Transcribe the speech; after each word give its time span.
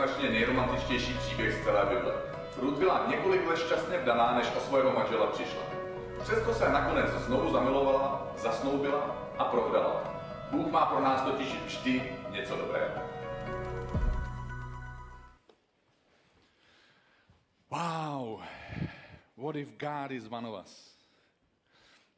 jednoznačně 0.00 0.30
nejromantičtější 0.30 1.14
příběh 1.14 1.54
z 1.54 1.64
celé 1.64 1.86
Bible. 1.86 2.14
Ruth 2.56 2.78
byla 2.78 3.06
několik 3.08 3.46
let 3.46 3.58
šťastně 3.58 3.98
vdaná, 3.98 4.34
než 4.34 4.46
o 4.56 4.60
svého 4.60 4.92
manžela 4.92 5.26
přišla. 5.26 5.62
Přesto 6.22 6.54
se 6.54 6.68
nakonec 6.68 7.10
znovu 7.10 7.52
zamilovala, 7.52 8.32
zasnoubila 8.36 9.32
a 9.38 9.44
provdala. 9.44 10.20
Bůh 10.50 10.72
má 10.72 10.86
pro 10.86 11.00
nás 11.00 11.22
totiž 11.22 11.54
vždy 11.66 12.18
něco 12.30 12.56
dobrého. 12.56 13.02
Wow, 17.70 18.42
what 19.36 19.56
if 19.56 19.68
God 19.68 20.10
is 20.10 20.26
one 20.30 20.48
of 20.48 20.64
us? 20.64 20.94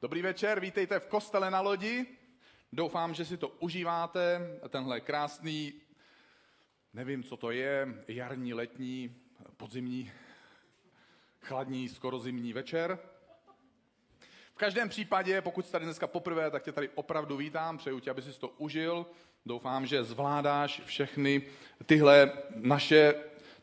Dobrý 0.02 0.22
večer, 0.22 0.60
vítejte 0.60 1.00
v 1.00 1.06
kostele 1.06 1.50
na 1.50 1.60
lodi. 1.60 2.06
Doufám, 2.72 3.14
že 3.14 3.24
si 3.24 3.36
to 3.36 3.48
užíváte, 3.48 4.40
tenhle 4.68 5.00
krásný, 5.00 5.72
nevím, 6.94 7.22
co 7.22 7.36
to 7.36 7.50
je, 7.50 7.88
jarní, 8.08 8.54
letní, 8.54 9.14
podzimní, 9.56 10.10
chladní, 11.40 11.88
skoro 11.88 12.18
zimní 12.18 12.52
večer. 12.52 12.98
V 14.54 14.56
každém 14.56 14.88
případě, 14.88 15.40
pokud 15.40 15.66
jsi 15.66 15.72
tady 15.72 15.84
dneska 15.84 16.06
poprvé, 16.06 16.50
tak 16.50 16.62
tě 16.62 16.72
tady 16.72 16.88
opravdu 16.94 17.36
vítám, 17.36 17.78
přeju 17.78 18.00
ti, 18.00 18.10
aby 18.10 18.22
si 18.22 18.40
to 18.40 18.48
užil. 18.48 19.06
Doufám, 19.46 19.86
že 19.86 20.04
zvládáš 20.04 20.82
všechny 20.84 21.42
tyhle 21.86 22.32
naše 22.54 23.14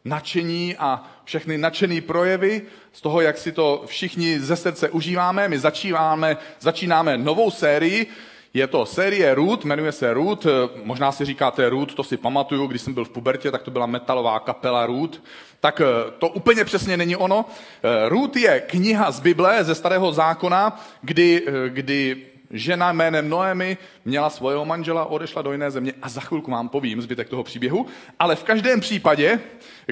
nadšení 0.06 0.76
a 0.78 1.22
všechny 1.24 1.58
nadšený 1.58 2.02
projevy 2.02 2.62
z 2.92 3.02
toho, 3.02 3.22
jak 3.22 3.38
si 3.38 3.52
to 3.52 3.84
všichni 3.86 4.40
ze 4.40 4.56
srdce 4.56 4.90
užíváme. 4.90 5.48
My 5.48 5.60
začínáme, 5.60 6.38
začínáme 6.60 7.18
novou 7.18 7.52
sérii, 7.52 8.08
je 8.54 8.68
to 8.68 8.86
série 8.86 9.36
Root, 9.36 9.66
jmenuje 9.66 9.92
se 9.92 10.14
Root, 10.14 10.48
možná 10.84 11.12
si 11.12 11.26
říkáte 11.26 11.70
Root, 11.70 11.96
to 11.96 12.04
si 12.04 12.18
pamatuju, 12.18 12.68
když 12.68 12.82
jsem 12.82 12.94
byl 12.94 13.06
v 13.06 13.10
pubertě, 13.10 13.52
tak 13.52 13.64
to 13.64 13.72
byla 13.72 13.86
metalová 13.86 14.40
kapela 14.40 14.86
Root. 14.86 15.22
Tak 15.60 15.82
eh, 15.82 16.12
to 16.20 16.28
úplně 16.28 16.66
přesně 16.66 16.98
není 16.98 17.16
ono. 17.16 17.46
Eh, 17.84 18.10
Root 18.10 18.36
je 18.36 18.60
kniha 18.60 19.12
z 19.12 19.20
Bible, 19.20 19.64
ze 19.64 19.76
starého 19.76 20.12
zákona, 20.12 20.82
kdy, 21.02 21.44
eh, 21.48 21.70
kdy 21.70 22.26
žena 22.52 22.92
jménem 22.92 23.30
Noemi 23.30 23.78
měla 24.06 24.30
svého 24.30 24.66
manžela, 24.66 25.06
odešla 25.06 25.42
do 25.42 25.52
jiné 25.52 25.72
země 25.72 25.94
a 26.02 26.10
za 26.10 26.22
chvilku 26.22 26.52
vám 26.52 26.70
povím 26.70 27.02
zbytek 27.02 27.30
toho 27.30 27.44
příběhu. 27.44 27.86
Ale 28.20 28.36
v 28.36 28.44
každém 28.44 28.80
případě 28.80 29.40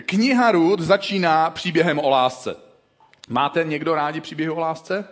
kniha 0.05 0.51
Ruth 0.51 0.79
začíná 0.79 1.49
příběhem 1.49 1.99
o 1.99 2.09
lásce. 2.09 2.55
Máte 3.29 3.63
někdo 3.63 3.95
rádi 3.95 4.21
příběhy 4.21 4.49
o 4.49 4.59
lásce? 4.59 5.05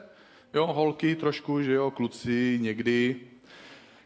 Jo, 0.53 0.67
holky 0.67 1.15
trošku, 1.15 1.61
že 1.61 1.73
jo, 1.73 1.91
kluci 1.91 2.57
někdy. 2.61 3.15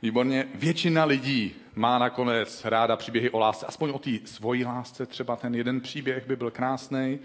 Výborně. 0.01 0.47
Většina 0.55 1.05
lidí 1.05 1.55
má 1.75 1.97
nakonec 1.97 2.65
ráda 2.65 2.95
příběhy 2.95 3.29
o 3.29 3.39
lásce. 3.39 3.65
Aspoň 3.65 3.89
o 3.89 3.99
té 3.99 4.09
svojí 4.25 4.65
lásce. 4.65 5.05
Třeba 5.05 5.35
ten 5.35 5.55
jeden 5.55 5.81
příběh 5.81 6.27
by 6.27 6.35
byl 6.35 6.51
krásný, 6.51 7.19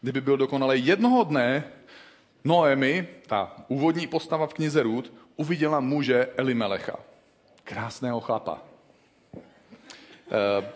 kdyby 0.00 0.20
byl 0.20 0.36
dokonalý. 0.36 0.86
Jednoho 0.86 1.24
dne 1.24 1.64
Noemi, 2.44 3.08
ta 3.26 3.56
úvodní 3.68 4.06
postava 4.06 4.46
v 4.46 4.54
knize 4.54 4.82
Ruth, 4.82 5.12
uviděla 5.36 5.80
muže 5.80 6.28
Elimelecha. 6.36 6.96
Krásného 7.64 8.20
chlapa. 8.20 8.62
E, 10.30 10.70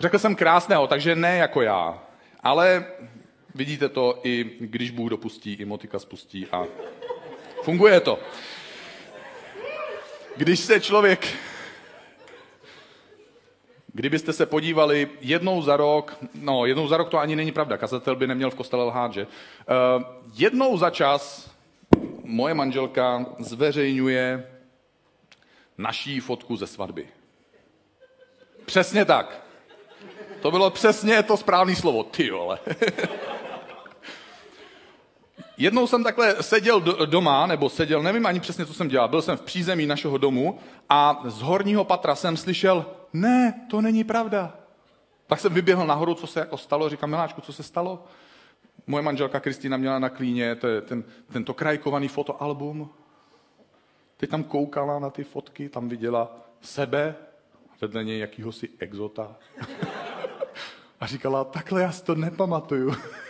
řekl 0.00 0.18
jsem 0.18 0.34
krásného, 0.34 0.86
takže 0.86 1.16
ne 1.16 1.36
jako 1.36 1.62
já. 1.62 2.02
Ale 2.42 2.86
vidíte 3.54 3.88
to 3.88 4.20
i 4.22 4.50
když 4.60 4.90
Bůh 4.90 5.10
dopustí, 5.10 5.52
i 5.52 5.64
motika 5.64 5.98
spustí 5.98 6.46
a 6.46 6.64
funguje 7.62 8.00
to. 8.00 8.18
Když 10.38 10.60
se 10.60 10.80
člověk 10.80 11.28
Kdybyste 13.92 14.32
se 14.32 14.46
podívali 14.46 15.10
jednou 15.20 15.62
za 15.62 15.76
rok, 15.76 16.16
no 16.34 16.66
jednou 16.66 16.88
za 16.88 16.96
rok 16.96 17.08
to 17.08 17.18
ani 17.18 17.36
není 17.36 17.52
pravda, 17.52 17.76
kazatel 17.76 18.16
by 18.16 18.26
neměl 18.26 18.50
v 18.50 18.54
kostele 18.54 18.84
lhát, 18.84 19.12
že? 19.12 19.26
Uh, 19.26 20.04
jednou 20.34 20.78
za 20.78 20.90
čas 20.90 21.50
moje 22.22 22.54
manželka 22.54 23.26
zveřejňuje 23.38 24.50
naší 25.78 26.20
fotku 26.20 26.56
ze 26.56 26.66
svatby. 26.66 27.08
Přesně 28.64 29.04
tak. 29.04 29.40
To 30.40 30.50
bylo 30.50 30.70
přesně 30.70 31.22
to 31.22 31.36
správné 31.36 31.76
slovo. 31.76 32.04
Ty 32.04 32.30
vole. 32.30 32.58
Jednou 35.58 35.86
jsem 35.86 36.04
takhle 36.04 36.42
seděl 36.42 36.80
doma, 37.06 37.46
nebo 37.46 37.68
seděl, 37.68 38.02
nevím 38.02 38.26
ani 38.26 38.40
přesně, 38.40 38.66
co 38.66 38.74
jsem 38.74 38.88
dělal, 38.88 39.08
byl 39.08 39.22
jsem 39.22 39.36
v 39.36 39.40
přízemí 39.40 39.86
našeho 39.86 40.18
domu 40.18 40.58
a 40.88 41.22
z 41.24 41.40
horního 41.40 41.84
patra 41.84 42.14
jsem 42.14 42.36
slyšel, 42.36 42.86
ne, 43.12 43.66
to 43.70 43.80
není 43.80 44.04
pravda. 44.04 44.56
Tak 45.26 45.40
jsem 45.40 45.54
vyběhl 45.54 45.86
nahoru, 45.86 46.14
co 46.14 46.26
se 46.26 46.40
jako 46.40 46.56
stalo, 46.56 46.88
říkám, 46.88 47.10
miláčku, 47.10 47.40
co 47.40 47.52
se 47.52 47.62
stalo? 47.62 48.04
Moje 48.86 49.02
manželka 49.02 49.40
Kristýna 49.40 49.76
měla 49.76 49.98
na 49.98 50.08
klíně 50.08 50.54
to 50.54 50.68
je 50.68 50.80
ten, 50.80 51.04
tento 51.32 51.54
krajkovaný 51.54 52.08
fotoalbum. 52.08 52.90
Teď 54.16 54.30
tam 54.30 54.44
koukala 54.44 54.98
na 54.98 55.10
ty 55.10 55.24
fotky, 55.24 55.68
tam 55.68 55.88
viděla 55.88 56.36
sebe, 56.60 57.14
vedle 57.80 58.04
něj 58.04 58.18
jakýhosi 58.18 58.68
exota. 58.78 59.36
A 61.00 61.06
říkala, 61.06 61.44
takhle 61.44 61.82
já 61.82 61.92
si 61.92 62.04
to 62.04 62.14
nepamatuju. 62.14 62.94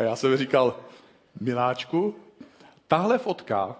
A 0.00 0.02
já 0.02 0.16
jsem 0.16 0.36
říkal, 0.36 0.76
miláčku, 1.40 2.14
tahle 2.88 3.18
fotka 3.18 3.76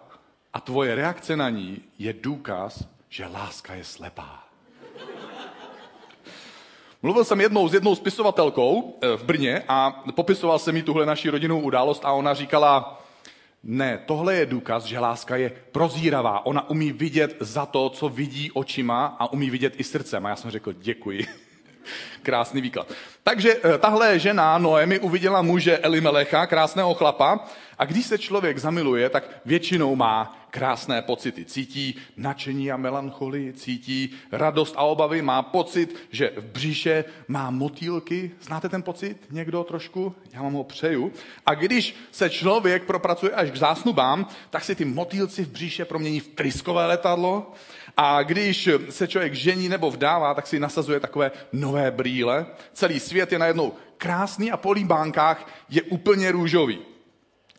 a 0.53 0.61
tvoje 0.61 0.95
reakce 0.95 1.37
na 1.37 1.51
ní 1.51 1.79
je 1.99 2.13
důkaz, 2.13 2.89
že 3.09 3.27
láska 3.27 3.75
je 3.75 3.85
slepá. 3.85 4.45
Mluvil 7.03 7.25
jsem 7.25 7.41
jednou 7.41 7.69
s 7.69 7.75
jednou 7.75 7.95
spisovatelkou 7.95 8.99
eh, 9.03 9.17
v 9.17 9.25
Brně 9.25 9.63
a 9.69 10.03
popisoval 10.15 10.59
jsem 10.59 10.77
jí 10.77 10.83
tuhle 10.83 11.07
naši 11.07 11.31
rodinnou 11.31 11.61
událost 11.61 12.05
a 12.05 12.13
ona 12.13 12.35
říkala, 12.35 13.03
ne, 13.63 13.99
tohle 14.07 14.35
je 14.35 14.47
důkaz, 14.47 14.85
že 14.85 14.99
láska 14.99 15.37
je 15.37 15.53
prozíravá. 15.73 16.47
Ona 16.47 16.71
umí 16.71 16.93
vidět 16.93 17.37
za 17.41 17.67
to, 17.67 17.91
co 17.91 18.09
vidí 18.09 18.51
očima 18.53 19.17
a 19.19 19.33
umí 19.33 19.51
vidět 19.51 19.75
i 19.77 19.85
srdcem. 19.85 20.27
A 20.27 20.29
já 20.29 20.37
jsem 20.37 20.51
řekl, 20.51 20.73
děkuji. 20.73 21.27
Krásný 22.23 22.61
výklad. 22.61 22.93
Takže 23.23 23.55
eh, 23.55 23.79
tahle 23.79 24.19
žena 24.19 24.59
Noemi 24.59 24.99
uviděla 24.99 25.43
muže 25.43 25.79
Elimelecha, 25.79 26.47
krásného 26.47 26.95
chlapa, 26.95 27.49
a 27.79 27.85
když 27.85 28.07
se 28.07 28.19
člověk 28.19 28.59
zamiluje, 28.59 29.09
tak 29.09 29.25
většinou 29.45 29.97
má 29.97 30.47
krásné 30.51 31.03
pocity. 31.03 31.45
Cítí 31.45 31.97
nadšení 32.17 32.73
a 32.73 32.77
melancholii, 32.77 33.53
cítí 33.53 34.13
radost 34.33 34.75
a 34.77 34.83
obavy, 34.83 35.23
má 35.23 35.43
pocit, 35.43 35.97
že 36.11 36.33
v 36.37 36.45
břiše 36.45 37.05
má 37.29 37.51
motýlky. 37.51 38.31
Znáte 38.41 38.69
ten 38.69 38.83
pocit? 38.83 39.17
Někdo 39.31 39.65
trošku? 39.65 40.15
Já 40.33 40.43
vám 40.43 40.53
ho 40.53 40.65
přeju. 40.65 41.13
A 41.47 41.55
když 41.55 41.97
se 42.11 42.31
člověk 42.31 42.85
propracuje 42.85 43.33
až 43.33 43.51
k 43.51 43.57
zásnubám, 43.57 44.27
tak 44.51 44.65
si 44.65 44.75
ty 44.75 44.85
motýlci 44.85 45.45
v 45.45 45.49
břiše 45.49 45.85
promění 45.85 46.21
v 46.21 46.29
tryskové 46.29 46.87
letadlo. 46.87 47.53
A 48.03 48.23
když 48.23 48.69
se 48.91 49.09
člověk 49.09 49.35
žení 49.35 49.69
nebo 49.69 49.91
vdává, 49.91 50.35
tak 50.35 50.47
si 50.47 50.61
nasazuje 50.61 51.01
takové 51.01 51.31
nové 51.53 51.91
brýle. 51.91 52.47
Celý 52.73 53.01
svět 53.01 53.33
je 53.33 53.39
najednou 53.39 53.73
krásný 53.97 54.53
a 54.53 54.57
po 54.57 54.73
líbánkách 54.73 55.51
je 55.69 55.83
úplně 55.83 56.33
růžový. 56.33 56.79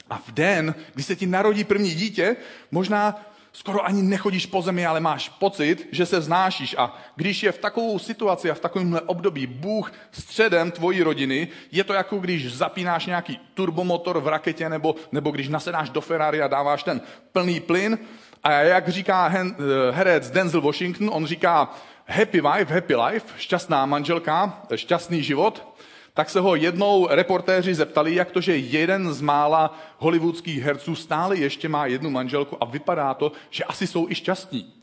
A 0.09 0.17
v 0.17 0.31
den, 0.31 0.75
kdy 0.93 1.03
se 1.03 1.15
ti 1.15 1.25
narodí 1.27 1.63
první 1.63 1.95
dítě, 1.95 2.35
možná 2.71 3.25
skoro 3.51 3.85
ani 3.85 4.01
nechodíš 4.01 4.45
po 4.45 4.61
zemi, 4.61 4.85
ale 4.85 4.99
máš 4.99 5.29
pocit, 5.29 5.87
že 5.91 6.05
se 6.05 6.21
znášíš. 6.21 6.75
A 6.77 6.97
když 7.15 7.43
je 7.43 7.51
v 7.51 7.57
takovou 7.57 7.99
situaci 7.99 8.51
a 8.51 8.53
v 8.53 8.59
takovémhle 8.59 9.01
období 9.01 9.47
Bůh 9.47 9.93
středem 10.11 10.71
tvojí 10.71 11.03
rodiny, 11.03 11.47
je 11.71 11.83
to 11.83 11.93
jako 11.93 12.17
když 12.17 12.53
zapínáš 12.53 13.05
nějaký 13.05 13.39
turbomotor 13.53 14.19
v 14.19 14.27
raketě 14.27 14.69
nebo, 14.69 14.95
nebo 15.11 15.31
když 15.31 15.47
nasedáš 15.47 15.89
do 15.89 16.01
Ferrari 16.01 16.41
a 16.41 16.47
dáváš 16.47 16.83
ten 16.83 17.01
plný 17.31 17.59
plyn. 17.59 17.97
A 18.43 18.51
jak 18.51 18.89
říká 18.89 19.33
eh, 19.35 19.53
herec 19.91 20.31
Denzel 20.31 20.61
Washington, 20.61 21.09
on 21.13 21.25
říká 21.25 21.73
happy 22.05 22.41
wife, 22.41 22.73
happy 22.73 22.95
life, 22.95 23.33
šťastná 23.37 23.85
manželka, 23.85 24.61
šťastný 24.75 25.23
život 25.23 25.71
tak 26.13 26.29
se 26.29 26.39
ho 26.39 26.55
jednou 26.55 27.07
reportéři 27.09 27.75
zeptali, 27.75 28.15
jak 28.15 28.31
to, 28.31 28.41
že 28.41 28.57
jeden 28.57 29.13
z 29.13 29.21
mála 29.21 29.79
hollywoodských 29.97 30.63
herců 30.63 30.95
stále 30.95 31.37
ještě 31.37 31.69
má 31.69 31.85
jednu 31.85 32.09
manželku 32.09 32.57
a 32.63 32.65
vypadá 32.65 33.13
to, 33.13 33.31
že 33.49 33.63
asi 33.63 33.87
jsou 33.87 34.09
i 34.09 34.15
šťastní. 34.15 34.73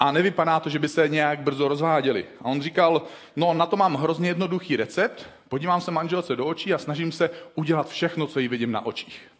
A 0.00 0.12
nevypadá 0.12 0.60
to, 0.60 0.70
že 0.70 0.78
by 0.78 0.88
se 0.88 1.08
nějak 1.08 1.40
brzo 1.40 1.68
rozváděli. 1.68 2.26
A 2.40 2.44
on 2.44 2.62
říkal, 2.62 3.02
no 3.36 3.54
na 3.54 3.66
to 3.66 3.76
mám 3.76 3.94
hrozně 3.94 4.28
jednoduchý 4.28 4.76
recept, 4.76 5.26
podívám 5.48 5.80
se 5.80 5.90
manželce 5.90 6.36
do 6.36 6.46
očí 6.46 6.74
a 6.74 6.78
snažím 6.78 7.12
se 7.12 7.30
udělat 7.54 7.88
všechno, 7.88 8.26
co 8.26 8.40
jí 8.40 8.48
vidím 8.48 8.72
na 8.72 8.86
očích. 8.86 9.35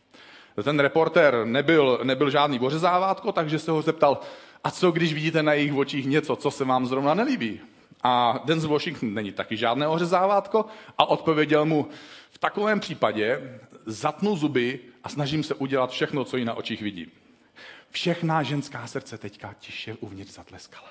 Ten 0.62 0.81
reportér 0.81 1.44
nebyl, 1.44 2.00
nebyl 2.03 2.31
žádný 2.31 2.58
bořezávátko, 2.58 3.32
takže 3.32 3.58
se 3.58 3.70
ho 3.70 3.82
zeptal, 3.82 4.20
a 4.64 4.70
co 4.70 4.91
když 4.91 5.14
vidíte 5.14 5.43
na 5.43 5.53
jejich 5.53 5.75
očích 5.75 6.06
něco, 6.06 6.37
co 6.37 6.50
se 6.50 6.64
vám 6.64 6.87
zrovna 6.87 7.14
nelíbí? 7.14 7.61
A 8.03 8.41
Denzel 8.44 8.70
Washington 8.70 9.14
není 9.14 9.32
taky 9.32 9.56
žádné 9.56 9.88
ořezávátko 9.88 10.67
a 10.99 11.08
odpověděl 11.08 11.64
mu, 11.64 11.88
v 12.31 12.38
takovém 12.38 12.81
případě 12.81 13.58
zatnu 13.87 14.37
zuby 14.37 14.81
a 15.05 15.08
snažím 15.08 15.43
se 15.43 15.55
udělat 15.55 15.91
všechno, 15.91 16.25
co 16.25 16.37
jí 16.37 16.44
na 16.44 16.55
očích 16.55 16.82
vidím. 16.82 17.11
Všechná 17.91 18.43
ženská 18.43 18.87
srdce 18.87 19.19
teďka 19.19 19.55
tiše 19.59 19.97
uvnitř 20.00 20.32
zatleskala. 20.32 20.88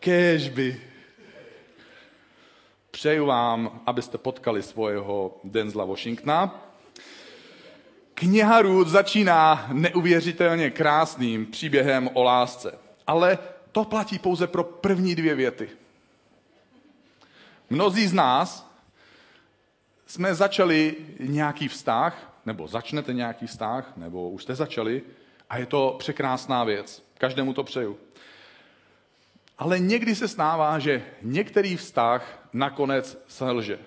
Kéžby. 0.00 0.80
Přeju 2.90 3.26
vám, 3.26 3.80
abyste 3.86 4.18
potkali 4.18 4.62
svého 4.62 5.40
Denzla 5.44 5.84
Washingtona. 5.84 6.65
Kniha 8.18 8.62
Ruth 8.62 8.88
začíná 8.88 9.66
neuvěřitelně 9.72 10.70
krásným 10.70 11.46
příběhem 11.46 12.10
o 12.12 12.22
lásce. 12.22 12.78
Ale 13.06 13.38
to 13.72 13.84
platí 13.84 14.18
pouze 14.18 14.46
pro 14.46 14.64
první 14.64 15.14
dvě 15.14 15.34
věty. 15.34 15.70
Mnozí 17.70 18.06
z 18.06 18.12
nás 18.12 18.70
jsme 20.06 20.34
začali 20.34 20.94
nějaký 21.20 21.68
vztah, 21.68 22.40
nebo 22.46 22.68
začnete 22.68 23.14
nějaký 23.14 23.46
vztah, 23.46 23.92
nebo 23.96 24.30
už 24.30 24.42
jste 24.42 24.54
začali, 24.54 25.02
a 25.50 25.58
je 25.58 25.66
to 25.66 25.96
překrásná 25.98 26.64
věc. 26.64 27.02
Každému 27.18 27.52
to 27.52 27.64
přeju. 27.64 27.98
Ale 29.58 29.78
někdy 29.78 30.14
se 30.14 30.28
stává, 30.28 30.78
že 30.78 31.04
některý 31.22 31.76
vztah 31.76 32.48
nakonec 32.52 33.24
selže. 33.28 33.78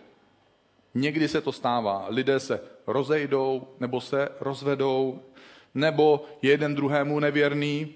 Někdy 0.93 1.27
se 1.27 1.41
to 1.41 1.51
stává. 1.51 2.05
Lidé 2.09 2.39
se 2.39 2.61
rozejdou, 2.87 3.67
nebo 3.79 4.01
se 4.01 4.29
rozvedou, 4.39 5.21
nebo 5.73 6.25
jeden 6.41 6.75
druhému 6.75 7.19
nevěrný. 7.19 7.93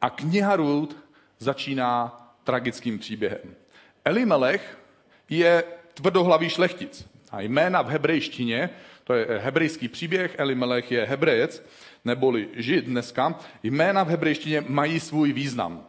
A 0.00 0.10
kniha 0.10 0.56
Ruth 0.56 0.96
začíná 1.38 2.18
tragickým 2.44 2.98
příběhem. 2.98 3.54
Elimelech 4.04 4.78
je 5.30 5.64
tvrdohlavý 5.94 6.48
šlechtic. 6.48 7.08
A 7.30 7.40
jména 7.40 7.82
v 7.82 7.88
hebrejštině, 7.88 8.70
to 9.04 9.14
je 9.14 9.26
hebrejský 9.38 9.88
příběh, 9.88 10.34
Elimelech 10.38 10.92
je 10.92 11.04
hebrejec, 11.04 11.66
neboli 12.04 12.48
žid 12.54 12.84
dneska, 12.84 13.38
jména 13.62 14.02
v 14.02 14.08
hebrejštině 14.08 14.64
mají 14.68 15.00
svůj 15.00 15.32
význam. 15.32 15.86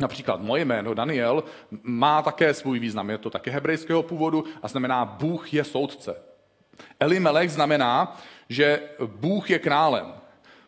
Například 0.00 0.40
moje 0.40 0.64
jméno 0.64 0.94
Daniel 0.94 1.44
má 1.82 2.22
také 2.22 2.54
svůj 2.54 2.78
význam, 2.78 3.10
je 3.10 3.18
to 3.18 3.30
také 3.30 3.50
hebrejského 3.50 4.02
původu 4.02 4.44
a 4.62 4.68
znamená 4.68 5.04
Bůh 5.04 5.54
je 5.54 5.64
soudce. 5.64 6.22
Elimelech 7.00 7.50
znamená, 7.50 8.20
že 8.48 8.80
Bůh 9.06 9.50
je 9.50 9.58
králem. 9.58 10.06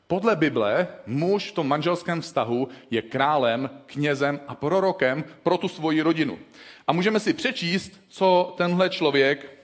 Podle 0.07 0.37
Bible 0.37 0.89
muž 1.07 1.51
v 1.51 1.55
tom 1.55 1.69
manželském 1.69 2.21
vztahu 2.21 2.69
je 2.91 3.03
králem, 3.03 3.71
knězem 3.87 4.41
a 4.49 4.55
prorokem 4.55 5.25
pro 5.43 5.59
tu 5.59 5.69
svoji 5.69 6.03
rodinu. 6.03 6.39
A 6.87 6.93
můžeme 6.93 7.21
si 7.21 7.33
přečíst, 7.33 8.01
co 8.09 8.55
tenhle 8.57 8.91
člověk, 8.91 9.59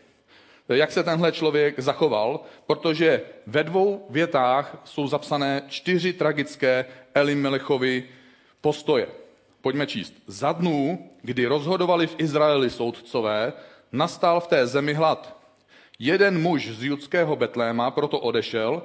jak 0.69 0.93
se 0.93 1.03
tenhle 1.03 1.33
člověk 1.33 1.79
zachoval, 1.79 2.41
protože 2.67 3.23
ve 3.47 3.65
dvou 3.65 4.07
větách 4.11 4.77
jsou 4.85 5.09
zapsané 5.09 5.63
čtyři 5.69 6.13
tragické 6.13 6.85
Elimelechovy 7.15 8.05
postoje. 8.61 9.07
Pojďme 9.61 9.87
číst. 9.87 10.15
Za 10.27 10.53
dnů, 10.53 11.11
kdy 11.23 11.47
rozhodovali 11.47 12.07
v 12.07 12.15
Izraeli 12.19 12.71
soudcové, 12.71 13.53
nastal 13.93 14.41
v 14.41 14.47
té 14.47 14.67
zemi 14.67 14.95
hlad. 14.95 15.37
Jeden 15.99 16.43
muž 16.43 16.69
z 16.69 16.85
judského 16.85 17.37
Betléma 17.37 17.91
proto 17.91 18.19
odešel, 18.19 18.83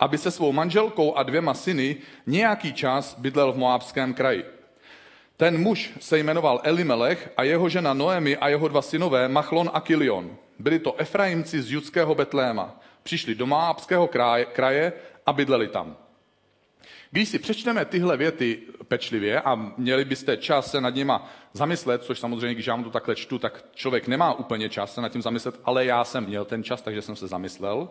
aby 0.00 0.18
se 0.18 0.30
svou 0.30 0.52
manželkou 0.52 1.14
a 1.14 1.22
dvěma 1.22 1.54
syny 1.54 1.96
nějaký 2.26 2.72
čas 2.72 3.18
bydlel 3.18 3.52
v 3.52 3.56
Moábském 3.56 4.14
kraji. 4.14 4.44
Ten 5.36 5.58
muž 5.58 5.92
se 6.00 6.18
jmenoval 6.18 6.60
Elimelech 6.64 7.30
a 7.36 7.42
jeho 7.42 7.68
žena 7.68 7.94
Noemi 7.94 8.36
a 8.36 8.48
jeho 8.48 8.68
dva 8.68 8.82
synové 8.82 9.28
Machlon 9.28 9.70
a 9.72 9.80
Kilion. 9.80 10.36
Byli 10.58 10.78
to 10.78 10.94
Efraimci 11.00 11.62
z 11.62 11.72
judského 11.72 12.14
Betléma. 12.14 12.80
Přišli 13.02 13.34
do 13.34 13.46
Moábského 13.46 14.06
kraje, 14.06 14.44
kraje 14.44 14.92
a 15.26 15.32
bydleli 15.32 15.68
tam. 15.68 15.96
Když 17.14 17.28
si 17.28 17.38
přečteme 17.38 17.84
tyhle 17.84 18.16
věty 18.16 18.58
pečlivě 18.88 19.40
a 19.40 19.72
měli 19.76 20.04
byste 20.04 20.36
čas 20.36 20.70
se 20.70 20.80
nad 20.80 20.94
nima 20.94 21.30
zamyslet, 21.52 22.02
což 22.02 22.18
samozřejmě, 22.18 22.54
když 22.54 22.66
já 22.66 22.74
vám 22.74 22.84
to 22.84 22.90
takhle 22.90 23.16
čtu, 23.16 23.38
tak 23.38 23.64
člověk 23.74 24.08
nemá 24.08 24.34
úplně 24.34 24.68
čas 24.68 24.94
se 24.94 25.00
nad 25.00 25.08
tím 25.08 25.22
zamyslet, 25.22 25.60
ale 25.64 25.84
já 25.84 26.04
jsem 26.04 26.24
měl 26.24 26.44
ten 26.44 26.64
čas, 26.64 26.82
takže 26.82 27.02
jsem 27.02 27.16
se 27.16 27.26
zamyslel, 27.26 27.88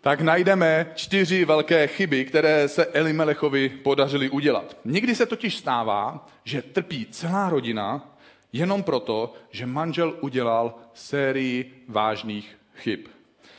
tak 0.00 0.20
najdeme 0.20 0.92
čtyři 0.94 1.44
velké 1.44 1.86
chyby, 1.86 2.24
které 2.24 2.68
se 2.68 2.86
Elimelechovi 2.86 3.68
podařily 3.68 4.30
udělat. 4.30 4.76
Někdy 4.84 5.14
se 5.14 5.26
totiž 5.26 5.56
stává, 5.56 6.28
že 6.44 6.62
trpí 6.62 7.06
celá 7.06 7.50
rodina 7.50 8.16
jenom 8.52 8.82
proto, 8.82 9.34
že 9.50 9.66
manžel 9.66 10.16
udělal 10.20 10.74
sérii 10.94 11.84
vážných 11.88 12.58
chyb. 12.76 13.00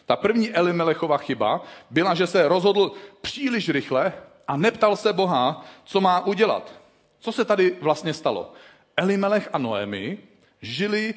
Ta 0.05 0.15
první 0.15 0.51
Elimelechova 0.51 1.17
chyba 1.17 1.63
byla, 1.89 2.13
že 2.13 2.27
se 2.27 2.47
rozhodl 2.47 2.91
příliš 3.21 3.69
rychle 3.69 4.13
a 4.47 4.57
neptal 4.57 4.95
se 4.95 5.13
Boha, 5.13 5.65
co 5.83 6.01
má 6.01 6.25
udělat. 6.25 6.73
Co 7.19 7.31
se 7.31 7.45
tady 7.45 7.77
vlastně 7.81 8.13
stalo? 8.13 8.53
Elimelech 8.97 9.49
a 9.53 9.57
Noemi 9.57 10.17
žili 10.61 11.13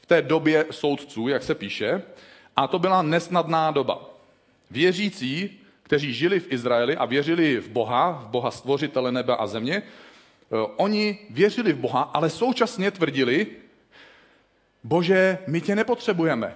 v 0.00 0.06
té 0.06 0.22
době 0.22 0.66
soudců, 0.70 1.28
jak 1.28 1.42
se 1.42 1.54
píše, 1.54 2.02
a 2.56 2.66
to 2.66 2.78
byla 2.78 3.02
nesnadná 3.02 3.70
doba. 3.70 4.10
Věřící, 4.70 5.60
kteří 5.82 6.12
žili 6.12 6.40
v 6.40 6.52
Izraeli 6.52 6.96
a 6.96 7.04
věřili 7.04 7.60
v 7.60 7.68
Boha, 7.68 8.10
v 8.10 8.28
Boha 8.28 8.50
stvořitele 8.50 9.12
nebe 9.12 9.36
a 9.36 9.46
země, 9.46 9.82
eh, 9.82 10.56
oni 10.76 11.18
věřili 11.30 11.72
v 11.72 11.78
Boha, 11.78 12.02
ale 12.02 12.30
současně 12.30 12.90
tvrdili, 12.90 13.46
Bože, 14.84 15.38
my 15.46 15.60
tě 15.60 15.76
nepotřebujeme. 15.76 16.54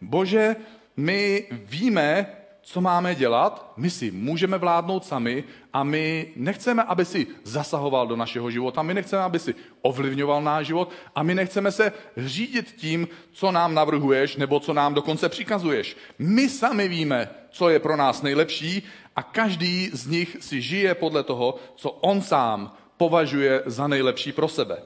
Bože, 0.00 0.56
my 0.96 1.46
víme, 1.50 2.26
co 2.68 2.80
máme 2.80 3.14
dělat, 3.14 3.72
my 3.76 3.90
si 3.90 4.10
můžeme 4.10 4.58
vládnout 4.58 5.04
sami 5.04 5.44
a 5.72 5.84
my 5.84 6.32
nechceme, 6.36 6.82
aby 6.82 7.04
si 7.04 7.26
zasahoval 7.44 8.06
do 8.06 8.16
našeho 8.16 8.50
života, 8.50 8.82
my 8.82 8.94
nechceme, 8.94 9.22
aby 9.22 9.38
si 9.38 9.54
ovlivňoval 9.82 10.42
náš 10.42 10.66
život 10.66 10.90
a 11.14 11.22
my 11.22 11.34
nechceme 11.34 11.72
se 11.72 11.92
řídit 12.16 12.74
tím, 12.76 13.08
co 13.32 13.50
nám 13.50 13.74
navrhuješ 13.74 14.36
nebo 14.36 14.60
co 14.60 14.72
nám 14.72 14.94
dokonce 14.94 15.28
přikazuješ. 15.28 15.96
My 16.18 16.48
sami 16.48 16.88
víme, 16.88 17.28
co 17.50 17.68
je 17.68 17.78
pro 17.78 17.96
nás 17.96 18.22
nejlepší 18.22 18.82
a 19.16 19.22
každý 19.22 19.90
z 19.92 20.06
nich 20.06 20.36
si 20.40 20.62
žije 20.62 20.94
podle 20.94 21.22
toho, 21.22 21.56
co 21.76 21.90
on 21.90 22.22
sám 22.22 22.72
považuje 22.96 23.62
za 23.66 23.86
nejlepší 23.86 24.32
pro 24.32 24.48
sebe. 24.48 24.82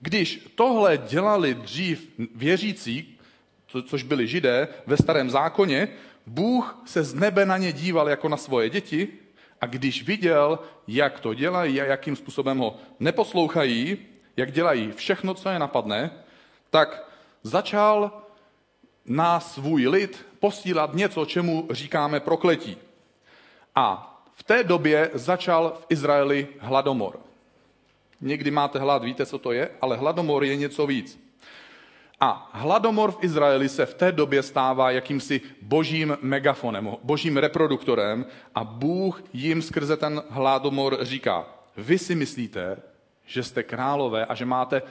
Když 0.00 0.48
tohle 0.54 0.98
dělali 0.98 1.54
dřív 1.54 2.10
věřící, 2.34 3.18
což 3.86 4.02
byli 4.02 4.26
židé 4.26 4.68
ve 4.86 4.96
starém 4.96 5.30
zákoně, 5.30 5.88
Bůh 6.26 6.82
se 6.84 7.04
z 7.04 7.14
nebe 7.14 7.46
na 7.46 7.56
ně 7.56 7.72
díval 7.72 8.08
jako 8.08 8.28
na 8.28 8.36
svoje 8.36 8.70
děti 8.70 9.08
a 9.60 9.66
když 9.66 10.02
viděl, 10.02 10.58
jak 10.88 11.20
to 11.20 11.34
dělají 11.34 11.80
a 11.80 11.84
jakým 11.84 12.16
způsobem 12.16 12.58
ho 12.58 12.76
neposlouchají, 13.00 13.98
jak 14.36 14.52
dělají 14.52 14.92
všechno, 14.92 15.34
co 15.34 15.48
je 15.48 15.58
napadne, 15.58 16.10
tak 16.70 17.08
začal 17.42 18.22
na 19.06 19.40
svůj 19.40 19.86
lid 19.86 20.26
posílat 20.40 20.94
něco, 20.94 21.24
čemu 21.24 21.68
říkáme 21.70 22.20
prokletí. 22.20 22.76
A 23.74 24.12
v 24.34 24.42
té 24.42 24.64
době 24.64 25.10
začal 25.14 25.78
v 25.80 25.86
Izraeli 25.88 26.48
hladomor. 26.58 27.20
Někdy 28.20 28.50
máte 28.50 28.78
hlad, 28.78 29.04
víte, 29.04 29.26
co 29.26 29.38
to 29.38 29.52
je, 29.52 29.70
ale 29.80 29.96
hladomor 29.96 30.44
je 30.44 30.56
něco 30.56 30.86
víc. 30.86 31.25
A 32.20 32.50
hladomor 32.52 33.12
v 33.12 33.24
Izraeli 33.24 33.68
se 33.68 33.86
v 33.86 33.94
té 33.94 34.12
době 34.12 34.42
stává 34.42 34.90
jakýmsi 34.90 35.40
božím 35.62 36.18
megafonem, 36.22 36.90
božím 37.02 37.36
reproduktorem 37.36 38.26
a 38.54 38.64
Bůh 38.64 39.22
jim 39.32 39.62
skrze 39.62 39.96
ten 39.96 40.22
hladomor 40.28 40.98
říká, 41.00 41.46
vy 41.76 41.98
si 41.98 42.14
myslíte, 42.14 42.76
že 43.26 43.42
jste 43.42 43.62
králové 43.62 44.26
a 44.26 44.34
že 44.34 44.44
máte 44.44 44.82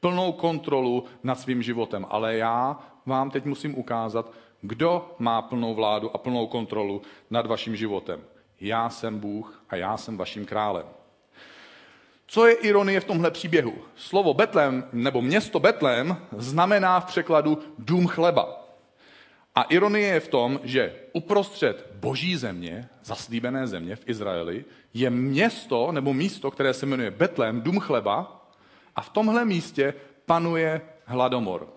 plnou 0.00 0.32
kontrolu 0.32 1.04
nad 1.22 1.40
svým 1.40 1.62
životem, 1.62 2.06
ale 2.10 2.36
já 2.36 2.78
vám 3.06 3.30
teď 3.30 3.44
musím 3.44 3.78
ukázat, 3.78 4.32
kdo 4.62 5.14
má 5.18 5.42
plnou 5.42 5.74
vládu 5.74 6.14
a 6.14 6.18
plnou 6.18 6.46
kontrolu 6.46 7.02
nad 7.30 7.46
vaším 7.46 7.76
životem. 7.76 8.20
Já 8.60 8.90
jsem 8.90 9.18
Bůh 9.18 9.64
a 9.68 9.76
já 9.76 9.96
jsem 9.96 10.16
vaším 10.16 10.46
králem. 10.46 10.86
Co 12.32 12.46
je 12.46 12.54
ironie 12.54 13.00
v 13.00 13.04
tomhle 13.04 13.30
příběhu? 13.30 13.74
Slovo 13.96 14.34
Betlém 14.34 14.84
nebo 14.92 15.22
město 15.22 15.60
Betlém 15.60 16.16
znamená 16.36 17.00
v 17.00 17.04
překladu 17.04 17.58
dům 17.78 18.06
chleba. 18.06 18.66
A 19.54 19.62
ironie 19.62 20.06
je 20.06 20.20
v 20.20 20.28
tom, 20.28 20.60
že 20.62 20.94
uprostřed 21.12 21.90
boží 21.94 22.36
země, 22.36 22.88
zaslíbené 23.04 23.66
země 23.66 23.96
v 23.96 24.08
Izraeli, 24.08 24.64
je 24.94 25.10
město 25.10 25.92
nebo 25.92 26.14
místo, 26.14 26.50
které 26.50 26.74
se 26.74 26.86
jmenuje 26.86 27.10
Betlém, 27.10 27.60
dům 27.60 27.80
chleba, 27.80 28.46
a 28.96 29.00
v 29.00 29.08
tomhle 29.08 29.44
místě 29.44 29.94
panuje 30.26 30.80
hladomor. 31.04 31.68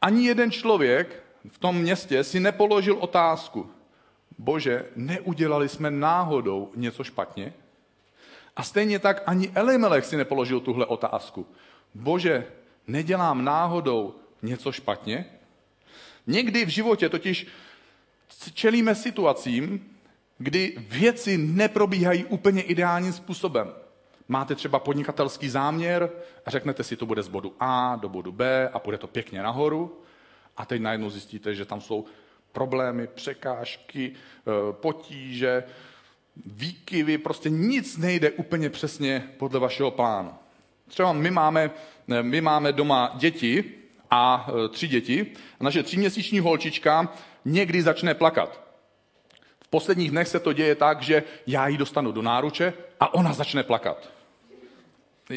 Ani 0.00 0.26
jeden 0.26 0.50
člověk 0.50 1.22
v 1.50 1.58
tom 1.58 1.78
městě 1.78 2.24
si 2.24 2.40
nepoložil 2.40 2.96
otázku, 3.00 3.70
bože, 4.38 4.84
neudělali 4.96 5.68
jsme 5.68 5.90
náhodou 5.90 6.72
něco 6.74 7.04
špatně? 7.04 7.52
A 8.56 8.62
stejně 8.62 8.98
tak 8.98 9.22
ani 9.26 9.50
Elimelech 9.54 10.04
si 10.04 10.16
nepoložil 10.16 10.60
tuhle 10.60 10.86
otázku. 10.86 11.46
Bože, 11.94 12.46
nedělám 12.86 13.44
náhodou 13.44 14.14
něco 14.42 14.72
špatně? 14.72 15.24
Někdy 16.26 16.64
v 16.64 16.68
životě 16.68 17.08
totiž 17.08 17.46
čelíme 18.54 18.94
situacím, 18.94 19.92
kdy 20.38 20.74
věci 20.78 21.38
neprobíhají 21.38 22.24
úplně 22.24 22.62
ideálním 22.62 23.12
způsobem. 23.12 23.72
máte 24.28 24.54
třeba 24.54 24.78
podnikatelský 24.78 25.48
záměr 25.48 26.10
a 26.46 26.50
řeknete 26.50 26.84
si, 26.84 26.96
to 26.96 27.06
bude 27.06 27.22
z 27.22 27.28
bodu 27.28 27.54
A 27.60 27.96
do 27.96 28.08
bodu 28.08 28.32
B 28.32 28.68
a 28.68 28.78
půjde 28.78 28.98
to 28.98 29.06
pěkně 29.06 29.42
nahoru. 29.42 30.02
A 30.56 30.66
teď 30.66 30.82
najednou 30.82 31.10
zjistíte, 31.10 31.54
že 31.54 31.64
tam 31.64 31.80
jsou 31.80 32.04
problémy, 32.52 33.06
překážky, 33.06 34.12
eh, 34.12 34.72
potíže, 34.72 35.64
výkyvy, 36.46 37.18
prostě 37.18 37.50
nic 37.50 37.96
nejde 37.96 38.30
úplně 38.30 38.70
přesně 38.70 39.28
podle 39.36 39.60
vašeho 39.60 39.90
plánu. 39.90 40.30
Třeba 40.88 41.12
my 41.12 41.30
máme, 41.30 41.70
eh, 42.08 42.22
my 42.22 42.40
máme 42.40 42.72
doma 42.72 43.12
děti 43.14 43.64
a 44.10 44.48
eh, 44.48 44.68
tři 44.68 44.88
děti 44.88 45.26
a 45.60 45.64
naše 45.64 45.82
tříměsíční 45.82 46.40
holčička 46.40 47.12
někdy 47.44 47.82
začne 47.82 48.14
plakat. 48.14 48.62
V 49.64 49.68
posledních 49.68 50.10
dnech 50.10 50.28
se 50.28 50.40
to 50.40 50.52
děje 50.52 50.74
tak, 50.74 51.02
že 51.02 51.22
já 51.46 51.68
ji 51.68 51.76
dostanu 51.76 52.12
do 52.12 52.22
náruče 52.22 52.72
a 53.00 53.14
ona 53.14 53.32
začne 53.32 53.62
plakat. 53.62 54.10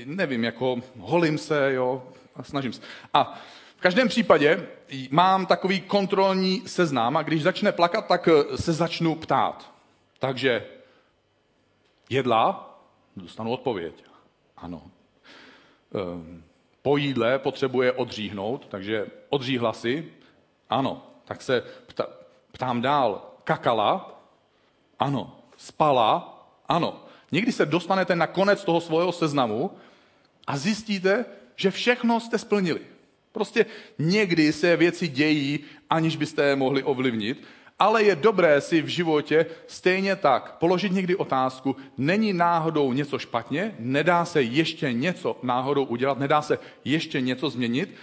Nevím, 0.06 0.44
jako 0.44 0.78
holím 1.00 1.38
se, 1.38 1.74
jo, 1.74 2.04
a 2.36 2.44
snažím 2.44 2.74
se. 2.74 2.82
A 3.14 3.40
v 3.78 3.82
každém 3.82 4.08
případě 4.08 4.68
mám 5.10 5.46
takový 5.46 5.82
kontrolní 5.82 6.62
seznam 6.66 7.18
a 7.18 7.24
když 7.24 7.44
začne 7.44 7.72
plakat, 7.72 8.08
tak 8.08 8.28
eh, 8.28 8.58
se 8.58 8.74
začnu 8.74 9.16
ptát. 9.16 9.72
Takže 10.20 10.66
jedla, 12.10 12.78
dostanu 13.16 13.52
odpověď. 13.52 14.04
Ano. 14.58 14.82
Ehm, 15.96 16.44
po 16.82 16.98
jídle 16.98 17.40
potřebuje 17.40 17.92
odříhnout, 17.92 18.68
takže 18.68 19.08
odříhla 19.30 19.74
si. 19.74 20.12
Ano. 20.70 21.08
Tak 21.26 21.42
se 21.42 21.64
ptám 22.52 22.82
dál. 22.82 23.32
Kakala? 23.44 24.22
Ano. 25.00 25.40
Spala? 25.58 26.48
Ano. 26.68 27.06
Někdy 27.32 27.52
se 27.52 27.66
dostanete 27.66 28.16
na 28.16 28.28
konec 28.28 28.64
toho 28.64 28.82
svého 28.82 29.12
seznamu 29.12 29.72
a 30.48 30.58
zjistíte, 30.58 31.26
že 31.56 31.72
všechno 31.72 32.20
jste 32.20 32.38
splnili. 32.38 32.82
Prostě 33.32 33.66
někdy 34.00 34.54
se 34.54 34.78
věci 34.78 35.08
dějí, 35.08 35.60
aniž 35.90 36.16
byste 36.16 36.44
je 36.44 36.56
mohli 36.56 36.84
ovlivnit, 36.84 37.48
ale 37.80 38.04
je 38.04 38.16
dobré 38.16 38.62
si 38.62 38.82
v 38.82 38.88
životě 38.88 39.46
stejně 39.68 40.16
tak 40.16 40.56
položit 40.60 40.92
někdy 40.92 41.16
otázku, 41.16 41.76
není 41.98 42.34
náhodou 42.34 42.94
něco 42.94 43.20
špatně, 43.20 43.76
nedá 43.80 44.26
se 44.26 44.42
ještě 44.42 44.94
něco 44.94 45.40
náhodou 45.44 45.84
udělat, 45.86 46.20
nedá 46.20 46.42
se 46.42 46.60
ještě 46.86 47.22
něco 47.22 47.50
změnit. 47.50 47.96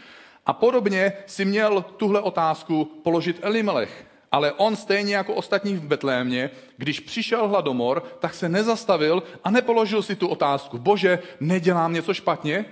A 0.46 0.52
podobně 0.52 1.12
si 1.26 1.44
měl 1.44 1.84
tuhle 1.96 2.20
otázku 2.20 2.84
položit 2.84 3.38
Elimelech. 3.42 4.06
Ale 4.32 4.52
on 4.52 4.76
stejně 4.76 5.16
jako 5.16 5.34
ostatní 5.34 5.74
v 5.74 5.86
Betlémě, 5.86 6.50
když 6.76 7.00
přišel 7.00 7.48
hladomor, 7.48 8.02
tak 8.18 8.34
se 8.34 8.48
nezastavil 8.48 9.22
a 9.44 9.50
nepoložil 9.50 10.02
si 10.02 10.16
tu 10.16 10.28
otázku. 10.28 10.78
Bože, 10.78 11.18
nedělám 11.40 11.92
něco 11.92 12.14
špatně? 12.14 12.64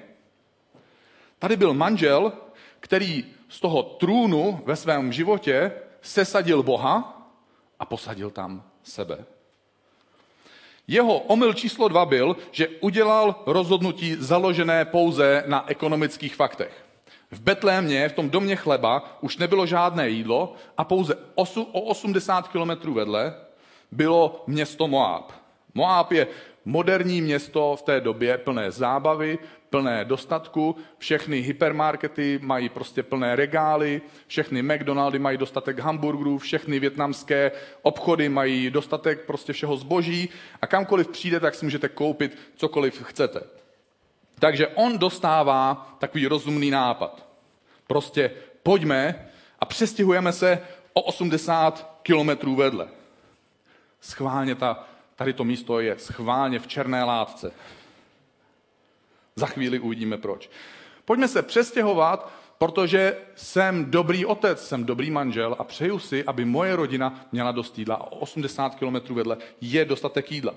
Tady 1.39 1.57
byl 1.57 1.75
manžel, 1.75 2.33
který 2.81 3.25
z 3.49 3.61
toho 3.61 3.83
trůnu 3.83 4.61
ve 4.67 4.77
svém 4.77 5.13
životě 5.13 5.73
sesadil 6.03 6.63
Boha 6.63 7.23
a 7.79 7.85
posadil 7.85 8.31
tam 8.31 8.63
sebe. 8.83 9.25
Jeho 10.89 11.19
omyl 11.19 11.55
číslo 11.55 11.89
dva 11.89 12.07
byl, 12.07 12.37
že 12.51 12.69
udělal 12.69 13.43
rozhodnutí 13.47 14.17
založené 14.19 14.85
pouze 14.85 15.45
na 15.47 15.71
ekonomických 15.71 16.35
faktech. 16.35 16.85
V 17.31 17.41
Betlémě, 17.41 18.09
v 18.09 18.13
tom 18.13 18.31
domě 18.31 18.57
chleba, 18.57 19.19
už 19.21 19.37
nebylo 19.37 19.67
žádné 19.67 20.09
jídlo 20.09 20.55
a 20.77 20.85
pouze 20.85 21.15
o 21.35 21.81
80 21.81 22.49
kilometrů 22.49 22.95
vedle 22.95 23.35
bylo 23.93 24.45
město 24.47 24.89
Moab. 24.89 25.33
Moab 25.75 26.13
je 26.13 26.27
moderní 26.65 27.23
město 27.23 27.77
v 27.77 27.83
té 27.83 28.01
době 28.01 28.39
plné 28.39 28.71
zábavy, 28.71 29.39
plné 29.71 30.05
dostatku, 30.05 30.77
všechny 30.99 31.41
hypermarkety 31.41 32.41
mají 32.43 32.69
prostě 32.69 33.03
plné 33.03 33.37
regály, 33.37 34.03
všechny 34.27 34.63
McDonaldy 34.63 35.19
mají 35.19 35.39
dostatek 35.39 35.79
hamburgerů, 35.79 36.39
všechny 36.39 36.81
větnamské 36.81 37.53
obchody 37.83 38.29
mají 38.29 38.71
dostatek 38.71 39.25
prostě 39.27 39.53
všeho 39.53 39.77
zboží 39.77 40.29
a 40.63 40.67
kamkoliv 40.67 41.09
přijde, 41.09 41.41
tak 41.41 41.55
si 41.55 41.67
můžete 41.67 41.89
koupit 41.89 42.39
cokoliv 42.57 43.03
chcete. 43.03 43.41
Takže 44.39 44.69
on 44.69 44.99
dostává 44.99 45.97
takový 45.99 46.27
rozumný 46.27 46.71
nápad. 46.71 47.27
Prostě 47.87 48.31
pojďme 48.63 49.29
a 49.59 49.65
přestěhujeme 49.65 50.33
se 50.33 50.61
o 50.93 51.01
80 51.03 52.01
kilometrů 52.03 52.55
vedle. 52.55 52.89
Schválně 54.01 54.55
ta, 54.55 54.85
tady 55.21 55.33
to 55.33 55.45
místo 55.45 55.81
je 55.81 55.99
schválně 55.99 56.59
v 56.59 56.67
černé 56.67 57.05
látce. 57.05 57.53
Za 59.37 59.47
chvíli 59.47 59.79
uvidíme 59.79 60.19
proč. 60.19 60.51
Pojďme 61.05 61.29
se 61.29 61.43
přestěhovat, 61.43 62.33
protože 62.59 63.17
jsem 63.35 63.91
dobrý 63.91 64.25
otec, 64.27 64.69
jsem 64.69 64.85
dobrý 64.85 65.11
manžel 65.11 65.57
a 65.59 65.65
přeju 65.65 65.99
si, 65.99 66.25
aby 66.25 66.45
moje 66.45 66.77
rodina 66.77 67.27
měla 67.33 67.53
dost 67.53 67.79
jídla. 67.79 67.95
A 67.95 68.13
80 68.13 68.75
kilometrů 68.75 69.15
vedle 69.15 69.37
je 69.61 69.85
dostatek 69.85 70.33
jídla. 70.33 70.55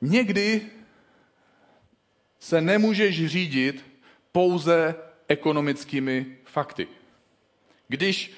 Někdy 0.00 0.66
se 2.38 2.60
nemůžeš 2.60 3.26
řídit 3.26 3.84
pouze 4.32 4.94
ekonomickými 5.28 6.36
fakty. 6.44 6.88
Když 7.88 8.32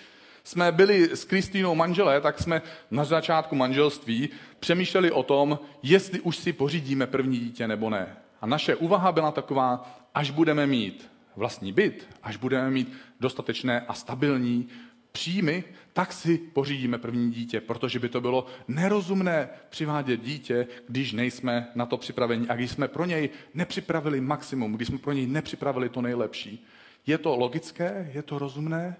jsme 0.44 0.72
byli 0.72 1.16
s 1.16 1.24
Kristýnou 1.24 1.74
manželé, 1.74 2.20
tak 2.20 2.38
jsme 2.38 2.62
na 2.90 3.04
začátku 3.04 3.56
manželství 3.56 4.28
přemýšleli 4.60 5.10
o 5.10 5.22
tom, 5.22 5.58
jestli 5.82 6.20
už 6.20 6.36
si 6.36 6.52
pořídíme 6.52 7.06
první 7.06 7.38
dítě 7.38 7.68
nebo 7.68 7.90
ne. 7.90 8.16
A 8.40 8.46
naše 8.46 8.76
úvaha 8.76 9.12
byla 9.12 9.30
taková, 9.30 9.98
až 10.14 10.30
budeme 10.30 10.66
mít 10.66 11.10
vlastní 11.36 11.72
byt, 11.72 12.08
až 12.22 12.36
budeme 12.36 12.70
mít 12.70 12.92
dostatečné 13.20 13.80
a 13.80 13.94
stabilní 13.94 14.68
příjmy, 15.12 15.64
tak 15.92 16.12
si 16.12 16.38
pořídíme 16.38 16.98
první 16.98 17.30
dítě, 17.30 17.60
protože 17.60 17.98
by 17.98 18.08
to 18.08 18.20
bylo 18.20 18.46
nerozumné 18.68 19.48
přivádět 19.68 20.22
dítě, 20.22 20.66
když 20.88 21.12
nejsme 21.12 21.68
na 21.74 21.86
to 21.86 21.96
připraveni 21.96 22.48
a 22.48 22.54
když 22.54 22.70
jsme 22.70 22.88
pro 22.88 23.04
něj 23.04 23.30
nepřipravili 23.54 24.20
maximum, 24.20 24.72
když 24.72 24.88
jsme 24.88 24.98
pro 24.98 25.12
něj 25.12 25.26
nepřipravili 25.26 25.88
to 25.88 26.02
nejlepší. 26.02 26.66
Je 27.06 27.18
to 27.18 27.36
logické, 27.36 28.10
je 28.14 28.22
to 28.22 28.38
rozumné, 28.38 28.96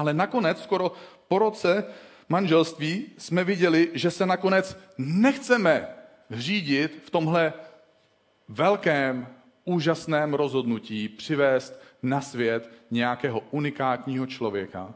ale 0.00 0.14
nakonec, 0.14 0.62
skoro 0.62 0.92
po 1.28 1.38
roce 1.38 1.84
manželství, 2.28 3.06
jsme 3.18 3.44
viděli, 3.44 3.90
že 3.94 4.10
se 4.10 4.26
nakonec 4.26 4.76
nechceme 4.98 5.88
řídit 6.30 7.02
v 7.04 7.10
tomhle 7.10 7.52
velkém, 8.48 9.26
úžasném 9.64 10.34
rozhodnutí 10.34 11.08
přivést 11.08 11.80
na 12.02 12.20
svět 12.20 12.70
nějakého 12.90 13.42
unikátního 13.50 14.26
člověka, 14.26 14.94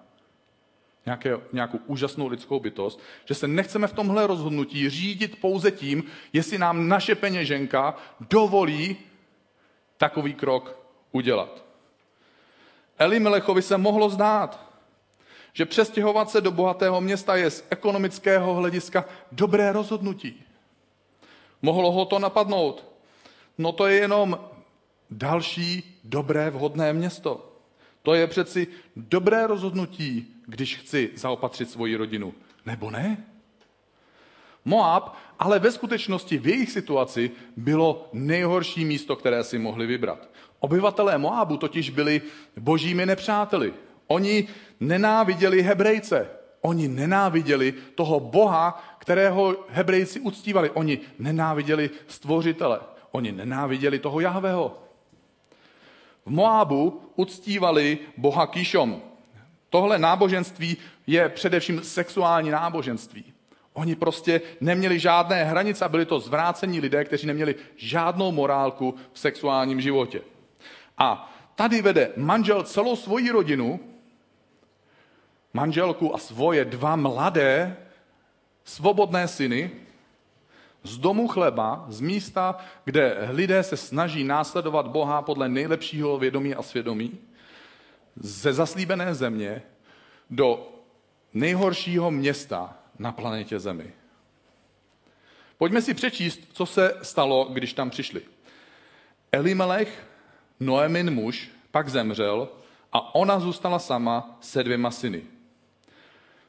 nějaké, 1.06 1.36
nějakou 1.52 1.78
úžasnou 1.86 2.26
lidskou 2.26 2.60
bytost, 2.60 3.00
že 3.24 3.34
se 3.34 3.48
nechceme 3.48 3.86
v 3.86 3.92
tomhle 3.92 4.26
rozhodnutí 4.26 4.90
řídit 4.90 5.40
pouze 5.40 5.70
tím, 5.70 6.04
jestli 6.32 6.58
nám 6.58 6.88
naše 6.88 7.14
peněženka 7.14 7.94
dovolí 8.30 8.96
takový 9.96 10.34
krok 10.34 10.78
udělat. 11.12 11.64
Elimelechovi 12.98 13.62
se 13.62 13.78
mohlo 13.78 14.08
zdát, 14.10 14.63
že 15.54 15.66
přestěhovat 15.66 16.30
se 16.30 16.40
do 16.40 16.50
bohatého 16.50 17.00
města 17.00 17.36
je 17.36 17.50
z 17.50 17.64
ekonomického 17.70 18.54
hlediska 18.54 19.04
dobré 19.32 19.72
rozhodnutí. 19.72 20.42
Mohlo 21.62 21.92
ho 21.92 22.04
to 22.04 22.18
napadnout. 22.18 22.84
No 23.58 23.72
to 23.72 23.86
je 23.86 23.96
jenom 23.96 24.38
další 25.10 26.00
dobré 26.04 26.50
vhodné 26.50 26.92
město. 26.92 27.52
To 28.02 28.14
je 28.14 28.26
přeci 28.26 28.66
dobré 28.96 29.46
rozhodnutí, 29.46 30.34
když 30.46 30.76
chci 30.76 31.10
zaopatřit 31.14 31.70
svoji 31.70 31.96
rodinu. 31.96 32.34
Nebo 32.66 32.90
ne? 32.90 33.24
Moab, 34.64 35.16
ale 35.38 35.58
ve 35.58 35.72
skutečnosti 35.72 36.38
v 36.38 36.46
jejich 36.46 36.70
situaci 36.70 37.30
bylo 37.56 38.08
nejhorší 38.12 38.84
místo, 38.84 39.16
které 39.16 39.44
si 39.44 39.58
mohli 39.58 39.86
vybrat. 39.86 40.28
Obyvatelé 40.58 41.18
Moabu 41.18 41.56
totiž 41.56 41.90
byli 41.90 42.22
božími 42.56 43.06
nepřáteli. 43.06 43.74
Oni 44.06 44.48
nenáviděli 44.80 45.62
Hebrejce. 45.62 46.28
Oni 46.60 46.88
nenáviděli 46.88 47.74
toho 47.94 48.20
Boha, 48.20 48.84
kterého 48.98 49.56
Hebrejci 49.68 50.20
uctívali. 50.20 50.70
Oni 50.70 50.98
nenáviděli 51.18 51.90
stvořitele. 52.06 52.80
Oni 53.10 53.32
nenáviděli 53.32 53.98
toho 53.98 54.20
Jahveho. 54.20 54.78
V 56.26 56.30
Moabu 56.30 57.02
uctívali 57.16 57.98
boha 58.16 58.46
Kishom. 58.46 59.02
Tohle 59.70 59.98
náboženství 59.98 60.76
je 61.06 61.28
především 61.28 61.84
sexuální 61.84 62.50
náboženství. 62.50 63.24
Oni 63.72 63.96
prostě 63.96 64.40
neměli 64.60 64.98
žádné 64.98 65.44
hranice 65.44 65.84
a 65.84 65.88
byli 65.88 66.06
to 66.06 66.20
zvrácení 66.20 66.80
lidé, 66.80 67.04
kteří 67.04 67.26
neměli 67.26 67.54
žádnou 67.76 68.32
morálku 68.32 68.94
v 69.12 69.18
sexuálním 69.18 69.80
životě. 69.80 70.20
A 70.98 71.34
tady 71.54 71.82
vede 71.82 72.12
manžel 72.16 72.62
celou 72.62 72.96
svoji 72.96 73.30
rodinu, 73.30 73.80
manželku 75.54 76.14
a 76.14 76.18
svoje 76.18 76.64
dva 76.64 76.96
mladé, 76.96 77.76
svobodné 78.64 79.28
syny, 79.28 79.70
z 80.82 80.98
domu 80.98 81.28
chleba, 81.28 81.86
z 81.88 82.00
místa, 82.00 82.58
kde 82.84 83.28
lidé 83.30 83.62
se 83.62 83.76
snaží 83.76 84.24
následovat 84.24 84.86
Boha 84.86 85.22
podle 85.22 85.48
nejlepšího 85.48 86.18
vědomí 86.18 86.54
a 86.54 86.62
svědomí, 86.62 87.18
ze 88.16 88.52
zaslíbené 88.52 89.14
země 89.14 89.62
do 90.30 90.68
nejhoršího 91.34 92.10
města 92.10 92.76
na 92.98 93.12
planetě 93.12 93.58
Zemi. 93.58 93.92
Pojďme 95.58 95.82
si 95.82 95.94
přečíst, 95.94 96.40
co 96.52 96.66
se 96.66 96.98
stalo, 97.02 97.44
když 97.52 97.72
tam 97.72 97.90
přišli. 97.90 98.22
Elimelech, 99.32 100.06
Noemin 100.60 101.10
muž, 101.10 101.50
pak 101.70 101.88
zemřel 101.88 102.48
a 102.92 103.14
ona 103.14 103.40
zůstala 103.40 103.78
sama 103.78 104.38
se 104.40 104.64
dvěma 104.64 104.90
syny. 104.90 105.22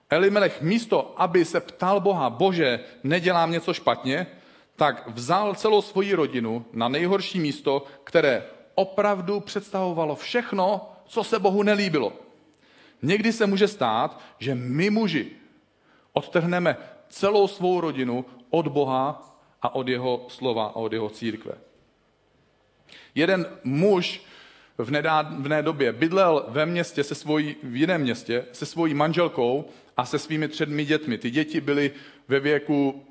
Elimelech 0.09 0.61
místo, 0.61 1.13
aby 1.17 1.45
se 1.45 1.59
ptal 1.59 1.99
Boha, 1.99 2.29
bože, 2.29 2.79
nedělám 3.03 3.51
něco 3.51 3.73
špatně, 3.73 4.27
tak 4.75 5.07
vzal 5.07 5.55
celou 5.55 5.81
svoji 5.81 6.13
rodinu 6.13 6.65
na 6.73 6.87
nejhorší 6.87 7.39
místo, 7.39 7.83
které 8.03 8.43
opravdu 8.75 9.39
představovalo 9.39 10.15
všechno, 10.15 10.89
co 11.05 11.23
se 11.23 11.39
Bohu 11.39 11.63
nelíbilo. 11.63 12.13
Někdy 13.01 13.33
se 13.33 13.45
může 13.45 13.67
stát, 13.67 14.19
že 14.39 14.55
my 14.55 14.89
muži 14.89 15.31
odtrhneme 16.13 16.77
celou 17.09 17.47
svou 17.47 17.81
rodinu 17.81 18.25
od 18.49 18.67
Boha 18.67 19.35
a 19.61 19.75
od 19.75 19.87
jeho 19.87 20.25
slova 20.27 20.65
a 20.65 20.75
od 20.75 20.93
jeho 20.93 21.09
církve. 21.09 21.53
Jeden 23.15 23.47
muž 23.63 24.21
v, 24.77 24.91
nedávné 24.91 25.61
době 25.61 25.93
bydlel 25.93 26.45
ve 26.47 26.65
městě 26.65 27.03
se 27.03 27.15
svojí, 27.15 27.55
v 27.63 27.75
jiném 27.75 28.01
městě 28.01 28.45
se 28.51 28.65
svojí 28.65 28.93
manželkou 28.93 29.65
a 29.97 30.05
se 30.05 30.19
svými 30.19 30.47
třemi 30.47 30.85
dětmi. 30.85 31.17
Ty 31.17 31.31
děti 31.31 31.61
byly 31.61 31.91
ve 32.27 32.39
věku 32.39 33.05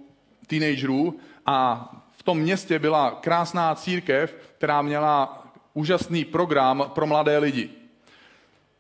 teenagerů 0.47 1.19
a 1.47 1.91
v 2.13 2.23
tom 2.23 2.39
městě 2.39 2.79
byla 2.79 3.11
krásná 3.11 3.75
církev, 3.75 4.37
která 4.57 4.83
měla 4.83 5.47
úžasný 5.75 6.25
program 6.25 6.91
pro 6.95 7.07
mladé 7.07 7.39
lidi. 7.39 7.71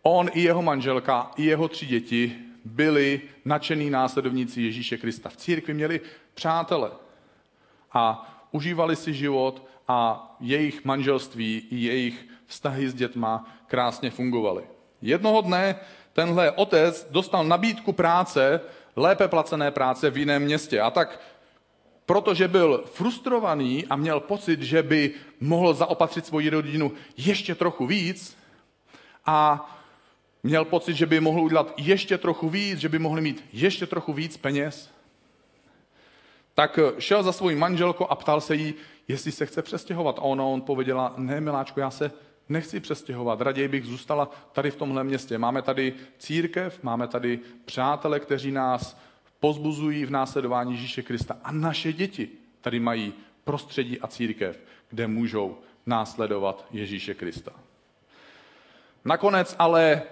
On 0.02 0.30
i 0.32 0.42
jeho 0.42 0.62
manželka, 0.62 1.30
i 1.36 1.44
jeho 1.44 1.68
tři 1.68 1.86
děti 1.86 2.36
byli 2.64 3.20
nadšený 3.44 3.90
následovníci 3.90 4.62
Ježíše 4.62 4.96
Krista. 4.96 5.28
V 5.28 5.36
církvi 5.36 5.74
měli 5.74 6.00
přátele 6.34 6.90
a 7.92 8.30
užívali 8.50 8.96
si 8.96 9.14
život 9.14 9.68
a 9.88 10.30
jejich 10.40 10.84
manželství 10.84 11.66
i 11.70 11.76
jejich 11.76 12.26
vztahy 12.46 12.88
s 12.88 12.94
dětma 12.94 13.50
krásně 13.66 14.10
fungovaly. 14.10 14.62
Jednoho 15.02 15.40
dne 15.40 15.76
tenhle 16.14 16.50
otec 16.50 17.06
dostal 17.10 17.44
nabídku 17.44 17.92
práce, 17.92 18.60
lépe 18.96 19.28
placené 19.28 19.70
práce 19.70 20.10
v 20.10 20.18
jiném 20.18 20.42
městě. 20.42 20.80
A 20.80 20.90
tak, 20.90 21.20
protože 22.06 22.48
byl 22.48 22.84
frustrovaný 22.86 23.86
a 23.86 23.96
měl 23.96 24.20
pocit, 24.20 24.62
že 24.62 24.82
by 24.82 25.10
mohl 25.40 25.74
zaopatřit 25.74 26.26
svoji 26.26 26.50
rodinu 26.50 26.92
ještě 27.16 27.54
trochu 27.54 27.86
víc 27.86 28.36
a 29.26 29.70
měl 30.42 30.64
pocit, 30.64 30.94
že 30.94 31.06
by 31.06 31.20
mohl 31.20 31.40
udělat 31.40 31.74
ještě 31.76 32.18
trochu 32.18 32.48
víc, 32.48 32.78
že 32.78 32.88
by 32.88 32.98
mohli 32.98 33.20
mít 33.20 33.44
ještě 33.52 33.86
trochu 33.86 34.12
víc 34.12 34.36
peněz, 34.36 34.90
tak 36.54 36.78
šel 36.98 37.22
za 37.22 37.32
svou 37.32 37.56
manželkou 37.56 38.06
a 38.06 38.14
ptal 38.14 38.40
se 38.40 38.54
jí, 38.54 38.74
jestli 39.08 39.32
se 39.32 39.46
chce 39.46 39.62
přestěhovat. 39.62 40.18
A 40.18 40.22
ona 40.22 40.44
on 40.44 40.60
pověděla, 40.60 41.14
ne 41.16 41.40
miláčku, 41.40 41.80
já 41.80 41.90
se 41.90 42.10
nechci 42.48 42.80
přestěhovat, 42.80 43.40
raději 43.40 43.68
bych 43.68 43.84
zůstala 43.84 44.30
tady 44.52 44.70
v 44.70 44.76
tomhle 44.76 45.04
městě. 45.04 45.38
Máme 45.38 45.62
tady 45.62 45.94
církev, 46.18 46.82
máme 46.82 47.08
tady 47.08 47.40
přátele, 47.64 48.20
kteří 48.20 48.50
nás 48.50 49.00
pozbuzují 49.40 50.04
v 50.04 50.10
následování 50.10 50.72
Ježíše 50.72 51.02
Krista. 51.02 51.36
A 51.44 51.52
naše 51.52 51.92
děti 51.92 52.28
tady 52.60 52.80
mají 52.80 53.12
prostředí 53.44 54.00
a 54.00 54.06
církev, 54.06 54.60
kde 54.90 55.06
můžou 55.06 55.58
následovat 55.86 56.66
Ježíše 56.70 57.14
Krista. 57.14 57.52
Nakonec 59.04 59.56
ale 59.58 60.02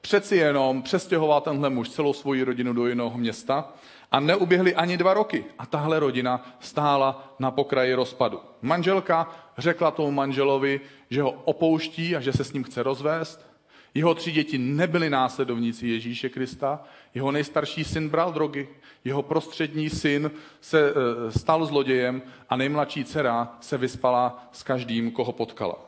přeci 0.00 0.36
jenom 0.36 0.82
přestěhoval 0.82 1.40
tenhle 1.40 1.70
muž 1.70 1.90
celou 1.90 2.12
svoji 2.12 2.42
rodinu 2.42 2.72
do 2.72 2.86
jiného 2.86 3.18
města 3.18 3.72
a 4.12 4.20
neuběhly 4.20 4.74
ani 4.74 4.96
dva 4.96 5.14
roky 5.14 5.44
a 5.58 5.66
tahle 5.66 6.00
rodina 6.00 6.56
stála 6.60 7.34
na 7.38 7.50
pokraji 7.50 7.94
rozpadu. 7.94 8.40
Manželka 8.62 9.30
řekla 9.58 9.90
tomu 9.90 10.10
manželovi, 10.10 10.80
že 11.10 11.22
ho 11.22 11.30
opouští 11.30 12.16
a 12.16 12.20
že 12.20 12.32
se 12.32 12.44
s 12.44 12.52
ním 12.52 12.64
chce 12.64 12.82
rozvést. 12.82 13.52
Jeho 13.94 14.14
tři 14.14 14.32
děti 14.32 14.58
nebyly 14.58 15.10
následovníci 15.10 15.88
Ježíše 15.88 16.28
Krista. 16.28 16.80
Jeho 17.14 17.32
nejstarší 17.32 17.84
syn 17.84 18.08
bral 18.08 18.32
drogy, 18.32 18.68
jeho 19.04 19.22
prostřední 19.22 19.90
syn 19.90 20.30
se 20.60 20.90
e, 20.90 20.92
stal 21.30 21.66
zlodějem 21.66 22.22
a 22.48 22.56
nejmladší 22.56 23.04
dcera 23.04 23.56
se 23.60 23.78
vyspala 23.78 24.48
s 24.52 24.62
každým, 24.62 25.10
koho 25.10 25.32
potkala. 25.32 25.78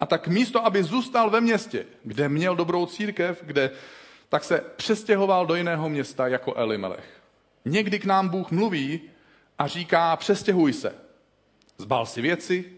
A 0.00 0.06
tak 0.06 0.28
místo, 0.28 0.66
aby 0.66 0.82
zůstal 0.82 1.30
ve 1.30 1.40
městě, 1.40 1.86
kde 2.02 2.28
měl 2.28 2.56
dobrou 2.56 2.86
církev, 2.86 3.42
kde 3.44 3.70
tak 4.34 4.44
se 4.44 4.64
přestěhoval 4.76 5.46
do 5.46 5.54
jiného 5.54 5.88
města 5.88 6.28
jako 6.28 6.54
Elimelech. 6.54 7.22
Někdy 7.64 7.98
k 7.98 8.04
nám 8.04 8.28
Bůh 8.28 8.50
mluví 8.50 9.00
a 9.58 9.66
říká, 9.66 10.16
přestěhuj 10.16 10.72
se. 10.72 10.94
Zbal 11.78 12.06
si 12.06 12.22
věci 12.22 12.72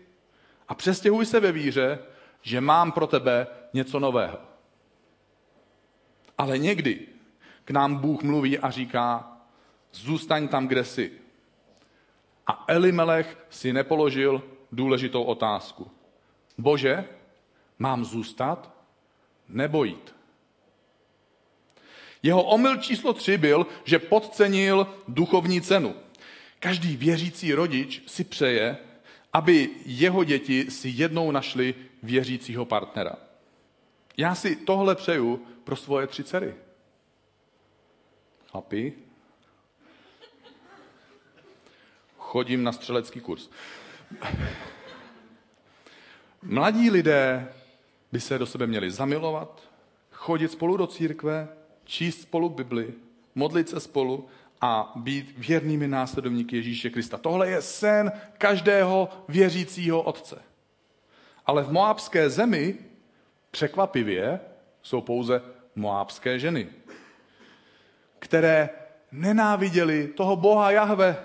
a 0.68 0.74
přestěhuj 0.74 1.26
se 1.26 1.40
ve 1.40 1.52
víře, 1.52 1.98
že 2.42 2.60
mám 2.60 2.92
pro 2.92 3.06
tebe 3.06 3.46
něco 3.72 4.00
nového. 4.00 4.38
Ale 6.38 6.58
někdy 6.58 7.06
k 7.64 7.70
nám 7.70 7.96
Bůh 7.96 8.22
mluví 8.22 8.58
a 8.58 8.70
říká, 8.70 9.38
zůstaň 9.92 10.48
tam, 10.48 10.68
kde 10.68 10.84
jsi. 10.84 11.12
A 12.46 12.64
Elimelech 12.68 13.38
si 13.50 13.72
nepoložil 13.72 14.42
důležitou 14.72 15.22
otázku. 15.22 15.90
Bože, 16.58 17.04
mám 17.78 18.04
zůstat 18.04 18.72
nebo 19.48 19.84
jít? 19.84 20.15
Jeho 22.22 22.42
omyl 22.42 22.76
číslo 22.76 23.12
tři 23.12 23.38
byl, 23.38 23.66
že 23.84 23.98
podcenil 23.98 24.86
duchovní 25.08 25.60
cenu. 25.60 25.94
Každý 26.58 26.96
věřící 26.96 27.54
rodič 27.54 28.02
si 28.06 28.24
přeje, 28.24 28.76
aby 29.32 29.70
jeho 29.86 30.24
děti 30.24 30.70
si 30.70 30.88
jednou 30.94 31.30
našli 31.30 31.74
věřícího 32.02 32.64
partnera. 32.64 33.16
Já 34.16 34.34
si 34.34 34.56
tohle 34.56 34.94
přeju 34.94 35.46
pro 35.64 35.76
svoje 35.76 36.06
tři 36.06 36.24
dcery. 36.24 36.54
Chlapi, 38.50 38.92
chodím 42.18 42.64
na 42.64 42.72
střelecký 42.72 43.20
kurz. 43.20 43.50
Mladí 46.42 46.90
lidé 46.90 47.52
by 48.12 48.20
se 48.20 48.38
do 48.38 48.46
sebe 48.46 48.66
měli 48.66 48.90
zamilovat, 48.90 49.62
chodit 50.12 50.52
spolu 50.52 50.76
do 50.76 50.86
církve, 50.86 51.48
číst 51.86 52.20
spolu 52.20 52.48
Bibli, 52.48 52.94
modlit 53.34 53.68
se 53.68 53.80
spolu 53.80 54.28
a 54.60 54.92
být 54.96 55.34
věrnými 55.38 55.88
následovníky 55.88 56.56
Ježíše 56.56 56.90
Krista. 56.90 57.18
Tohle 57.18 57.48
je 57.48 57.62
sen 57.62 58.12
každého 58.38 59.08
věřícího 59.28 60.02
otce. 60.02 60.42
Ale 61.46 61.62
v 61.62 61.72
moábské 61.72 62.30
zemi 62.30 62.78
překvapivě 63.50 64.40
jsou 64.82 65.00
pouze 65.00 65.42
moábské 65.74 66.38
ženy, 66.38 66.68
které 68.18 68.68
nenáviděli 69.12 70.06
toho 70.06 70.36
Boha 70.36 70.70
Jahve. 70.70 71.16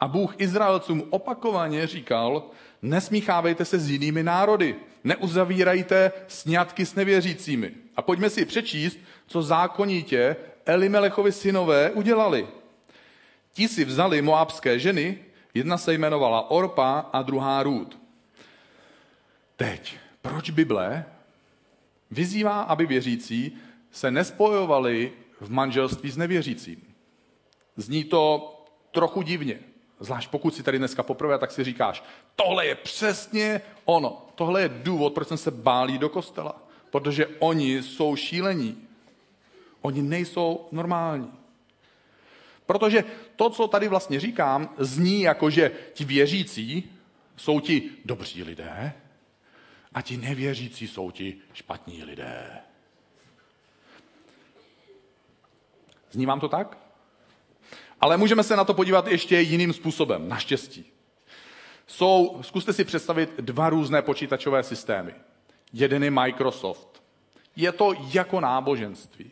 A 0.00 0.08
Bůh 0.08 0.34
Izraelcům 0.38 1.02
opakovaně 1.10 1.86
říkal, 1.86 2.50
nesmíchávejte 2.82 3.64
se 3.64 3.78
s 3.78 3.90
jinými 3.90 4.22
národy, 4.22 4.76
neuzavírajte 5.06 6.12
sňatky 6.28 6.86
s 6.86 6.94
nevěřícími. 6.94 7.72
A 7.96 8.02
pojďme 8.02 8.30
si 8.30 8.44
přečíst, 8.44 8.98
co 9.26 9.42
zákonitě 9.42 10.36
Elimelechovi 10.66 11.32
synové 11.32 11.90
udělali. 11.90 12.46
Ti 13.52 13.68
si 13.68 13.84
vzali 13.84 14.22
moábské 14.22 14.78
ženy, 14.78 15.18
jedna 15.54 15.78
se 15.78 15.94
jmenovala 15.94 16.50
Orpa 16.50 17.10
a 17.12 17.22
druhá 17.22 17.62
Růd. 17.62 17.98
Teď, 19.56 19.96
proč 20.22 20.50
Bible 20.50 21.04
vyzývá, 22.10 22.62
aby 22.62 22.86
věřící 22.86 23.56
se 23.90 24.10
nespojovali 24.10 25.12
v 25.40 25.50
manželství 25.50 26.10
s 26.10 26.16
nevěřícím? 26.16 26.82
Zní 27.76 28.04
to 28.04 28.52
trochu 28.90 29.22
divně. 29.22 29.58
Zvlášť 30.00 30.30
pokud 30.30 30.54
si 30.54 30.62
tady 30.62 30.78
dneska 30.78 31.02
poprvé, 31.02 31.38
tak 31.38 31.50
si 31.50 31.64
říkáš, 31.64 32.04
tohle 32.36 32.66
je 32.66 32.74
přesně 32.74 33.60
ono. 33.84 34.26
Tohle 34.34 34.62
je 34.62 34.68
důvod, 34.68 35.14
proč 35.14 35.28
jsem 35.28 35.38
se 35.38 35.50
bálí 35.50 35.98
do 35.98 36.08
kostela. 36.08 36.62
Protože 36.90 37.26
oni 37.26 37.82
jsou 37.82 38.16
šílení. 38.16 38.88
Oni 39.80 40.02
nejsou 40.02 40.68
normální. 40.72 41.32
Protože 42.66 43.04
to, 43.36 43.50
co 43.50 43.68
tady 43.68 43.88
vlastně 43.88 44.20
říkám, 44.20 44.74
zní 44.78 45.20
jako, 45.20 45.50
že 45.50 45.70
ti 45.92 46.04
věřící 46.04 46.92
jsou 47.36 47.60
ti 47.60 47.90
dobří 48.04 48.42
lidé 48.42 48.92
a 49.94 50.02
ti 50.02 50.16
nevěřící 50.16 50.88
jsou 50.88 51.10
ti 51.10 51.36
špatní 51.52 52.04
lidé. 52.04 52.50
Zní 56.10 56.26
vám 56.26 56.40
to 56.40 56.48
tak? 56.48 56.85
Ale 58.00 58.16
můžeme 58.16 58.42
se 58.42 58.56
na 58.56 58.64
to 58.64 58.74
podívat 58.74 59.06
ještě 59.06 59.40
jiným 59.40 59.72
způsobem, 59.72 60.28
naštěstí. 60.28 60.92
Jsou, 61.86 62.38
zkuste 62.42 62.72
si 62.72 62.84
představit 62.84 63.30
dva 63.38 63.68
různé 63.68 64.02
počítačové 64.02 64.62
systémy. 64.62 65.14
Jeden 65.72 66.04
je 66.04 66.10
Microsoft. 66.10 67.02
Je 67.56 67.72
to 67.72 67.94
jako 68.12 68.40
náboženství. 68.40 69.30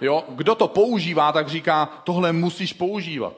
Jo? 0.00 0.24
Kdo 0.28 0.54
to 0.54 0.68
používá, 0.68 1.32
tak 1.32 1.48
říká, 1.48 2.02
tohle 2.04 2.32
musíš 2.32 2.72
používat. 2.72 3.36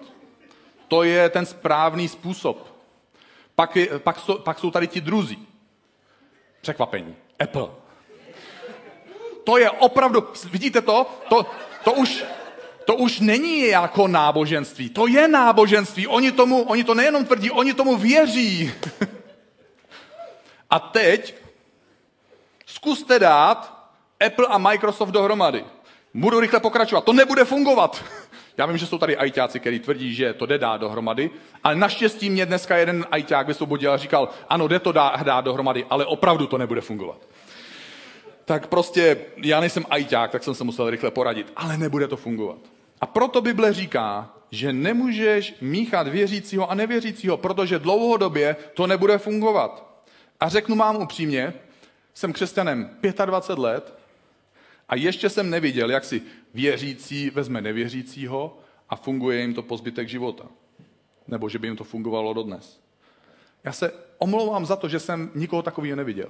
To 0.89 1.03
je 1.03 1.29
ten 1.29 1.47
správný 1.47 2.09
způsob. 2.09 2.77
Pak, 3.55 3.77
je, 3.77 3.99
pak, 3.99 4.19
jsou, 4.19 4.39
pak 4.39 4.59
jsou 4.59 4.71
tady 4.71 4.89
ti 4.89 5.01
druzí. 5.01 5.49
Překvapení. 6.61 7.17
Apple. 7.41 7.69
To 9.45 9.59
je 9.59 9.71
opravdu, 9.71 10.29
vidíte 10.51 10.81
to? 10.81 11.07
To, 11.29 11.47
to 11.85 11.93
už, 11.93 12.25
to 12.85 12.95
už 12.97 13.21
není 13.21 13.69
jako 13.69 14.09
náboženství. 14.09 14.91
To 14.91 15.07
je 15.07 15.29
náboženství. 15.29 16.07
Oni, 16.07 16.33
tomu, 16.33 16.63
oni 16.63 16.85
to 16.85 16.95
nejenom 16.95 17.25
tvrdí, 17.25 17.51
oni 17.51 17.75
tomu 17.75 17.97
věří. 17.97 18.73
A 20.71 20.79
teď 20.79 21.35
zkuste 22.67 23.19
dát 23.19 23.89
Apple 24.27 24.47
a 24.47 24.59
Microsoft 24.59 25.11
dohromady. 25.11 25.65
Budu 26.15 26.41
rychle 26.41 26.61
pokračovat. 26.61 27.05
To 27.05 27.13
nebude 27.13 27.45
fungovat. 27.45 28.05
Já 28.57 28.67
vím, 28.67 28.79
že 28.79 28.87
jsou 28.87 28.99
tady 28.99 29.17
ajťáci, 29.17 29.61
kteří 29.61 29.79
tvrdí, 29.79 30.15
že 30.15 30.35
to 30.35 30.47
jde 30.47 30.59
dát 30.59 30.77
dohromady, 30.77 31.31
ale 31.65 31.75
naštěstí 31.75 32.31
mě 32.31 32.47
dneska 32.47 32.77
jeden 32.77 33.07
ajťák 33.11 33.47
vysvobodil 33.47 33.93
a 33.93 33.97
říkal, 33.97 34.29
ano, 34.49 34.69
jde 34.69 34.79
to 34.79 34.93
dát, 34.93 35.23
dát 35.23 35.41
dohromady, 35.41 35.87
ale 35.91 36.07
opravdu 36.07 36.47
to 36.47 36.59
nebude 36.59 36.81
fungovat. 36.81 37.19
Tak 38.45 38.67
prostě 38.67 39.17
já 39.37 39.61
nejsem 39.61 39.85
ajťák, 39.91 40.31
tak 40.31 40.45
jsem 40.45 40.55
se 40.55 40.65
musel 40.65 40.91
rychle 40.91 41.11
poradit, 41.11 41.53
ale 41.57 41.77
nebude 41.77 42.09
to 42.09 42.17
fungovat. 42.17 42.59
A 43.03 43.07
proto 43.07 43.41
Bible 43.41 43.73
říká, 43.73 44.35
že 44.51 44.73
nemůžeš 44.73 45.55
míchat 45.61 46.09
věřícího 46.09 46.71
a 46.71 46.75
nevěřícího, 46.75 47.37
protože 47.37 47.79
dlouhodobě 47.79 48.57
to 48.75 48.87
nebude 48.87 49.19
fungovat. 49.19 50.05
A 50.41 50.49
řeknu 50.49 50.77
vám 50.77 50.97
upřímně, 50.97 51.55
jsem 52.15 52.33
křesťanem 52.33 52.91
25 53.25 53.63
let 53.63 53.99
a 54.89 54.97
ještě 54.97 55.29
jsem 55.29 55.51
neviděl, 55.51 55.91
jak 55.91 56.05
si 56.05 56.23
věřící 56.55 57.31
vezme 57.31 57.61
nevěřícího 57.61 58.59
a 58.89 58.97
funguje 58.97 59.41
jim 59.41 59.55
to 59.55 59.63
po 59.63 59.77
zbytek 59.77 60.09
života. 60.09 60.45
Nebo 61.29 61.49
že 61.49 61.59
by 61.59 61.67
jim 61.67 61.77
to 61.77 61.85
fungovalo 61.85 62.35
dodnes. 62.35 62.81
Já 63.65 63.73
se 63.73 63.93
omlouvám 64.19 64.67
za 64.67 64.77
to, 64.77 64.89
že 64.89 65.01
jsem 65.01 65.31
nikoho 65.35 65.63
takového 65.63 65.97
neviděl. 65.97 66.29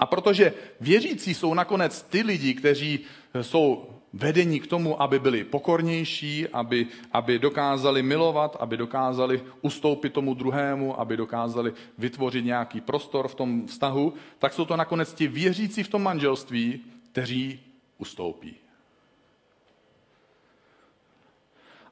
A 0.00 0.06
protože 0.06 0.52
věřící 0.80 1.34
jsou 1.34 1.54
nakonec 1.54 2.02
ty 2.02 2.22
lidi, 2.22 2.54
kteří 2.54 3.00
jsou 3.42 3.90
vedení 4.12 4.60
k 4.60 4.66
tomu, 4.66 5.02
aby 5.02 5.18
byli 5.18 5.44
pokornější, 5.44 6.48
aby, 6.48 6.86
aby 7.12 7.38
dokázali 7.38 8.02
milovat, 8.02 8.56
aby 8.60 8.76
dokázali 8.76 9.42
ustoupit 9.62 10.12
tomu 10.12 10.34
druhému, 10.34 11.00
aby 11.00 11.16
dokázali 11.16 11.72
vytvořit 11.98 12.44
nějaký 12.44 12.80
prostor 12.80 13.28
v 13.28 13.34
tom 13.34 13.66
vztahu, 13.66 14.14
tak 14.38 14.52
jsou 14.52 14.64
to 14.64 14.76
nakonec 14.76 15.14
ti 15.14 15.28
věřící 15.28 15.82
v 15.82 15.88
tom 15.88 16.02
manželství, 16.02 16.80
kteří 17.12 17.60
ustoupí. 17.98 18.54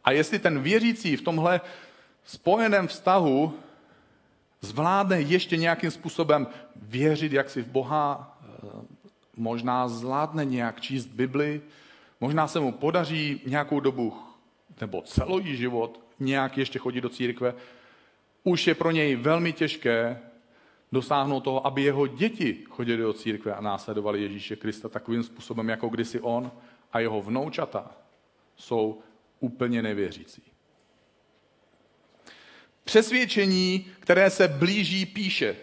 A 0.05 0.11
jestli 0.13 0.39
ten 0.39 0.63
věřící 0.63 1.17
v 1.17 1.23
tomhle 1.23 1.61
spojeném 2.25 2.89
vztahu 2.89 3.59
zvládne 4.61 5.21
ještě 5.21 5.57
nějakým 5.57 5.91
způsobem 5.91 6.47
věřit 6.77 7.33
jak 7.33 7.51
si 7.51 7.63
v 7.63 7.69
Boha, 7.69 8.39
eh, 8.43 8.69
možná 9.37 9.89
zvládne 9.89 10.45
nějak 10.45 10.81
číst 10.81 11.07
Bibli, 11.07 11.61
možná 12.21 12.49
se 12.49 12.61
mu 12.61 12.73
podaří 12.73 13.41
nějakou 13.47 13.81
dobu 13.81 14.15
nebo 14.81 15.03
celý 15.03 15.57
život 15.57 16.01
nějak 16.21 16.59
ještě 16.59 16.79
chodit 16.79 17.01
do 17.01 17.09
církve, 17.09 17.55
už 18.45 18.67
je 18.67 18.75
pro 18.75 18.91
něj 18.91 19.17
velmi 19.17 19.53
těžké 19.53 20.21
dosáhnout 20.93 21.41
toho, 21.41 21.67
aby 21.67 21.83
jeho 21.83 22.07
děti 22.07 22.65
chodili 22.71 23.03
do 23.03 23.13
církve 23.13 23.55
a 23.55 23.61
následovali 23.61 24.23
Ježíše 24.23 24.57
Krista 24.57 24.89
takovým 24.89 25.23
způsobem, 25.23 25.69
jako 25.69 25.89
kdysi 25.89 26.21
on 26.21 26.53
a 26.93 27.01
jeho 27.01 27.23
vnoučata 27.23 27.91
jsou 28.57 29.01
úplně 29.41 29.83
nevěřící. 29.83 30.43
Přesvědčení, 32.89 33.87
které 34.01 34.31
se 34.31 34.49
blíží, 34.49 35.07
píše, 35.07 35.57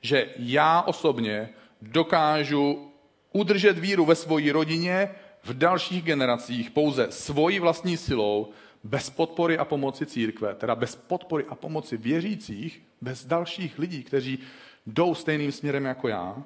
že 0.00 0.28
já 0.36 0.82
osobně 0.82 1.48
dokážu 1.82 2.90
udržet 3.32 3.78
víru 3.78 4.04
ve 4.04 4.14
své 4.14 4.52
rodině 4.52 5.10
v 5.42 5.54
dalších 5.54 6.02
generacích 6.02 6.70
pouze 6.70 7.06
svojí 7.10 7.58
vlastní 7.58 7.96
silou, 7.96 8.48
bez 8.84 9.10
podpory 9.10 9.58
a 9.58 9.64
pomoci 9.64 10.06
církve, 10.06 10.54
teda 10.54 10.74
bez 10.74 10.96
podpory 10.96 11.44
a 11.48 11.54
pomoci 11.54 11.96
věřících, 11.96 12.82
bez 13.00 13.26
dalších 13.26 13.78
lidí, 13.78 14.02
kteří 14.02 14.38
jdou 14.86 15.14
stejným 15.14 15.52
směrem 15.52 15.84
jako 15.84 16.08
já, 16.08 16.42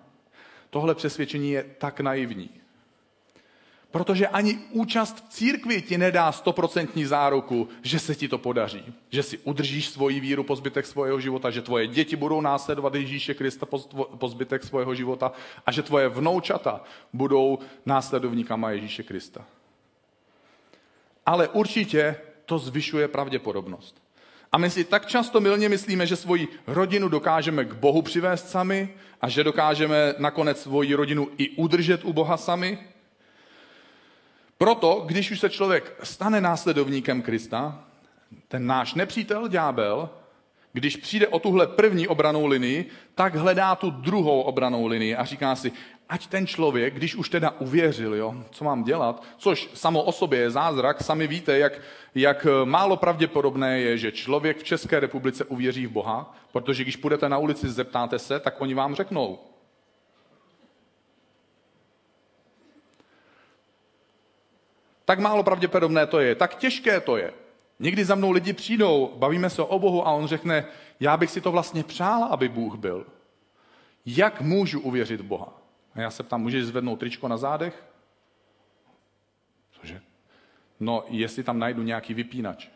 tohle 0.70 0.94
přesvědčení 0.94 1.50
je 1.50 1.64
tak 1.78 2.00
naivní. 2.00 2.50
Protože 3.94 4.28
ani 4.28 4.58
účast 4.70 5.24
v 5.24 5.28
církvi 5.28 5.82
ti 5.82 5.98
nedá 5.98 6.32
stoprocentní 6.32 7.04
záruku, 7.04 7.68
že 7.82 7.98
se 7.98 8.14
ti 8.14 8.28
to 8.28 8.38
podaří. 8.38 8.84
Že 9.10 9.22
si 9.22 9.38
udržíš 9.38 9.88
svoji 9.88 10.20
víru 10.20 10.44
po 10.44 10.56
zbytek 10.56 10.86
svého 10.86 11.20
života, 11.20 11.50
že 11.50 11.62
tvoje 11.62 11.86
děti 11.86 12.16
budou 12.16 12.40
následovat 12.40 12.94
Ježíše 12.94 13.34
Krista 13.34 13.66
po 14.18 14.28
zbytek 14.28 14.64
svého 14.64 14.94
života 14.94 15.32
a 15.66 15.72
že 15.72 15.82
tvoje 15.82 16.08
vnoučata 16.08 16.80
budou 17.12 17.58
následovníkama 17.86 18.70
Ježíše 18.70 19.02
Krista. 19.02 19.44
Ale 21.26 21.48
určitě 21.48 22.16
to 22.46 22.58
zvyšuje 22.58 23.08
pravděpodobnost. 23.08 24.02
A 24.52 24.58
my 24.58 24.70
si 24.70 24.84
tak 24.84 25.06
často 25.06 25.40
milně 25.40 25.68
myslíme, 25.68 26.06
že 26.06 26.16
svoji 26.16 26.48
rodinu 26.66 27.08
dokážeme 27.08 27.64
k 27.64 27.74
Bohu 27.74 28.02
přivést 28.02 28.48
sami 28.48 28.94
a 29.20 29.28
že 29.28 29.44
dokážeme 29.44 30.14
nakonec 30.18 30.62
svoji 30.62 30.94
rodinu 30.94 31.28
i 31.38 31.50
udržet 31.50 32.04
u 32.04 32.12
Boha 32.12 32.36
sami, 32.36 32.78
proto, 34.58 35.04
když 35.06 35.30
už 35.30 35.40
se 35.40 35.50
člověk 35.50 35.96
stane 36.02 36.40
následovníkem 36.40 37.22
Krista, 37.22 37.84
ten 38.48 38.66
náš 38.66 38.94
nepřítel 38.94 39.48
ďábel, 39.48 40.10
když 40.72 40.96
přijde 40.96 41.28
o 41.28 41.38
tuhle 41.38 41.66
první 41.66 42.08
obranou 42.08 42.46
linii, 42.46 42.90
tak 43.14 43.34
hledá 43.34 43.74
tu 43.74 43.90
druhou 43.90 44.40
obranou 44.40 44.86
linii 44.86 45.16
a 45.16 45.24
říká 45.24 45.56
si, 45.56 45.72
ať 46.08 46.26
ten 46.26 46.46
člověk, 46.46 46.94
když 46.94 47.14
už 47.14 47.28
teda 47.28 47.50
uvěřil, 47.50 48.14
jo, 48.14 48.34
co 48.50 48.64
mám 48.64 48.84
dělat, 48.84 49.22
což 49.36 49.70
samo 49.74 50.02
o 50.02 50.12
sobě 50.12 50.40
je 50.40 50.50
zázrak, 50.50 51.02
sami 51.02 51.26
víte, 51.26 51.58
jak, 51.58 51.80
jak 52.14 52.46
málo 52.64 52.96
pravděpodobné 52.96 53.80
je, 53.80 53.98
že 53.98 54.12
člověk 54.12 54.58
v 54.58 54.64
České 54.64 55.00
republice 55.00 55.44
uvěří 55.44 55.86
v 55.86 55.90
Boha, 55.90 56.34
protože 56.52 56.82
když 56.82 56.96
půjdete 56.96 57.28
na 57.28 57.38
ulici, 57.38 57.68
zeptáte 57.68 58.18
se, 58.18 58.40
tak 58.40 58.60
oni 58.60 58.74
vám 58.74 58.94
řeknou, 58.94 59.38
Tak 65.04 65.18
málo 65.18 65.42
pravděpodobné 65.42 66.06
to 66.06 66.20
je, 66.20 66.34
tak 66.34 66.54
těžké 66.54 67.00
to 67.00 67.16
je. 67.16 67.32
Někdy 67.78 68.04
za 68.04 68.14
mnou 68.14 68.30
lidi 68.30 68.52
přijdou, 68.52 69.12
bavíme 69.16 69.50
se 69.50 69.62
o 69.62 69.78
Bohu 69.78 70.06
a 70.06 70.10
on 70.10 70.26
řekne, 70.26 70.66
já 71.00 71.16
bych 71.16 71.30
si 71.30 71.40
to 71.40 71.52
vlastně 71.52 71.84
přál, 71.84 72.24
aby 72.24 72.48
Bůh 72.48 72.74
byl. 72.74 73.06
Jak 74.06 74.40
můžu 74.40 74.80
uvěřit 74.80 75.20
Boha? 75.20 75.52
A 75.94 76.00
já 76.00 76.10
se 76.10 76.22
ptám, 76.22 76.42
můžeš 76.42 76.64
zvednout 76.64 76.96
tričko 76.96 77.28
na 77.28 77.36
zádech? 77.36 77.84
Cože? 79.72 80.00
No, 80.80 81.04
jestli 81.08 81.42
tam 81.42 81.58
najdu 81.58 81.82
nějaký 81.82 82.14
vypínač, 82.14 82.68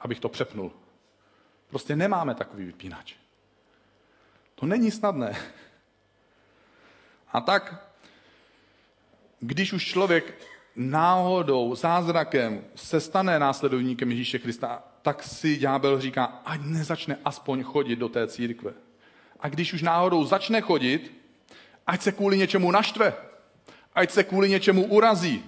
abych 0.00 0.20
to 0.20 0.28
přepnul. 0.28 0.72
Prostě 1.68 1.96
nemáme 1.96 2.34
takový 2.34 2.64
vypínač. 2.64 3.14
To 4.54 4.66
není 4.66 4.90
snadné. 4.90 5.36
A 7.32 7.40
tak, 7.40 7.88
když 9.40 9.72
už 9.72 9.86
člověk 9.86 10.34
náhodou, 10.76 11.74
zázrakem 11.74 12.64
se 12.74 13.00
stane 13.00 13.38
následovníkem 13.38 14.10
Ježíše 14.10 14.38
Krista, 14.38 14.82
tak 15.02 15.22
si 15.22 15.56
ďábel 15.56 16.00
říká, 16.00 16.24
ať 16.44 16.60
nezačne 16.64 17.18
aspoň 17.24 17.62
chodit 17.62 17.96
do 17.96 18.08
té 18.08 18.26
církve. 18.26 18.72
A 19.40 19.48
když 19.48 19.72
už 19.72 19.82
náhodou 19.82 20.24
začne 20.24 20.60
chodit, 20.60 21.12
ať 21.86 22.02
se 22.02 22.12
kvůli 22.12 22.38
něčemu 22.38 22.70
naštve, 22.70 23.14
ať 23.94 24.10
se 24.10 24.24
kvůli 24.24 24.50
něčemu 24.50 24.86
urazí. 24.86 25.44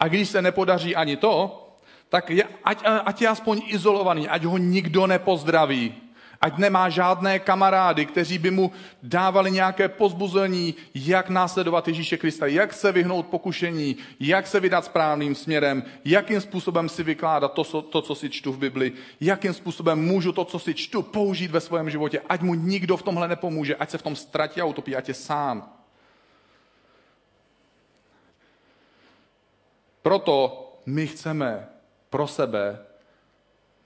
A 0.00 0.08
když 0.08 0.28
se 0.28 0.42
nepodaří 0.42 0.96
ani 0.96 1.16
to, 1.16 1.64
tak 2.08 2.30
je, 2.30 2.44
ať, 2.64 2.82
ať 3.04 3.22
je 3.22 3.28
aspoň 3.28 3.62
izolovaný, 3.66 4.28
ať 4.28 4.44
ho 4.44 4.58
nikdo 4.58 5.06
nepozdraví, 5.06 5.94
Ať 6.40 6.58
nemá 6.58 6.88
žádné 6.88 7.38
kamarády, 7.38 8.06
kteří 8.06 8.38
by 8.38 8.50
mu 8.50 8.72
dávali 9.02 9.50
nějaké 9.50 9.88
pozbuzení, 9.88 10.74
jak 10.94 11.28
následovat 11.28 11.88
Ježíše 11.88 12.16
Krista, 12.16 12.46
jak 12.46 12.72
se 12.72 12.92
vyhnout 12.92 13.26
pokušení, 13.26 13.96
jak 14.20 14.46
se 14.46 14.60
vydat 14.60 14.84
správným 14.84 15.34
směrem, 15.34 15.82
jakým 16.04 16.40
způsobem 16.40 16.88
si 16.88 17.02
vykládat 17.02 17.52
to, 17.52 17.82
to, 17.82 18.02
co 18.02 18.14
si 18.14 18.30
čtu 18.30 18.52
v 18.52 18.58
Bibli, 18.58 18.92
jakým 19.20 19.54
způsobem 19.54 20.04
můžu 20.04 20.32
to, 20.32 20.44
co 20.44 20.58
si 20.58 20.74
čtu, 20.74 21.02
použít 21.02 21.50
ve 21.50 21.60
svém 21.60 21.90
životě, 21.90 22.20
ať 22.28 22.40
mu 22.40 22.54
nikdo 22.54 22.96
v 22.96 23.02
tomhle 23.02 23.28
nepomůže, 23.28 23.76
ať 23.76 23.90
se 23.90 23.98
v 23.98 24.02
tom 24.02 24.16
ztratí 24.16 24.60
a 24.60 24.64
utopí, 24.64 24.96
ať 24.96 25.08
je 25.08 25.14
sám. 25.14 25.72
Proto 30.02 30.64
my 30.86 31.06
chceme 31.06 31.68
pro 32.10 32.26
sebe 32.26 32.78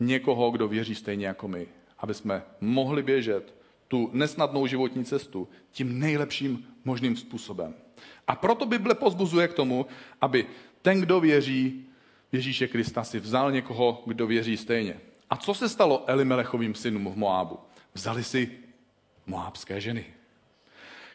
někoho, 0.00 0.50
kdo 0.50 0.68
věří 0.68 0.94
stejně 0.94 1.26
jako 1.26 1.48
my, 1.48 1.66
aby 2.02 2.14
jsme 2.14 2.42
mohli 2.60 3.02
běžet 3.02 3.54
tu 3.88 4.10
nesnadnou 4.12 4.66
životní 4.66 5.04
cestu 5.04 5.48
tím 5.70 5.98
nejlepším 5.98 6.66
možným 6.84 7.16
způsobem. 7.16 7.74
A 8.26 8.36
proto 8.36 8.66
Bible 8.66 8.94
pozbuzuje 8.94 9.48
k 9.48 9.54
tomu, 9.54 9.86
aby 10.20 10.46
ten, 10.82 11.00
kdo 11.00 11.20
věří 11.20 11.84
Ježíše 12.32 12.68
Krista, 12.68 13.04
si 13.04 13.20
vzal 13.20 13.52
někoho, 13.52 14.02
kdo 14.06 14.26
věří 14.26 14.56
stejně. 14.56 15.00
A 15.30 15.36
co 15.36 15.54
se 15.54 15.68
stalo 15.68 16.04
Elimelechovým 16.06 16.74
synům 16.74 17.12
v 17.12 17.16
Moábu? 17.16 17.58
Vzali 17.94 18.24
si 18.24 18.50
moábské 19.26 19.80
ženy. 19.80 20.04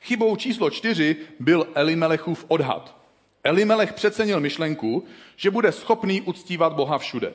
Chybou 0.02 0.36
číslo 0.36 0.70
čtyři 0.70 1.16
byl 1.40 1.68
Elimelechův 1.76 2.46
odhad. 2.48 2.98
Elimelech 3.44 3.94
přecenil 3.94 4.40
myšlenku, 4.40 5.06
že 5.36 5.52
bude 5.52 5.72
schopný 5.72 6.22
uctívat 6.22 6.74
Boha 6.74 6.98
všude. 6.98 7.34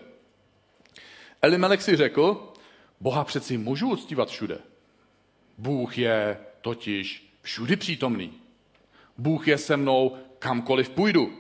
Elimelech 1.43 1.83
si 1.83 1.97
řekl, 1.97 2.52
Boha 3.03 3.25
přeci 3.25 3.59
můžu 3.59 3.91
uctívat 3.91 4.29
všude. 4.29 4.59
Bůh 5.59 5.99
je 5.99 6.39
totiž 6.61 7.35
všudy 7.43 7.77
přítomný. 7.77 8.33
Bůh 9.19 9.49
je 9.49 9.59
se 9.59 9.77
mnou 9.77 10.17
kamkoliv 10.39 10.91
půjdu. 10.91 11.33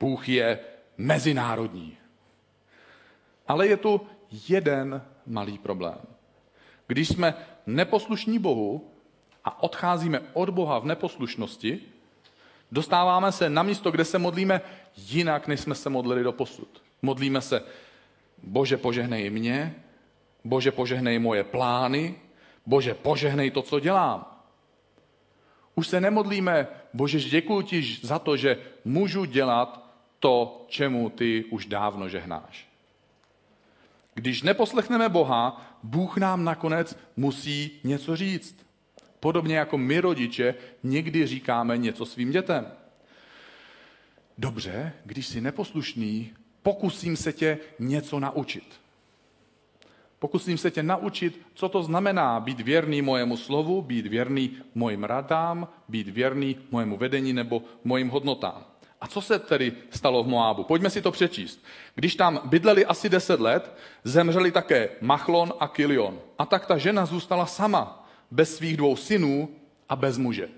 Bůh 0.00 0.28
je 0.28 0.58
mezinárodní. 0.98 1.96
Ale 3.48 3.66
je 3.66 3.76
tu 3.76 4.00
jeden 4.48 5.02
malý 5.26 5.58
problém. 5.58 5.98
Když 6.86 7.08
jsme 7.08 7.34
neposlušní 7.66 8.38
Bohu 8.38 8.90
a 9.44 9.62
odcházíme 9.62 10.20
od 10.32 10.50
Boha 10.50 10.78
v 10.78 10.84
neposlušnosti, 10.86 11.80
dostáváme 12.72 13.32
se 13.32 13.50
na 13.50 13.62
místo, 13.62 13.90
kde 13.90 14.04
se 14.04 14.18
modlíme 14.18 14.60
jinak, 14.96 15.48
než 15.48 15.60
jsme 15.60 15.74
se 15.74 15.90
modlili 15.90 16.22
do 16.22 16.32
posud. 16.32 16.82
Modlíme 17.02 17.40
se, 17.40 17.62
Bože, 18.42 18.76
požehnej 18.76 19.30
mě, 19.30 19.82
Bože, 20.46 20.70
požehnej 20.70 21.18
moje 21.18 21.44
plány, 21.44 22.14
Bože, 22.66 22.94
požehnej 22.94 23.50
to, 23.50 23.62
co 23.62 23.80
dělám. 23.80 24.26
Už 25.74 25.88
se 25.88 26.00
nemodlíme, 26.00 26.66
Bože, 26.94 27.18
děkuji 27.18 27.62
ti 27.62 27.98
za 28.02 28.18
to, 28.18 28.36
že 28.36 28.58
můžu 28.84 29.24
dělat 29.24 29.86
to, 30.18 30.64
čemu 30.68 31.10
ty 31.10 31.44
už 31.50 31.66
dávno 31.66 32.08
žehnáš. 32.08 32.68
Když 34.14 34.42
neposlechneme 34.42 35.08
Boha, 35.08 35.76
Bůh 35.82 36.16
nám 36.16 36.44
nakonec 36.44 36.98
musí 37.16 37.80
něco 37.84 38.16
říct. 38.16 38.66
Podobně 39.20 39.56
jako 39.56 39.78
my 39.78 40.00
rodiče 40.00 40.54
někdy 40.82 41.26
říkáme 41.26 41.78
něco 41.78 42.06
svým 42.06 42.30
dětem. 42.30 42.66
Dobře, 44.38 44.92
když 45.04 45.26
jsi 45.26 45.40
neposlušný, 45.40 46.32
pokusím 46.62 47.16
se 47.16 47.32
tě 47.32 47.58
něco 47.78 48.20
naučit. 48.20 48.85
Pokusím 50.18 50.58
se 50.58 50.70
tě 50.70 50.82
naučit, 50.82 51.40
co 51.54 51.68
to 51.68 51.82
znamená 51.82 52.40
být 52.40 52.60
věrný 52.60 53.02
mojemu 53.02 53.36
slovu, 53.36 53.82
být 53.82 54.06
věrný 54.06 54.56
mojim 54.74 55.04
radám, 55.04 55.68
být 55.88 56.08
věrný 56.08 56.56
mojemu 56.70 56.96
vedení 56.96 57.32
nebo 57.32 57.62
mojim 57.84 58.08
hodnotám. 58.08 58.64
A 59.00 59.06
co 59.06 59.20
se 59.20 59.38
tedy 59.38 59.72
stalo 59.90 60.22
v 60.22 60.26
Moábu? 60.26 60.64
Pojďme 60.64 60.90
si 60.90 61.02
to 61.02 61.12
přečíst. 61.12 61.64
Když 61.94 62.14
tam 62.14 62.40
bydleli 62.44 62.86
asi 62.86 63.08
deset 63.08 63.40
let, 63.40 63.76
zemřeli 64.04 64.50
také 64.50 64.88
Machlon 65.00 65.52
a 65.60 65.68
Kilion. 65.68 66.18
A 66.38 66.46
tak 66.46 66.66
ta 66.66 66.78
žena 66.78 67.06
zůstala 67.06 67.46
sama, 67.46 68.08
bez 68.30 68.56
svých 68.56 68.76
dvou 68.76 68.96
synů 68.96 69.48
a 69.88 69.96
bez 69.96 70.18
muže. 70.18 70.48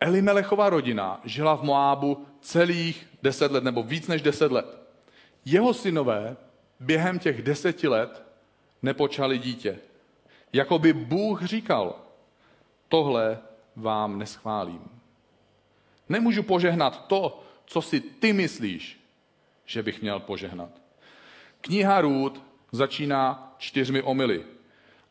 Elimelechová 0.00 0.70
rodina 0.70 1.20
žila 1.24 1.56
v 1.56 1.62
Moábu 1.62 2.26
celých 2.40 3.06
deset 3.22 3.52
let, 3.52 3.64
nebo 3.64 3.82
víc 3.82 4.08
než 4.08 4.22
deset 4.22 4.52
let. 4.52 4.83
Jeho 5.44 5.74
synové 5.74 6.36
během 6.80 7.18
těch 7.18 7.42
deseti 7.42 7.88
let 7.88 8.22
nepočali 8.82 9.38
dítě. 9.38 9.78
Jakoby 10.52 10.92
Bůh 10.92 11.42
říkal, 11.42 11.98
tohle 12.88 13.38
vám 13.76 14.18
neschválím. 14.18 14.80
Nemůžu 16.08 16.42
požehnat 16.42 17.06
to, 17.06 17.42
co 17.66 17.82
si 17.82 18.00
ty 18.00 18.32
myslíš, 18.32 19.00
že 19.66 19.82
bych 19.82 20.02
měl 20.02 20.20
požehnat. 20.20 20.70
Kniha 21.60 22.00
Růd 22.00 22.42
začíná 22.72 23.54
čtyřmi 23.58 24.02
omily. 24.02 24.44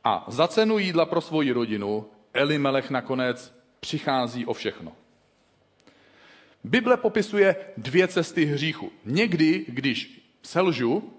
A 0.03 0.25
za 0.27 0.47
cenu 0.47 0.77
jídla 0.77 1.05
pro 1.05 1.21
svoji 1.21 1.51
rodinu 1.51 2.05
Elimelech 2.33 2.89
nakonec 2.89 3.59
přichází 3.79 4.45
o 4.45 4.53
všechno. 4.53 4.91
Bible 6.63 6.97
popisuje 6.97 7.55
dvě 7.77 8.07
cesty 8.07 8.45
hříchu. 8.45 8.91
Někdy, 9.05 9.65
když 9.67 10.22
selžu, 10.43 11.13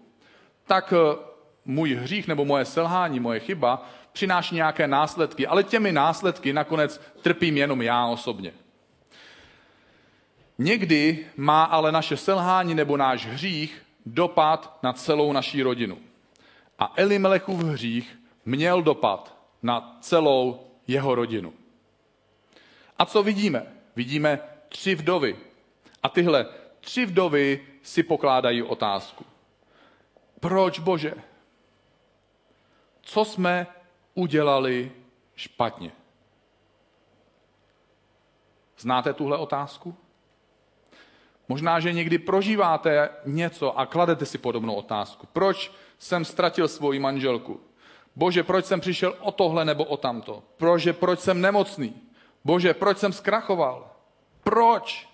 tak 0.66 0.92
eh, 0.96 1.16
můj 1.64 1.94
hřích 1.94 2.28
nebo 2.28 2.44
moje 2.44 2.64
selhání, 2.64 3.20
moje 3.20 3.40
chyba 3.40 3.88
přináší 4.12 4.54
nějaké 4.54 4.88
následky, 4.88 5.46
ale 5.46 5.64
těmi 5.64 5.92
následky 5.92 6.52
nakonec 6.52 7.00
trpím 7.22 7.56
jenom 7.56 7.82
já 7.82 8.06
osobně. 8.06 8.52
Někdy 10.58 11.26
má 11.36 11.64
ale 11.64 11.92
naše 11.92 12.16
selhání 12.16 12.74
nebo 12.74 12.96
náš 12.96 13.26
hřích 13.26 13.82
dopad 14.06 14.78
na 14.82 14.92
celou 14.92 15.32
naší 15.32 15.62
rodinu. 15.62 15.98
A 16.78 16.92
Elimelechův 16.96 17.62
hřích 17.62 18.18
měl 18.44 18.82
dopad 18.82 19.36
na 19.62 19.98
celou 20.00 20.66
jeho 20.86 21.14
rodinu. 21.14 21.52
A 22.98 23.06
co 23.06 23.22
vidíme? 23.22 23.66
Vidíme 23.96 24.38
tři 24.68 24.94
vdovy. 24.94 25.36
A 26.02 26.08
tyhle 26.08 26.46
tři 26.80 27.06
vdovy 27.06 27.60
si 27.84 28.02
pokládají 28.02 28.62
otázku. 28.62 29.24
Proč, 30.40 30.78
Bože? 30.78 31.14
Co 33.02 33.24
jsme 33.24 33.66
udělali 34.14 34.92
špatně? 35.34 35.92
Znáte 38.78 39.12
tuhle 39.12 39.38
otázku? 39.38 39.96
Možná, 41.48 41.80
že 41.80 41.92
někdy 41.92 42.18
prožíváte 42.18 43.10
něco 43.24 43.78
a 43.78 43.86
kladete 43.86 44.26
si 44.26 44.38
podobnou 44.38 44.74
otázku. 44.74 45.28
Proč 45.32 45.72
jsem 45.98 46.24
ztratil 46.24 46.68
svoji 46.68 46.98
manželku? 46.98 47.60
Bože, 48.16 48.42
proč 48.42 48.64
jsem 48.64 48.80
přišel 48.80 49.16
o 49.20 49.32
tohle 49.32 49.64
nebo 49.64 49.84
o 49.84 49.96
tamto? 49.96 50.42
Bože, 50.58 50.92
proč 50.92 51.20
jsem 51.20 51.40
nemocný? 51.40 52.02
Bože, 52.44 52.74
proč 52.74 52.98
jsem 52.98 53.12
zkrachoval? 53.12 53.90
Proč? 54.42 55.13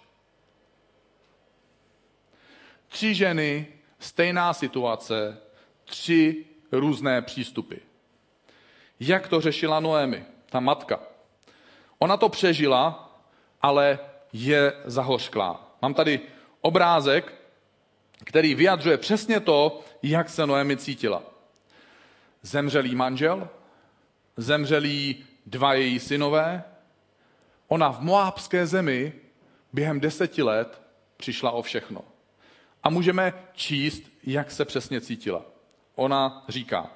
Tři 2.90 3.14
ženy, 3.14 3.66
stejná 3.98 4.52
situace, 4.52 5.38
tři 5.84 6.44
různé 6.72 7.22
přístupy. 7.22 7.76
Jak 9.00 9.28
to 9.28 9.40
řešila 9.40 9.80
Noemi, 9.80 10.24
ta 10.50 10.60
matka? 10.60 11.00
Ona 11.98 12.16
to 12.16 12.28
přežila, 12.28 13.12
ale 13.62 13.98
je 14.32 14.72
zahořklá. 14.84 15.76
Mám 15.82 15.94
tady 15.94 16.20
obrázek, 16.60 17.34
který 18.24 18.54
vyjadřuje 18.54 18.96
přesně 18.98 19.40
to, 19.40 19.80
jak 20.02 20.28
se 20.28 20.46
Noemi 20.46 20.76
cítila. 20.76 21.22
Zemřelý 22.42 22.94
manžel, 22.94 23.48
zemřelí 24.36 25.24
dva 25.46 25.74
její 25.74 26.00
synové. 26.00 26.64
Ona 27.68 27.92
v 27.92 28.00
moábské 28.00 28.66
zemi 28.66 29.12
během 29.72 30.00
deseti 30.00 30.42
let 30.42 30.82
přišla 31.16 31.50
o 31.50 31.62
všechno. 31.62 32.09
A 32.82 32.90
můžeme 32.90 33.32
číst, 33.52 34.02
jak 34.24 34.50
se 34.50 34.64
přesně 34.64 35.00
cítila. 35.00 35.42
Ona 35.94 36.44
říká, 36.48 36.90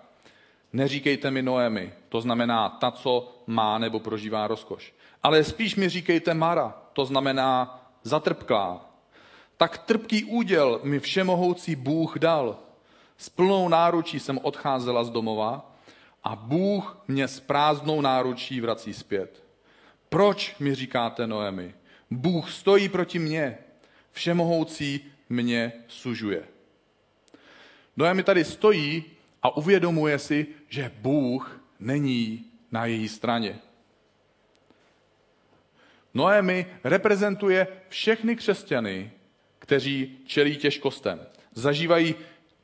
neříkejte 0.73 1.31
mi 1.31 1.42
Noemi, 1.42 1.92
to 2.09 2.20
znamená 2.20 2.68
ta, 2.68 2.90
co 2.90 3.42
má 3.47 3.79
nebo 3.79 4.01
prožívá 4.01 4.47
rozkoš. 4.47 4.94
Ale 5.23 5.44
spíš 5.44 5.77
mi 5.77 5.88
říkejte 5.88 6.35
Mara, 6.35 6.75
to 6.92 7.05
znamená 7.05 7.81
zatrpklá. 8.03 8.90
Tak 9.57 9.79
trpký 9.79 10.25
úděl 10.25 10.81
mi 10.83 11.01
všemohoucí 11.01 11.77
Bůh 11.77 12.18
dal. 12.18 12.59
S 13.18 13.29
plnou 13.29 13.68
náručí 13.68 14.20
jsem 14.20 14.38
odcházela 14.42 15.05
z 15.05 15.11
domova 15.11 15.75
a 16.25 16.37
Bůh 16.37 17.03
mě 17.09 17.29
s 17.29 17.40
prázdnou 17.40 18.01
náručí 18.01 18.61
vrací 18.61 18.94
zpět. 18.94 19.44
Proč 20.09 20.57
mi 20.59 20.75
říkáte 20.75 21.27
Noemi? 21.27 21.75
Bůh 22.11 22.51
stojí 22.51 22.88
proti 22.88 23.18
mně, 23.18 23.59
všemohoucí 24.12 25.01
mě 25.28 25.72
sužuje. 25.88 26.44
Noemi 27.96 28.22
tady 28.22 28.44
stojí 28.44 29.04
a 29.42 29.56
uvědomuje 29.56 30.18
si, 30.18 30.46
že 30.68 30.90
Bůh 30.94 31.60
není 31.80 32.44
na 32.72 32.87
její 32.87 33.08
straně. 33.08 33.58
Noemi 36.14 36.66
reprezentuje 36.84 37.66
všechny 37.88 38.37
křesťany, 38.37 39.10
kteří 39.58 40.18
čelí 40.26 40.56
těžkostem. 40.56 41.20
Zažívají 41.52 42.14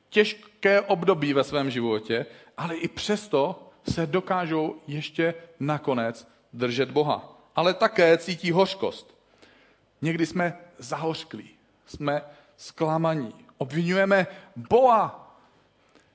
těžké 0.09 0.81
období 0.81 1.33
ve 1.33 1.45
svém 1.45 1.71
životě, 1.71 2.27
ale 2.57 2.77
i 2.77 2.89
přesto 2.89 3.71
se 3.91 4.07
dokážou 4.07 4.77
ještě 4.87 5.35
nakonec 5.61 6.29
držet 6.53 6.91
Boha. 6.91 7.43
Ale 7.57 7.75
také 7.75 8.19
cítí 8.19 8.51
hořkost. 8.51 9.15
Někdy 10.03 10.27
jsme 10.27 10.59
zahořklí, 10.79 11.51
jsme 11.87 12.23
zklamaní, 12.61 13.35
obvinujeme 13.59 14.27
Boha, 14.57 15.37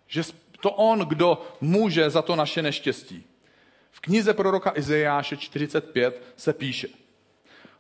že 0.08 0.24
to 0.62 0.72
on, 0.72 1.00
kdo 1.00 1.42
může 1.62 2.10
za 2.10 2.22
to 2.22 2.36
naše 2.36 2.62
neštěstí. 2.62 3.24
V 3.92 4.00
knize 4.00 4.34
proroka 4.34 4.72
Izajáše 4.76 5.38
45 5.38 6.24
se 6.36 6.54
píše, 6.54 6.88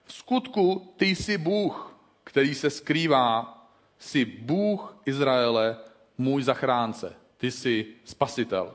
v 0.05 0.13
skutku 0.13 0.93
ty 0.97 1.05
jsi 1.05 1.37
Bůh, 1.37 1.97
který 2.23 2.55
se 2.55 2.69
skrývá, 2.69 3.61
jsi 3.99 4.25
Bůh 4.25 4.97
Izraele, 5.05 5.77
můj 6.17 6.43
zachránce. 6.43 7.13
Ty 7.37 7.51
jsi 7.51 7.85
spasitel. 8.03 8.73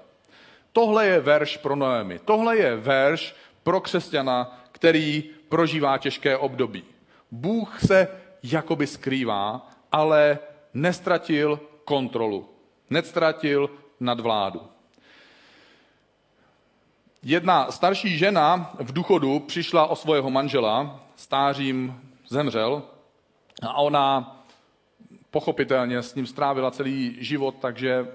Tohle 0.72 1.06
je 1.06 1.20
verš 1.20 1.56
pro 1.56 1.76
Noemi. 1.76 2.18
Tohle 2.18 2.56
je 2.56 2.76
verš 2.76 3.34
pro 3.62 3.80
křesťana, 3.80 4.64
který 4.72 5.24
prožívá 5.48 5.98
těžké 5.98 6.36
období. 6.36 6.84
Bůh 7.30 7.84
se 7.84 8.08
jakoby 8.42 8.86
skrývá, 8.86 9.70
ale 9.92 10.38
nestratil 10.74 11.60
kontrolu. 11.84 12.48
Nestratil 12.90 13.70
nadvládu. 14.00 14.62
Jedna 17.22 17.70
starší 17.70 18.18
žena 18.18 18.72
v 18.78 18.92
důchodu 18.92 19.40
přišla 19.40 19.86
o 19.86 19.96
svého 19.96 20.30
manžela, 20.30 21.00
stářím 21.16 22.00
zemřel 22.28 22.82
a 23.62 23.74
ona 23.74 24.36
pochopitelně 25.30 26.02
s 26.02 26.14
ním 26.14 26.26
strávila 26.26 26.70
celý 26.70 27.16
život, 27.24 27.54
takže 27.60 28.08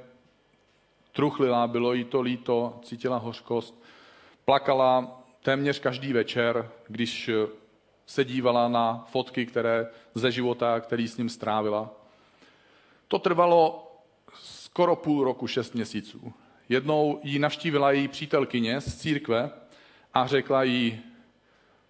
truchlila, 1.11 1.67
bylo 1.67 1.93
jí 1.93 2.03
to 2.03 2.21
líto, 2.21 2.79
cítila 2.83 3.17
hořkost, 3.17 3.83
plakala 4.45 5.21
téměř 5.43 5.79
každý 5.79 6.13
večer, 6.13 6.69
když 6.87 7.29
se 8.05 8.25
dívala 8.25 8.67
na 8.67 9.05
fotky 9.07 9.45
které, 9.45 9.87
ze 10.15 10.31
života, 10.31 10.79
který 10.79 11.07
s 11.07 11.17
ním 11.17 11.29
strávila. 11.29 11.89
To 13.07 13.19
trvalo 13.19 13.91
skoro 14.33 14.95
půl 14.95 15.23
roku, 15.23 15.47
šest 15.47 15.73
měsíců. 15.75 16.33
Jednou 16.69 17.19
jí 17.23 17.39
navštívila 17.39 17.91
její 17.91 18.07
přítelkyně 18.07 18.81
z 18.81 18.97
církve 18.97 19.51
a 20.13 20.27
řekla 20.27 20.63
jí, 20.63 21.01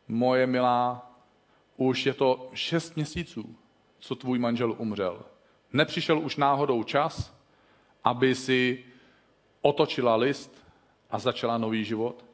moje 0.07 0.47
milá, 0.47 1.11
už 1.77 2.05
je 2.05 2.13
to 2.13 2.49
šest 2.53 2.95
měsíců, 2.95 3.55
co 3.99 4.15
tvůj 4.15 4.39
manžel 4.39 4.75
umřel. 4.77 5.21
Nepřišel 5.73 6.19
už 6.19 6.35
náhodou 6.35 6.83
čas, 6.83 7.33
aby 8.03 8.35
si 8.35 8.85
otočila 9.61 10.15
list 10.15 10.65
a 11.11 11.19
začala 11.19 11.57
nový 11.57 11.83
život? 11.83 12.25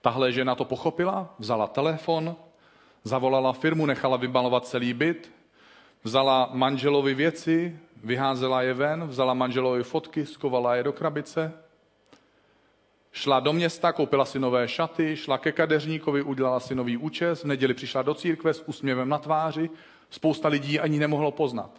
Tahle 0.00 0.32
žena 0.32 0.54
to 0.54 0.64
pochopila, 0.64 1.34
vzala 1.38 1.66
telefon, 1.66 2.36
zavolala 3.06 3.52
firmu, 3.52 3.86
nechala 3.86 4.16
vybalovat 4.16 4.66
celý 4.66 4.94
byt, 4.94 5.32
vzala 6.04 6.50
manželovi 6.52 7.14
věci, 7.14 7.78
vyházela 8.04 8.62
je 8.62 8.74
ven, 8.74 9.06
vzala 9.06 9.34
manželovi 9.34 9.82
fotky, 9.82 10.26
skovala 10.26 10.74
je 10.74 10.82
do 10.82 10.92
krabice, 10.92 11.52
šla 13.12 13.40
do 13.40 13.52
města, 13.52 13.92
koupila 13.92 14.24
si 14.24 14.38
nové 14.38 14.68
šaty, 14.68 15.16
šla 15.16 15.38
ke 15.38 15.52
kadeřníkovi, 15.52 16.22
udělala 16.22 16.60
si 16.60 16.74
nový 16.74 16.96
účes, 16.96 17.44
v 17.44 17.46
neděli 17.46 17.74
přišla 17.74 18.02
do 18.02 18.14
církve 18.14 18.54
s 18.54 18.68
úsměvem 18.68 19.08
na 19.08 19.18
tváři, 19.18 19.70
spousta 20.10 20.48
lidí 20.48 20.80
ani 20.80 20.98
nemohlo 20.98 21.30
poznat. 21.30 21.70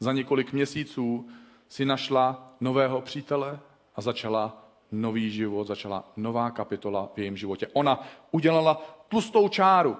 Za 0.00 0.12
několik 0.12 0.52
měsíců 0.52 1.28
si 1.68 1.84
našla 1.84 2.54
nového 2.60 3.00
přítele 3.00 3.58
a 3.96 4.00
začala 4.00 4.64
nový 4.92 5.30
život, 5.30 5.66
začala 5.66 6.04
nová 6.16 6.50
kapitola 6.50 7.08
v 7.14 7.18
jejím 7.18 7.36
životě. 7.36 7.68
Ona 7.72 8.00
udělala 8.30 8.82
tlustou 9.08 9.48
čáru 9.48 9.96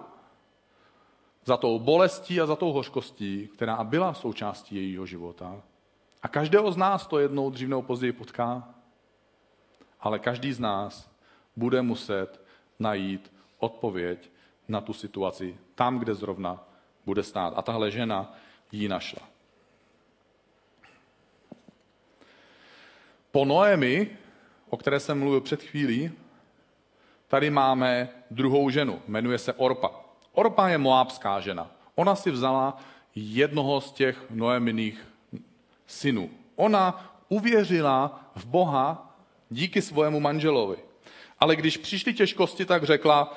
za 1.51 1.57
tou 1.57 1.79
bolestí 1.79 2.41
a 2.41 2.47
za 2.47 2.57
tou 2.57 2.73
hořkostí, 2.73 3.49
která 3.55 3.85
byla 3.85 4.15
součástí 4.15 4.77
jejího 4.77 5.07
života. 5.07 5.63
A 6.23 6.29
každého 6.29 6.73
z 6.73 6.77
nás 6.77 7.07
to 7.07 7.19
jednou 7.19 7.51
dřív 7.51 7.69
nebo 7.69 7.83
později 7.83 8.13
potká, 8.13 8.69
ale 10.01 10.19
každý 10.19 10.53
z 10.53 10.61
nás 10.61 11.11
bude 11.57 11.83
muset 11.83 12.41
najít 12.79 13.33
odpověď 13.59 14.31
na 14.69 14.81
tu 14.81 14.93
situaci 14.93 15.57
tam, 15.75 15.99
kde 15.99 16.15
zrovna 16.15 16.63
bude 17.07 17.23
stát. 17.23 17.53
A 17.57 17.63
tahle 17.63 17.91
žena 17.91 18.35
ji 18.73 18.89
našla. 18.89 19.23
Po 23.33 23.45
Noemi, 23.45 24.19
o 24.69 24.77
které 24.77 25.01
jsem 25.01 25.19
mluvil 25.19 25.41
před 25.41 25.63
chvílí, 25.63 26.13
tady 27.29 27.51
máme 27.51 28.09
druhou 28.31 28.71
ženu, 28.71 29.03
jmenuje 29.09 29.39
se 29.39 29.53
Orpa. 29.53 30.10
Orpa 30.41 30.69
je 30.69 30.79
moábská 30.79 31.41
žena. 31.41 31.71
Ona 31.95 32.15
si 32.15 32.31
vzala 32.31 32.79
jednoho 33.15 33.81
z 33.81 33.93
těch 33.93 34.17
Noeminých 34.31 35.07
synů. 35.87 36.31
Ona 36.57 37.13
uvěřila 37.29 38.21
v 38.35 38.45
Boha 38.47 39.17
díky 39.51 39.83
svému 39.83 40.21
manželovi. 40.21 40.77
Ale 41.41 41.57
když 41.57 41.77
přišly 41.77 42.15
těžkosti, 42.15 42.65
tak 42.65 42.85
řekla, 42.85 43.37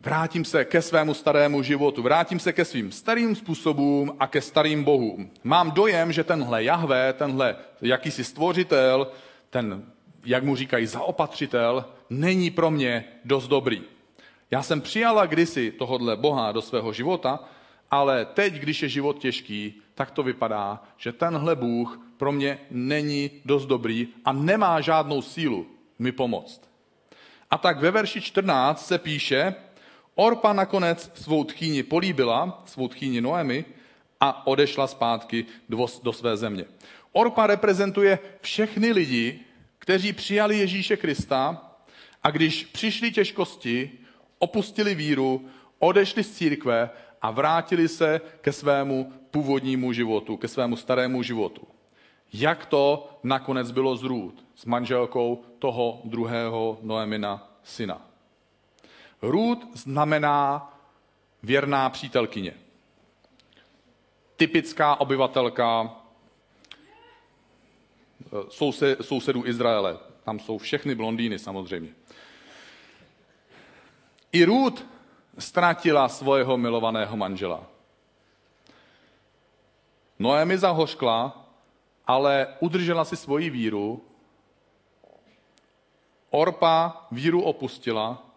vrátím 0.00 0.44
se 0.44 0.64
ke 0.64 0.82
svému 0.82 1.14
starému 1.14 1.62
životu, 1.62 2.02
vrátím 2.02 2.40
se 2.40 2.52
ke 2.52 2.64
svým 2.64 2.92
starým 2.92 3.36
způsobům 3.36 4.16
a 4.18 4.26
ke 4.26 4.40
starým 4.40 4.84
bohům. 4.84 5.30
Mám 5.44 5.70
dojem, 5.70 6.12
že 6.12 6.24
tenhle 6.24 6.64
Jahve, 6.64 7.12
tenhle 7.12 7.56
jakýsi 7.82 8.24
stvořitel, 8.24 9.12
ten, 9.50 9.84
jak 10.24 10.44
mu 10.44 10.56
říkají, 10.56 10.86
zaopatřitel, 10.86 11.84
není 12.10 12.50
pro 12.50 12.70
mě 12.70 13.04
dost 13.24 13.48
dobrý. 13.48 13.82
Já 14.52 14.62
jsem 14.62 14.80
přijala 14.80 15.26
kdysi 15.26 15.70
tohodle 15.70 16.16
Boha 16.16 16.52
do 16.52 16.62
svého 16.62 16.92
života, 16.92 17.40
ale 17.90 18.24
teď, 18.24 18.54
když 18.54 18.82
je 18.82 18.88
život 18.88 19.18
těžký, 19.18 19.74
tak 19.94 20.10
to 20.10 20.22
vypadá, 20.22 20.82
že 20.96 21.12
tenhle 21.12 21.56
Bůh 21.56 22.00
pro 22.16 22.32
mě 22.32 22.58
není 22.70 23.30
dost 23.44 23.66
dobrý 23.66 24.08
a 24.24 24.32
nemá 24.32 24.80
žádnou 24.80 25.22
sílu 25.22 25.66
mi 25.98 26.12
pomoct. 26.12 26.70
A 27.50 27.58
tak 27.58 27.80
ve 27.80 27.90
verši 27.90 28.20
14 28.20 28.86
se 28.86 28.98
píše, 28.98 29.54
Orpa 30.14 30.52
nakonec 30.52 31.10
svou 31.14 31.44
tchýni 31.44 31.82
políbila, 31.82 32.62
svou 32.66 32.88
tchýni 32.88 33.20
Noemi, 33.20 33.64
a 34.20 34.46
odešla 34.46 34.86
zpátky 34.86 35.46
do, 36.02 36.12
své 36.12 36.36
země. 36.36 36.64
Orpa 37.12 37.46
reprezentuje 37.46 38.18
všechny 38.40 38.92
lidi, 38.92 39.40
kteří 39.78 40.12
přijali 40.12 40.58
Ježíše 40.58 40.96
Krista 40.96 41.70
a 42.22 42.30
když 42.30 42.64
přišly 42.64 43.12
těžkosti, 43.12 43.90
opustili 44.42 44.94
víru, 44.94 45.46
odešli 45.78 46.24
z 46.24 46.36
církve 46.36 46.90
a 47.22 47.30
vrátili 47.30 47.88
se 47.88 48.20
ke 48.40 48.52
svému 48.52 49.12
původnímu 49.30 49.92
životu, 49.92 50.36
ke 50.36 50.48
svému 50.48 50.76
starému 50.76 51.22
životu. 51.22 51.62
Jak 52.32 52.66
to 52.66 53.10
nakonec 53.22 53.70
bylo 53.70 53.96
z 53.96 54.02
Růd, 54.02 54.44
s 54.54 54.64
manželkou 54.64 55.44
toho 55.58 56.00
druhého 56.04 56.78
Noemina 56.82 57.58
syna. 57.62 58.06
Růd 59.22 59.76
znamená 59.76 60.68
věrná 61.42 61.90
přítelkyně. 61.90 62.54
Typická 64.36 65.00
obyvatelka 65.00 65.96
eh, 68.26 69.02
sousedů 69.02 69.46
Izraele. 69.46 69.98
Tam 70.24 70.38
jsou 70.38 70.58
všechny 70.58 70.94
blondýny 70.94 71.38
samozřejmě. 71.38 71.88
I 74.32 74.44
Růd 74.44 74.86
ztratila 75.38 76.08
svého 76.08 76.56
milovaného 76.56 77.16
manžela. 77.16 77.66
Noemi 80.18 80.58
zahořkla, 80.58 81.46
ale 82.06 82.46
udržela 82.60 83.04
si 83.04 83.16
svoji 83.16 83.50
víru. 83.50 84.04
Orpa 86.30 87.06
víru 87.10 87.42
opustila 87.42 88.32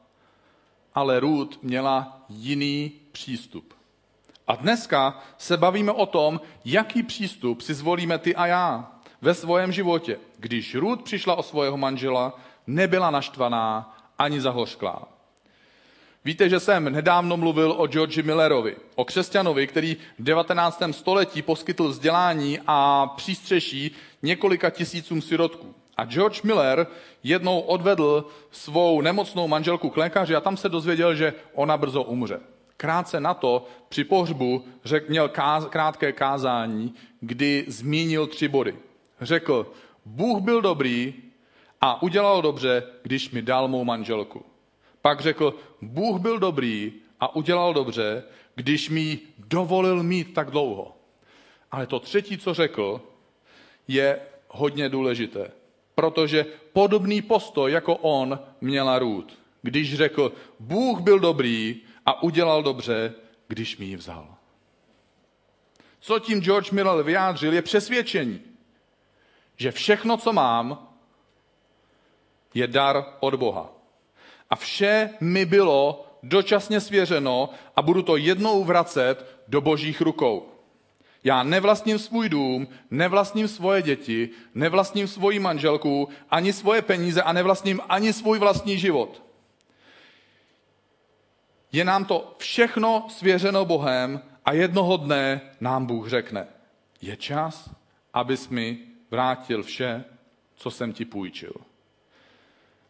ale 0.96 1.20
Ruth 1.20 1.64
měla 1.64 2.22
jiný 2.30 2.92
přístup. 3.12 3.74
A 4.48 4.56
dneska 4.56 5.20
se 5.38 5.58
bavíme 5.58 5.92
o 5.92 6.06
tom, 6.06 6.42
jaký 6.66 7.04
přístup 7.04 7.62
si 7.62 7.74
zvolíme 7.74 8.18
ty 8.18 8.36
a 8.36 8.48
já 8.48 8.92
ve 9.22 9.34
svém 9.34 9.72
životě. 9.72 10.20
Když 10.38 10.76
Ruth 10.76 11.04
přišla 11.04 11.36
o 11.36 11.44
svého 11.44 11.78
manžela, 11.78 12.40
nebyla 12.68 13.12
naštvaná 13.12 13.98
ani 14.18 14.42
zahořklá. 14.42 15.08
Víte, 16.26 16.50
že 16.50 16.60
jsem 16.60 16.84
nedávno 16.84 17.38
mluvil 17.38 17.76
o 17.78 17.88
Georgi 17.88 18.24
Millerovi, 18.24 18.76
o 18.96 19.06
křesťanovi, 19.06 19.68
který 19.68 19.98
v 20.20 20.24
19. 20.24 20.82
století 20.92 21.42
poskytl 21.42 21.88
vzdělání 21.88 22.60
a 22.68 23.08
přístřeší 23.08 23.92
několika 24.22 24.70
tisícům 24.70 25.22
sirotků. 25.22 25.76
A 25.98 26.06
George 26.06 26.44
Miller 26.44 26.88
jednou 27.24 27.60
odvedl 27.60 28.28
svou 28.52 29.02
nemocnou 29.02 29.48
manželku 29.48 29.90
k 29.90 29.98
lékaři 29.98 30.36
a 30.36 30.42
tam 30.42 30.58
se 30.58 30.70
dozvěděl, 30.70 31.16
že 31.16 31.34
ona 31.54 31.78
brzo 31.78 32.04
umře. 32.04 32.40
Krátce 32.78 33.20
na 33.20 33.34
to 33.34 33.66
při 33.90 34.04
pohřbu 34.04 34.66
řek, 34.86 35.10
měl 35.10 35.30
káz, 35.30 35.66
krátké 35.66 36.12
kázání, 36.12 36.94
kdy 37.20 37.66
zmínil 37.68 38.28
tři 38.28 38.48
body. 38.48 38.76
Řekl, 39.22 39.72
Bůh 40.06 40.42
byl 40.42 40.62
dobrý 40.62 41.14
a 41.82 42.02
udělal 42.02 42.42
dobře, 42.42 42.84
když 43.04 43.32
mi 43.32 43.42
dal 43.42 43.68
mou 43.68 43.84
manželku. 43.84 44.46
Pak 45.06 45.22
řekl, 45.22 45.54
Bůh 45.82 46.22
byl 46.22 46.40
dobrý 46.40 46.94
a 47.20 47.36
udělal 47.36 47.74
dobře, 47.74 48.24
když 48.56 48.90
mi 48.90 49.20
dovolil 49.38 50.04
mít 50.04 50.34
tak 50.34 50.52
dlouho. 50.52 50.98
Ale 51.72 51.88
to 51.88 52.00
třetí, 52.00 52.38
co 52.38 52.54
řekl, 52.54 53.02
je 53.88 54.20
hodně 54.48 54.90
důležité, 54.90 55.52
protože 55.96 56.46
podobný 56.74 57.22
postoj 57.22 57.72
jako 57.72 57.96
on 57.96 58.40
měla 58.62 59.00
Růd, 59.00 59.40
když 59.62 59.96
řekl, 59.96 60.32
Bůh 60.60 61.00
byl 61.00 61.20
dobrý 61.20 61.82
a 62.06 62.24
udělal 62.24 62.64
dobře, 62.64 63.14
když 63.48 63.78
mi 63.78 63.86
ji 63.86 63.96
vzal. 63.96 64.36
Co 66.00 66.20
tím 66.20 66.42
George 66.42 66.72
Miller 66.72 67.04
vyjádřil, 67.04 67.54
je 67.54 67.62
přesvědčení, 67.62 68.42
že 69.58 69.72
všechno, 69.72 70.18
co 70.18 70.34
mám, 70.34 70.90
je 72.54 72.68
dar 72.68 73.06
od 73.20 73.36
Boha. 73.36 73.76
A 74.50 74.56
vše 74.56 75.10
mi 75.20 75.46
bylo 75.46 76.08
dočasně 76.24 76.82
svěřeno 76.82 77.50
a 77.76 77.82
budu 77.82 78.02
to 78.02 78.18
jednou 78.18 78.64
vracet 78.64 79.26
do 79.48 79.62
božích 79.62 80.02
rukou. 80.02 80.50
Já 81.24 81.44
nevlastním 81.44 82.00
svůj 82.00 82.30
dům, 82.30 82.68
nevlastním 82.92 83.48
svoje 83.48 83.82
děti, 83.82 84.30
nevlastním 84.54 85.08
svoji 85.08 85.40
manželku, 85.40 86.10
ani 86.30 86.54
svoje 86.54 86.82
peníze 86.82 87.22
a 87.22 87.34
nevlastním 87.34 87.82
ani 87.90 88.14
svůj 88.14 88.40
vlastní 88.40 88.78
život. 88.78 89.24
Je 91.72 91.86
nám 91.86 92.06
to 92.06 92.36
všechno 92.38 93.06
svěřeno 93.10 93.66
Bohem 93.66 94.22
a 94.46 94.54
jednoho 94.54 94.98
dne 94.98 95.42
nám 95.60 95.86
Bůh 95.86 96.10
řekne, 96.10 96.48
je 97.02 97.18
čas, 97.18 97.70
abys 98.14 98.50
mi 98.50 98.78
vrátil 99.12 99.64
vše, 99.64 100.04
co 100.56 100.72
jsem 100.72 100.94
ti 100.94 101.06
půjčil. 101.06 101.54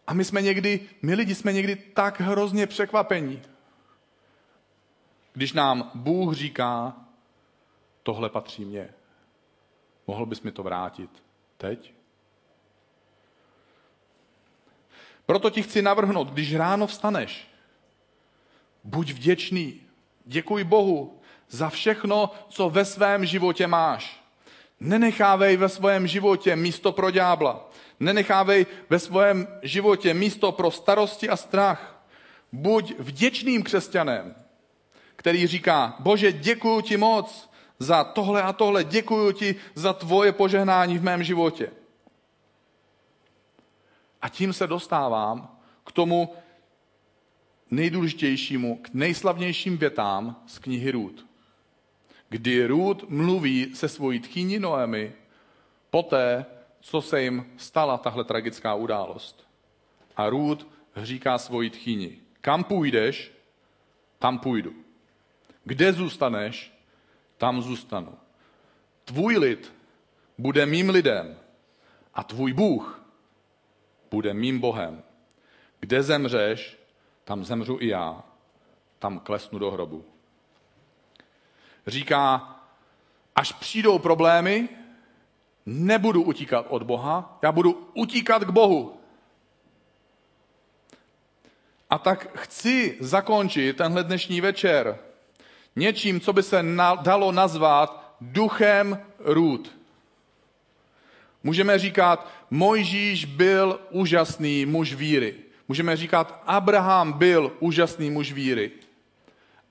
A 0.08 0.14
my 0.14 0.26
jsme 0.26 0.42
někdy, 0.42 0.90
my 1.02 1.14
lidi 1.14 1.36
jsme 1.36 1.54
někdy 1.54 1.76
tak 1.76 2.22
hrozně 2.22 2.68
překvapení, 2.68 3.42
když 5.34 5.54
nám 5.54 5.92
Bůh 5.94 6.34
říká, 6.34 6.96
tohle 8.04 8.30
patří 8.30 8.66
mně. 8.66 8.90
Mohl 10.08 10.26
bys 10.26 10.42
mi 10.42 10.52
to 10.52 10.64
vrátit 10.64 11.10
teď? 11.58 11.94
Proto 15.26 15.50
ti 15.50 15.64
chci 15.64 15.82
navrhnout, 15.82 16.28
když 16.28 16.56
ráno 16.56 16.88
vstaneš, 16.88 17.48
buď 18.84 19.12
vděčný, 19.12 19.82
děkuj 20.26 20.64
Bohu 20.64 21.20
za 21.50 21.70
všechno, 21.70 22.32
co 22.50 22.70
ve 22.70 22.86
svém 22.86 23.26
životě 23.26 23.68
máš. 23.68 24.25
Nenechávej 24.80 25.58
ve 25.58 25.70
svém 25.70 26.08
životě 26.08 26.56
místo 26.56 26.92
pro 26.92 27.12
ďábla. 27.12 27.70
Nenechávej 28.00 28.66
ve 28.90 29.00
svém 29.00 29.48
životě 29.62 30.14
místo 30.14 30.52
pro 30.52 30.72
starosti 30.72 31.30
a 31.30 31.38
strach. 31.38 32.06
Buď 32.52 32.94
vděčným 33.00 33.64
křesťanem, 33.64 34.36
který 35.16 35.48
říká, 35.48 35.96
bože, 36.00 36.32
děkuji 36.32 36.82
ti 36.82 36.98
moc 36.98 37.50
za 37.80 38.04
tohle 38.04 38.44
a 38.44 38.54
tohle, 38.54 38.84
děkuji 38.84 39.32
ti 39.32 39.56
za 39.76 39.94
tvoje 39.94 40.32
požehnání 40.32 40.98
v 40.98 41.04
mém 41.04 41.24
životě. 41.24 41.72
A 44.22 44.30
tím 44.30 44.54
se 44.54 44.68
dostávám 44.68 45.58
k 45.86 45.92
tomu 45.92 46.36
nejdůležitějšímu, 47.72 48.76
k 48.76 48.90
nejslavnějším 48.94 49.78
větám 49.78 50.44
z 50.48 50.60
knihy 50.60 50.92
Růd. 50.92 51.26
Kdy 52.30 52.68
Růd 52.68 53.10
mluví 53.10 53.76
se 53.76 53.90
svojí 53.90 54.20
tchýní 54.20 54.60
Noemi 54.60 55.14
poté, 55.90 56.46
co 56.82 57.02
se 57.02 57.22
jim 57.22 57.46
stala 57.58 57.98
tahle 57.98 58.24
tragická 58.24 58.76
událost. 58.76 59.48
A 60.16 60.30
Růd 60.30 60.68
říká 60.96 61.38
svoji 61.38 61.70
tchýni, 61.70 62.18
kam 62.42 62.64
půjdeš, 62.64 63.32
tam 64.20 64.40
půjdu. 64.40 64.74
Kde 65.64 65.94
zůstaneš, 65.94 66.74
tam 67.38 67.62
zůstanu. 67.62 68.14
Tvůj 69.06 69.38
lid 69.38 69.74
bude 70.38 70.66
mým 70.66 70.90
lidem 70.90 71.38
a 72.14 72.24
tvůj 72.24 72.54
Bůh 72.54 73.06
bude 74.12 74.34
mým 74.34 74.60
Bohem. 74.60 75.04
Kde 75.80 76.04
zemřeš, 76.04 76.78
tam 77.24 77.44
zemřu 77.44 77.78
i 77.82 77.88
já, 77.88 78.24
tam 79.00 79.20
klesnu 79.20 79.60
do 79.60 79.72
hrobu. 79.72 80.06
Říká, 81.88 82.56
až 83.36 83.52
přijdou 83.52 84.00
problémy, 84.00 84.70
nebudu 85.66 86.24
utíkat 86.24 86.66
od 86.70 86.84
Boha, 86.84 87.40
já 87.42 87.52
budu 87.52 87.90
utíkat 87.94 88.44
k 88.44 88.50
Bohu. 88.50 89.00
A 91.90 91.98
tak 91.98 92.38
chci 92.38 92.98
zakončit 93.00 93.78
tenhle 93.78 94.04
dnešní 94.04 94.42
večer 94.42 95.00
něčím, 95.76 96.20
co 96.20 96.34
by 96.34 96.44
se 96.44 96.64
na, 96.64 96.96
dalo 96.96 97.32
nazvat 97.32 98.16
duchem 98.22 99.00
růd. 99.20 99.72
Můžeme 101.44 101.80
říkat, 101.80 102.28
Mojžíš 102.50 103.26
byl 103.26 103.80
úžasný 103.90 104.66
muž 104.66 104.94
víry. 104.94 105.36
Můžeme 105.68 105.98
říkat, 105.98 106.44
Abraham 106.46 107.14
byl 107.14 107.52
úžasný 107.60 108.10
muž 108.10 108.32
víry. 108.32 108.72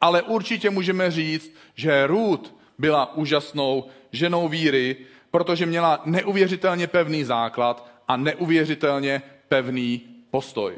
Ale 0.05 0.23
určitě 0.23 0.71
můžeme 0.71 1.11
říct, 1.11 1.53
že 1.75 2.07
Ruth 2.07 2.55
byla 2.79 3.15
úžasnou 3.15 3.89
ženou 4.13 4.49
víry, 4.49 4.97
protože 5.31 5.67
měla 5.67 6.03
neuvěřitelně 6.05 6.87
pevný 6.87 7.25
základ 7.25 7.89
a 8.09 8.17
neuvěřitelně 8.17 9.23
pevný 9.49 10.01
postoj. 10.31 10.77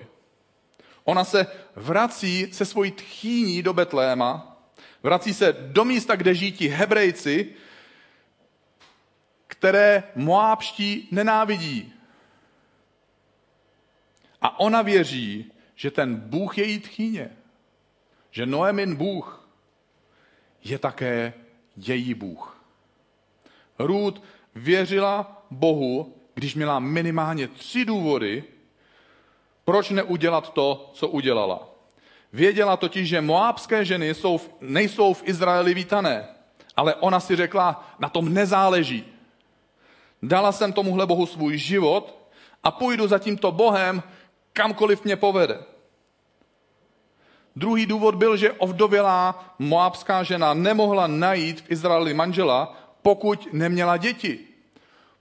Ona 1.05 1.24
se 1.24 1.47
vrací 1.77 2.49
se 2.53 2.64
svojí 2.64 2.91
tchýní 2.91 3.62
do 3.62 3.72
Betléma, 3.72 4.62
vrací 5.03 5.35
se 5.35 5.57
do 5.61 5.85
místa, 5.85 6.16
kde 6.16 6.35
žijí 6.35 6.53
ti 6.53 6.68
Hebrejci, 6.68 7.55
které 9.47 10.03
Moábští 10.14 11.09
nenávidí. 11.11 11.93
A 14.43 14.61
ona 14.61 14.83
věří, 14.83 15.53
že 15.74 15.91
ten 15.91 16.16
Bůh 16.16 16.59
její 16.59 16.81
tchýně, 16.81 17.31
že 18.37 18.47
Noemin 18.47 18.97
Bůh 18.97 19.49
je 20.64 20.78
také 20.78 21.32
její 21.76 22.14
Bůh. 22.14 22.61
Růd 23.78 24.22
věřila 24.55 25.43
Bohu, 25.51 26.14
když 26.34 26.55
měla 26.55 26.78
minimálně 26.78 27.49
tři 27.49 27.84
důvody, 27.84 28.45
proč 29.64 29.91
neudělat 29.91 30.53
to, 30.53 30.91
co 30.95 31.09
udělala. 31.09 31.68
Věděla 32.32 32.76
totiž, 32.76 33.09
že 33.09 33.20
moábské 33.20 33.84
ženy 33.84 34.14
jsou, 34.14 34.41
nejsou 34.61 35.14
v 35.14 35.22
Izraeli 35.24 35.74
vítané, 35.74 36.28
ale 36.76 36.95
ona 36.95 37.20
si 37.20 37.37
řekla, 37.37 37.89
na 37.99 38.09
tom 38.09 38.34
nezáleží. 38.34 39.05
Dala 40.22 40.53
jsem 40.53 40.72
tomuhle 40.72 41.07
Bohu 41.07 41.26
svůj 41.26 41.59
život 41.59 42.28
a 42.62 42.70
půjdu 42.70 43.09
za 43.09 43.18
tímto 43.18 43.53
Bohem, 43.53 44.03
kamkoliv 44.53 45.05
mě 45.05 45.16
povede. 45.16 45.76
Druhý 47.57 47.86
důvod 47.86 48.14
byl, 48.14 48.36
že 48.36 48.52
ovdovělá 48.52 49.54
moabská 49.59 50.22
žena 50.22 50.54
nemohla 50.54 51.07
najít 51.07 51.61
v 51.61 51.70
Izraeli 51.70 52.14
manžela, 52.14 52.76
pokud 53.02 53.48
neměla 53.52 53.96
děti. 53.96 54.38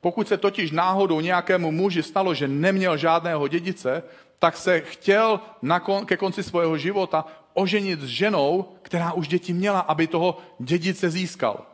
Pokud 0.01 0.27
se 0.27 0.37
totiž 0.37 0.71
náhodou 0.71 1.19
nějakému 1.19 1.71
muži 1.71 2.03
stalo, 2.03 2.33
že 2.33 2.47
neměl 2.47 2.97
žádného 2.97 3.47
dědice, 3.47 4.03
tak 4.39 4.57
se 4.57 4.81
chtěl 4.81 5.39
na 5.61 5.79
kon, 5.79 6.05
ke 6.05 6.17
konci 6.17 6.43
svého 6.43 6.77
života 6.77 7.25
oženit 7.53 8.01
s 8.01 8.05
ženou, 8.05 8.75
která 8.81 9.13
už 9.13 9.27
děti 9.27 9.53
měla, 9.53 9.79
aby 9.79 10.07
toho 10.07 10.37
dědice 10.59 11.09
získal. 11.09 11.65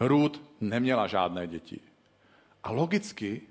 Růd 0.00 0.42
neměla 0.60 1.06
žádné 1.06 1.46
děti. 1.46 1.80
A 2.64 2.70
logicky 2.72 3.42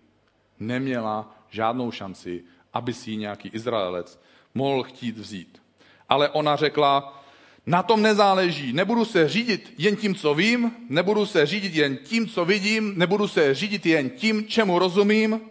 neměla 0.59 1.35
žádnou 1.49 1.91
šanci, 1.91 2.43
aby 2.73 2.93
si 2.93 3.11
ji 3.11 3.17
nějaký 3.17 3.49
Izraelec 3.49 4.19
mohl 4.55 4.83
chtít 4.83 5.17
vzít. 5.17 5.61
Ale 6.09 6.29
ona 6.29 6.55
řekla, 6.55 7.23
na 7.65 7.83
tom 7.83 8.01
nezáleží. 8.01 8.73
Nebudu 8.73 9.05
se 9.05 9.29
řídit 9.29 9.73
jen 9.77 9.95
tím, 9.95 10.15
co 10.15 10.33
vím, 10.33 10.71
nebudu 10.89 11.25
se 11.25 11.45
řídit 11.45 11.75
jen 11.75 11.97
tím, 11.97 12.27
co 12.27 12.45
vidím, 12.45 12.93
nebudu 12.97 13.27
se 13.27 13.53
řídit 13.53 13.85
jen 13.85 14.09
tím, 14.09 14.47
čemu 14.47 14.79
rozumím. 14.79 15.41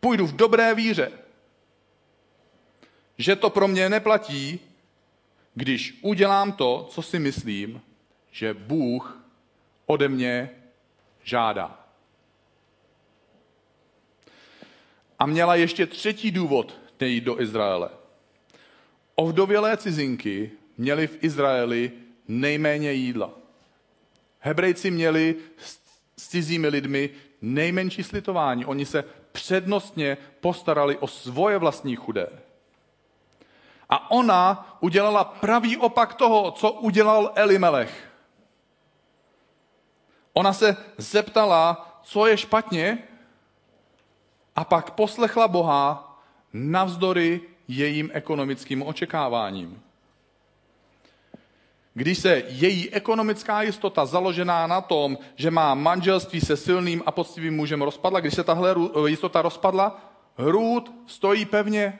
Půjdu 0.00 0.26
v 0.26 0.36
dobré 0.36 0.74
víře. 0.74 1.12
Že 3.18 3.36
to 3.36 3.50
pro 3.50 3.68
mě 3.68 3.88
neplatí, 3.88 4.60
když 5.54 5.98
udělám 6.02 6.52
to, 6.52 6.88
co 6.90 7.02
si 7.02 7.18
myslím, 7.18 7.80
že 8.30 8.54
Bůh 8.54 9.24
ode 9.86 10.08
mě 10.08 10.50
žádá. 11.22 11.86
A 15.18 15.26
měla 15.26 15.54
ještě 15.54 15.86
třetí 15.86 16.30
důvod 16.30 16.80
nejít 17.00 17.24
do 17.24 17.40
Izraele. 17.40 17.99
Ovdovělé 19.20 19.76
cizinky 19.76 20.50
měli 20.78 21.06
v 21.06 21.24
Izraeli 21.24 21.92
nejméně 22.28 22.92
jídla. 22.92 23.30
Hebrejci 24.38 24.90
měli 24.90 25.36
s 26.16 26.28
cizími 26.28 26.68
lidmi 26.68 27.10
nejmenší 27.42 28.02
slitování. 28.02 28.66
Oni 28.66 28.86
se 28.86 29.04
přednostně 29.32 30.16
postarali 30.40 30.96
o 30.96 31.06
svoje 31.06 31.58
vlastní 31.58 31.96
chudé. 31.96 32.28
A 33.88 34.10
ona 34.10 34.76
udělala 34.80 35.24
pravý 35.24 35.76
opak 35.76 36.14
toho, 36.14 36.50
co 36.50 36.72
udělal 36.72 37.32
Elimelech. 37.34 38.10
Ona 40.32 40.52
se 40.52 40.76
zeptala, 40.98 42.00
co 42.02 42.26
je 42.26 42.36
špatně, 42.36 42.98
a 44.56 44.64
pak 44.64 44.90
poslechla 44.90 45.48
Boha 45.48 46.18
navzdory 46.52 47.49
jejím 47.76 48.10
ekonomickým 48.12 48.82
očekáváním. 48.82 49.82
Když 51.94 52.18
se 52.18 52.42
její 52.48 52.90
ekonomická 52.90 53.62
jistota 53.62 54.06
založená 54.06 54.66
na 54.66 54.80
tom, 54.80 55.18
že 55.36 55.50
má 55.50 55.74
manželství 55.74 56.40
se 56.40 56.56
silným 56.56 57.02
a 57.06 57.12
poctivým 57.12 57.56
mužem 57.56 57.82
rozpadla, 57.82 58.20
když 58.20 58.34
se 58.34 58.44
tahle 58.44 58.74
jistota 59.06 59.42
rozpadla, 59.42 60.06
Hrůd 60.36 60.92
stojí 61.06 61.44
pevně 61.44 61.98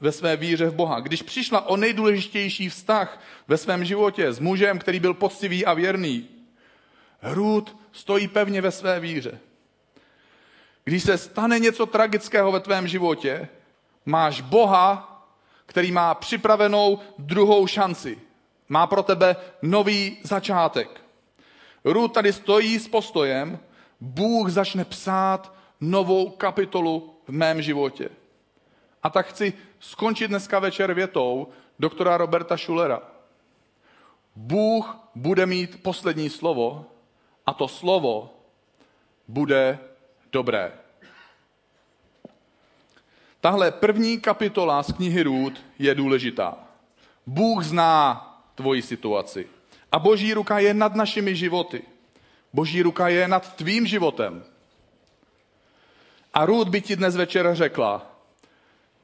ve 0.00 0.12
své 0.12 0.36
víře 0.36 0.68
v 0.68 0.74
Boha. 0.74 1.00
Když 1.00 1.22
přišla 1.22 1.68
o 1.68 1.76
nejdůležitější 1.76 2.68
vztah 2.68 3.20
ve 3.48 3.56
svém 3.56 3.84
životě 3.84 4.32
s 4.32 4.38
mužem, 4.38 4.78
který 4.78 5.00
byl 5.00 5.14
poctivý 5.14 5.66
a 5.66 5.74
věrný, 5.74 6.28
Hrůd 7.20 7.76
stojí 7.92 8.28
pevně 8.28 8.60
ve 8.60 8.70
své 8.70 9.00
víře. 9.00 9.38
Když 10.84 11.02
se 11.02 11.18
stane 11.18 11.58
něco 11.58 11.86
tragického 11.86 12.52
ve 12.52 12.60
tvém 12.60 12.88
životě, 12.88 13.48
máš 14.06 14.40
Boha, 14.40 15.06
který 15.66 15.92
má 15.92 16.14
připravenou 16.14 16.98
druhou 17.18 17.66
šanci. 17.66 18.20
Má 18.68 18.86
pro 18.86 19.02
tebe 19.02 19.36
nový 19.62 20.18
začátek. 20.22 21.00
Ruth 21.84 22.12
tady 22.12 22.32
stojí 22.32 22.78
s 22.78 22.88
postojem, 22.88 23.58
Bůh 24.00 24.50
začne 24.50 24.84
psát 24.84 25.54
novou 25.80 26.30
kapitolu 26.30 27.14
v 27.26 27.32
mém 27.32 27.62
životě. 27.62 28.08
A 29.02 29.10
tak 29.10 29.26
chci 29.26 29.52
skončit 29.80 30.28
dneska 30.28 30.58
večer 30.58 30.94
větou 30.94 31.48
doktora 31.78 32.16
Roberta 32.16 32.56
Schulera. 32.56 33.02
Bůh 34.36 34.96
bude 35.14 35.46
mít 35.46 35.82
poslední 35.82 36.30
slovo 36.30 36.84
a 37.46 37.52
to 37.52 37.68
slovo 37.68 38.30
bude 39.28 39.78
dobré. 40.32 40.72
Tahle 43.40 43.70
první 43.70 44.20
kapitola 44.20 44.82
z 44.82 44.92
knihy 44.92 45.22
Růd 45.22 45.64
je 45.78 45.94
důležitá. 45.94 46.58
Bůh 47.26 47.64
zná 47.64 48.26
tvoji 48.54 48.82
situaci. 48.82 49.48
A 49.92 49.98
boží 49.98 50.34
ruka 50.34 50.58
je 50.58 50.74
nad 50.74 50.94
našimi 50.94 51.36
životy. 51.36 51.82
Boží 52.52 52.82
ruka 52.82 53.08
je 53.08 53.28
nad 53.28 53.56
tvým 53.56 53.86
životem. 53.86 54.44
A 56.34 56.46
Růd 56.46 56.68
by 56.68 56.80
ti 56.80 56.96
dnes 56.96 57.16
večer 57.16 57.54
řekla, 57.54 58.06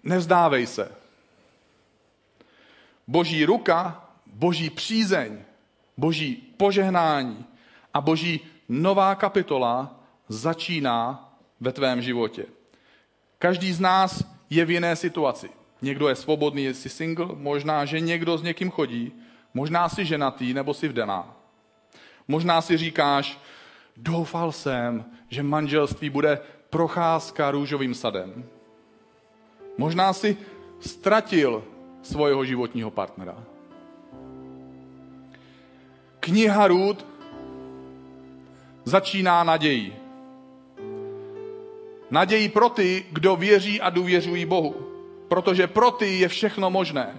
nevzdávej 0.02 0.66
se. 0.66 0.92
Boží 3.06 3.44
ruka, 3.44 4.08
boží 4.26 4.70
přízeň, 4.70 5.38
boží 5.96 6.34
požehnání 6.56 7.44
a 7.94 8.00
boží 8.00 8.40
nová 8.68 9.14
kapitola 9.14 10.00
začíná 10.28 11.30
ve 11.60 11.72
tvém 11.72 12.02
životě. 12.02 12.46
Každý 13.38 13.72
z 13.72 13.80
nás 13.80 14.24
je 14.50 14.64
v 14.64 14.70
jiné 14.70 14.96
situaci. 14.96 15.50
Někdo 15.82 16.08
je 16.08 16.14
svobodný, 16.14 16.64
je 16.64 16.74
si 16.74 16.88
single, 16.88 17.28
možná, 17.34 17.84
že 17.84 18.00
někdo 18.00 18.38
s 18.38 18.42
někým 18.42 18.70
chodí, 18.70 19.12
možná 19.54 19.88
si 19.88 20.04
ženatý 20.04 20.54
nebo 20.54 20.74
si 20.74 20.88
vdaná. 20.88 21.36
Možná 22.28 22.60
si 22.60 22.76
říkáš, 22.76 23.38
doufal 23.96 24.52
jsem, 24.52 25.04
že 25.28 25.42
manželství 25.42 26.10
bude 26.10 26.38
procházka 26.70 27.50
růžovým 27.50 27.94
sadem. 27.94 28.44
Možná 29.78 30.12
si 30.12 30.36
ztratil 30.80 31.64
svého 32.02 32.44
životního 32.44 32.90
partnera. 32.90 33.36
Kniha 36.20 36.68
Růd 36.68 37.06
začíná 38.84 39.44
nadějí. 39.44 40.05
Naději 42.10 42.48
pro 42.48 42.68
ty, 42.68 43.04
kdo 43.12 43.36
věří 43.36 43.80
a 43.80 43.90
důvěřují 43.90 44.46
Bohu. 44.46 44.74
Protože 45.28 45.66
pro 45.66 45.90
ty 45.90 46.18
je 46.18 46.28
všechno 46.28 46.70
možné. 46.70 47.14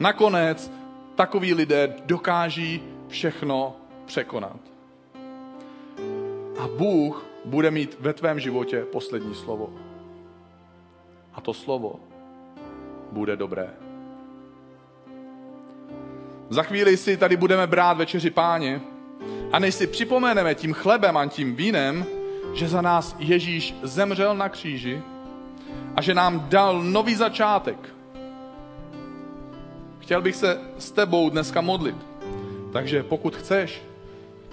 Nakonec 0.00 0.70
takoví 1.14 1.54
lidé 1.54 1.94
dokáží 2.04 2.82
všechno 3.08 3.76
překonat. 4.06 4.60
A 6.58 6.68
Bůh 6.68 7.26
bude 7.44 7.70
mít 7.70 7.96
ve 8.00 8.12
tvém 8.12 8.40
životě 8.40 8.84
poslední 8.92 9.34
slovo. 9.34 9.70
A 11.34 11.40
to 11.40 11.54
slovo 11.54 12.00
bude 13.12 13.36
dobré. 13.36 13.70
Za 16.48 16.62
chvíli 16.62 16.96
si 16.96 17.16
tady 17.16 17.36
budeme 17.36 17.66
brát 17.66 17.96
večeři 17.96 18.30
páně 18.30 18.80
a 19.52 19.58
než 19.58 19.74
si 19.74 19.86
připomeneme 19.86 20.54
tím 20.54 20.72
chlebem 20.72 21.16
a 21.16 21.26
tím 21.26 21.56
vínem, 21.56 22.06
že 22.58 22.68
za 22.68 22.82
nás 22.82 23.16
Ježíš 23.18 23.74
zemřel 23.82 24.36
na 24.36 24.48
kříži 24.48 25.02
a 25.96 26.02
že 26.02 26.14
nám 26.14 26.46
dal 26.48 26.82
nový 26.82 27.14
začátek. 27.14 27.78
Chtěl 29.98 30.22
bych 30.22 30.36
se 30.36 30.60
s 30.78 30.90
tebou 30.90 31.30
dneska 31.30 31.60
modlit. 31.60 31.96
Takže 32.72 33.02
pokud 33.02 33.36
chceš, 33.36 33.82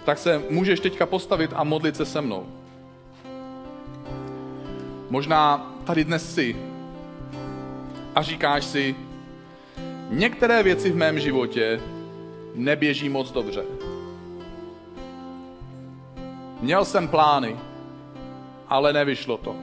tak 0.06 0.18
se 0.18 0.42
můžeš 0.50 0.80
teďka 0.80 1.06
postavit 1.06 1.52
a 1.56 1.64
modlit 1.64 1.96
se 1.96 2.06
se 2.06 2.22
mnou. 2.22 2.46
Možná 5.10 5.74
tady 5.84 6.04
dnes 6.04 6.34
jsi 6.34 6.56
a 8.16 8.22
říkáš 8.22 8.66
si, 8.66 8.96
některé 10.10 10.64
věci 10.64 10.92
v 10.92 10.96
mém 10.96 11.20
životě 11.20 11.82
neběží 12.56 13.10
moc 13.10 13.32
dobře. 13.32 13.64
Měl 16.62 16.86
jsem 16.86 17.08
plány, 17.08 17.58
ale 18.68 18.94
nevyšlo 18.94 19.38
to. 19.38 19.56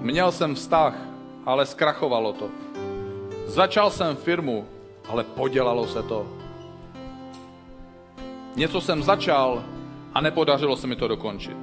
Měl 0.00 0.32
jsem 0.32 0.54
vztah, 0.54 0.94
ale 1.46 1.66
zkrachovalo 1.66 2.32
to. 2.32 2.48
Začal 3.46 3.90
jsem 3.90 4.16
firmu, 4.16 4.66
ale 5.08 5.24
podělalo 5.24 5.86
se 5.86 6.02
to. 6.02 6.26
Něco 8.56 8.80
jsem 8.80 9.02
začal 9.02 9.62
a 10.14 10.20
nepodařilo 10.20 10.76
se 10.76 10.86
mi 10.86 10.96
to 10.96 11.08
dokončit. 11.08 11.56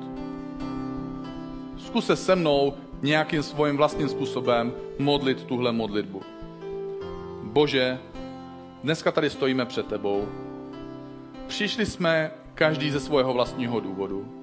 Zkus 1.77 2.05
se 2.05 2.15
se 2.15 2.35
mnou 2.35 2.73
nějakým 3.01 3.43
svým 3.43 3.77
vlastním 3.77 4.09
způsobem 4.09 4.73
modlit 4.99 5.43
tuhle 5.43 5.71
modlitbu. 5.71 6.21
Bože, 7.43 7.99
dneska 8.83 9.11
tady 9.11 9.29
stojíme 9.29 9.65
před 9.65 9.87
tebou. 9.87 10.27
Přišli 11.47 11.85
jsme 11.85 12.31
každý 12.55 12.91
ze 12.91 12.99
svého 12.99 13.33
vlastního 13.33 13.79
důvodu. 13.79 14.42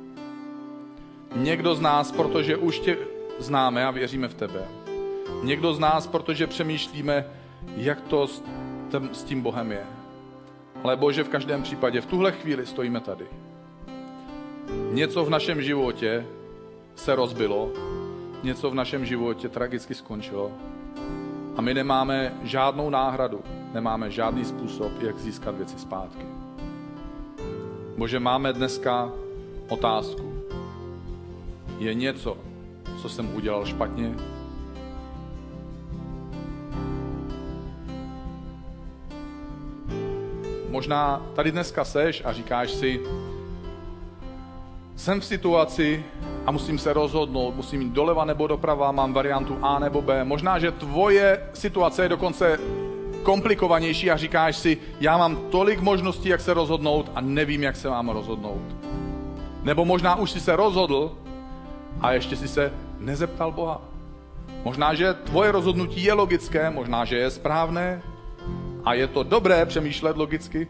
Někdo 1.37 1.75
z 1.75 1.81
nás, 1.81 2.13
protože 2.13 2.57
už 2.57 2.79
tě 2.79 2.99
známe 3.39 3.87
a 3.87 3.91
věříme 3.91 4.29
v 4.29 4.35
tebe. 4.35 4.69
Někdo 5.43 5.75
z 5.75 5.79
nás, 5.79 6.07
protože 6.07 6.47
přemýšlíme, 6.47 7.27
jak 7.77 8.01
to 8.01 8.27
s, 8.27 8.43
tím, 9.25 9.43
Bohem 9.43 9.73
je. 9.73 9.87
Ale 10.85 10.97
Bože, 10.97 11.25
v 11.25 11.29
každém 11.29 11.63
případě 11.63 12.01
v 12.01 12.07
tuhle 12.07 12.33
chvíli 12.33 12.67
stojíme 12.67 13.01
tady. 13.01 13.27
Něco 14.91 15.25
v 15.25 15.31
našem 15.31 15.63
životě 15.63 16.27
se 16.95 17.15
rozbilo, 17.15 17.71
něco 18.43 18.71
v 18.71 18.75
našem 18.75 19.07
životě 19.07 19.49
tragicky 19.49 19.95
skončilo 19.95 20.53
a 21.57 21.61
my 21.61 21.75
nemáme 21.75 22.35
žádnou 22.43 22.91
náhradu, 22.91 23.41
nemáme 23.73 24.11
žádný 24.11 24.45
způsob, 24.45 24.93
jak 25.03 25.19
získat 25.19 25.57
věci 25.57 25.79
zpátky. 25.79 26.27
Bože, 27.97 28.21
máme 28.21 28.53
dneska 28.53 29.13
otázku. 29.69 30.30
Je 31.81 31.95
něco, 31.95 32.37
co 33.03 33.09
jsem 33.09 33.35
udělal 33.35 33.67
špatně? 33.67 34.15
Možná 40.69 41.27
tady 41.35 41.53
dneska 41.53 41.85
seš 41.85 42.23
a 42.25 42.33
říkáš 42.33 42.71
si, 42.71 43.01
jsem 44.97 45.21
v 45.21 45.25
situaci 45.25 46.05
a 46.47 46.51
musím 46.51 46.79
se 46.79 46.93
rozhodnout, 46.93 47.57
musím 47.57 47.83
jít 47.83 47.93
doleva 47.93 48.25
nebo 48.25 48.47
doprava, 48.47 48.93
mám 48.93 49.13
variantu 49.13 49.59
A 49.63 49.79
nebo 49.79 50.03
B. 50.03 50.25
Možná, 50.25 50.59
že 50.59 50.73
tvoje 50.73 51.49
situace 51.53 52.03
je 52.03 52.09
dokonce 52.09 52.59
komplikovanější 53.23 54.11
a 54.11 54.17
říkáš 54.17 54.57
si, 54.57 54.79
já 55.01 55.19
mám 55.19 55.37
tolik 55.37 55.81
možností, 55.81 56.29
jak 56.29 56.41
se 56.41 56.55
rozhodnout 56.55 57.11
a 57.15 57.21
nevím, 57.21 57.63
jak 57.63 57.77
se 57.77 57.89
mám 57.89 58.09
rozhodnout. 58.09 58.77
Nebo 59.63 59.85
možná 59.85 60.17
už 60.17 60.31
si 60.31 60.41
se 60.41 60.57
rozhodl 60.57 61.20
a 62.01 62.13
ještě 62.13 62.37
si 62.37 62.49
se 62.49 62.73
nezeptal 62.99 63.53
Boha. 63.53 63.81
Možná, 64.65 64.95
že 64.95 65.15
tvoje 65.15 65.53
rozhodnutí 65.53 66.05
je 66.05 66.13
logické, 66.13 66.71
možná, 66.71 67.05
že 67.05 67.17
je 67.17 67.31
správné 67.31 68.03
a 68.85 68.95
je 68.95 69.07
to 69.07 69.23
dobré 69.23 69.67
přemýšlet 69.67 70.17
logicky, 70.17 70.69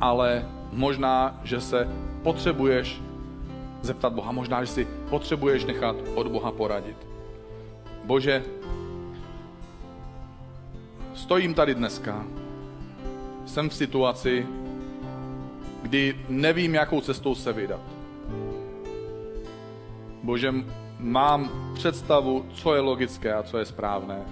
ale 0.00 0.48
možná, 0.72 1.40
že 1.44 1.60
se 1.60 1.88
potřebuješ 2.22 3.00
zeptat 3.82 4.12
Boha, 4.12 4.32
možná, 4.32 4.64
že 4.64 4.72
si 4.72 4.88
potřebuješ 5.10 5.64
nechat 5.64 5.96
od 6.14 6.28
Boha 6.28 6.52
poradit. 6.52 6.96
Bože, 8.04 8.44
stojím 11.14 11.54
tady 11.54 11.74
dneska. 11.74 12.24
Jsem 13.46 13.68
v 13.68 13.74
situaci, 13.74 14.46
kdy 15.82 16.20
nevím, 16.28 16.74
jakou 16.74 17.00
cestou 17.00 17.34
se 17.34 17.52
vydat. 17.52 17.97
Bože, 20.28 20.54
mám 21.00 21.50
představu, 21.74 22.44
co 22.52 22.74
je 22.74 22.80
logické 22.80 23.34
a 23.34 23.42
co 23.42 23.58
je 23.58 23.64
správné. 23.64 24.22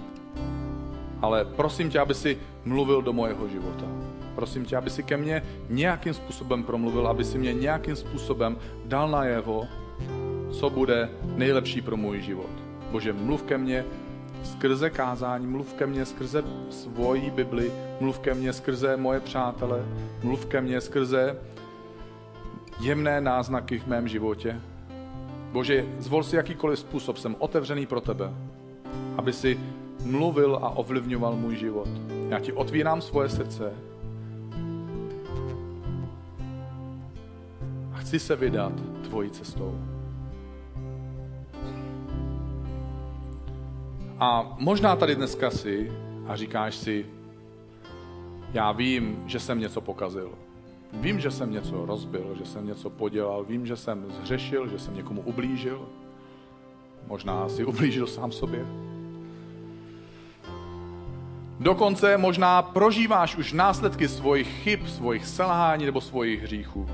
Ale 1.21 1.45
prosím 1.45 1.89
tě, 1.89 1.99
aby 1.99 2.13
si 2.13 2.37
mluvil 2.65 3.01
do 3.01 3.13
mojeho 3.13 3.47
života. 3.47 3.85
Prosím 4.35 4.65
tě, 4.65 4.77
aby 4.77 4.89
si 4.89 5.03
ke 5.03 5.17
mně 5.17 5.43
nějakým 5.69 6.13
způsobem 6.13 6.63
promluvil, 6.63 7.07
aby 7.07 7.23
si 7.23 7.37
mě 7.37 7.53
nějakým 7.53 7.95
způsobem 7.95 8.57
dal 8.85 9.09
najevo, 9.09 9.65
co 10.51 10.69
bude 10.69 11.09
nejlepší 11.35 11.81
pro 11.81 11.97
můj 11.97 12.21
život. 12.21 12.53
Bože, 12.91 13.13
mluv 13.13 13.43
ke 13.43 13.57
mně 13.57 13.85
skrze 14.43 14.89
kázání, 14.89 15.47
mluv 15.47 15.73
ke 15.73 15.85
mně 15.85 16.05
skrze 16.05 16.43
svoji 16.69 17.31
Bibli, 17.31 17.71
mluv 17.99 18.19
ke 18.19 18.33
mně 18.33 18.53
skrze 18.53 18.97
moje 18.97 19.19
přátele, 19.19 19.85
mluv 20.23 20.45
ke 20.45 20.61
mně 20.61 20.81
skrze 20.81 21.37
jemné 22.79 23.21
náznaky 23.21 23.79
v 23.79 23.87
mém 23.87 24.07
životě. 24.07 24.61
Bože, 25.51 25.85
zvol 25.99 26.23
si 26.23 26.35
jakýkoliv 26.35 26.79
způsob, 26.79 27.17
jsem 27.17 27.35
otevřený 27.39 27.85
pro 27.85 28.01
tebe, 28.01 28.33
aby 29.17 29.33
si 29.33 29.59
mluvil 30.05 30.59
a 30.61 30.69
ovlivňoval 30.69 31.35
můj 31.35 31.55
život. 31.55 31.87
Já 32.29 32.39
ti 32.39 32.53
otvírám 32.53 33.01
svoje 33.01 33.29
srdce 33.29 33.73
a 37.93 37.97
chci 37.97 38.19
se 38.19 38.35
vydat 38.35 38.73
tvojí 39.03 39.29
cestou. 39.29 39.79
A 44.19 44.55
možná 44.59 44.95
tady 44.95 45.15
dneska 45.15 45.51
si 45.51 45.91
a 46.27 46.35
říkáš 46.35 46.75
si, 46.75 47.05
já 48.53 48.71
vím, 48.71 49.23
že 49.25 49.39
jsem 49.39 49.59
něco 49.59 49.81
pokazil. 49.81 50.46
Vím, 50.93 51.19
že 51.19 51.31
jsem 51.31 51.51
něco 51.51 51.85
rozbil, 51.85 52.35
že 52.37 52.45
jsem 52.45 52.67
něco 52.67 52.89
podělal, 52.89 53.43
vím, 53.43 53.65
že 53.65 53.75
jsem 53.75 54.05
zřešil, 54.09 54.67
že 54.67 54.79
jsem 54.79 54.95
někomu 54.95 55.21
ublížil. 55.21 55.87
Možná 57.07 57.49
si 57.49 57.65
ublížil 57.65 58.07
sám 58.07 58.31
sobě. 58.31 58.65
Dokonce 61.59 62.17
možná 62.17 62.61
prožíváš 62.61 63.35
už 63.35 63.53
následky 63.53 64.07
svojich 64.07 64.47
chyb, 64.47 64.79
svojich 64.87 65.25
selhání 65.25 65.85
nebo 65.85 66.01
svojich 66.01 66.41
hříchů. 66.41 66.89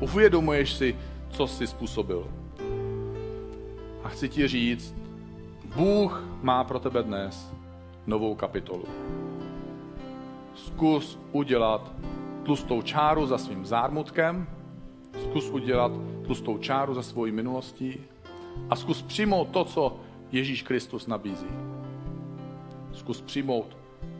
Uvědomuješ 0.00 0.72
si, 0.72 0.96
co 1.30 1.46
jsi 1.46 1.66
způsobil. 1.66 2.26
A 4.04 4.08
chci 4.08 4.28
ti 4.28 4.48
říct, 4.48 4.94
Bůh 5.76 6.24
má 6.42 6.64
pro 6.64 6.78
tebe 6.78 7.02
dnes 7.02 7.52
novou 8.06 8.34
kapitolu. 8.34 8.84
Zkus 10.54 11.18
udělat 11.32 11.92
tlustou 12.42 12.82
čáru 12.82 13.26
za 13.26 13.38
svým 13.38 13.66
zármutkem, 13.66 14.46
zkus 15.22 15.50
udělat 15.50 15.92
tlustou 16.24 16.58
čáru 16.58 16.94
za 16.94 17.02
svojí 17.02 17.32
minulostí 17.32 18.00
a 18.70 18.76
zkus 18.76 19.02
přijmout 19.02 19.48
to, 19.48 19.64
co 19.64 19.96
Ježíš 20.32 20.62
Kristus 20.62 21.06
nabízí. 21.06 21.46
Zkus 22.92 23.20
přijmout 23.20 23.76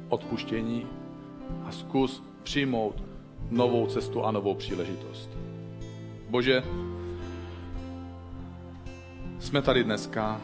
odpuštění 0.08 0.86
a 1.64 1.72
zkus 1.72 2.22
přijmout 2.42 3.02
novou 3.50 3.86
cestu 3.86 4.24
a 4.24 4.30
novou 4.30 4.54
příležitost. 4.54 5.30
Bože, 6.28 6.62
jsme 9.38 9.62
tady 9.62 9.84
dneska 9.84 10.40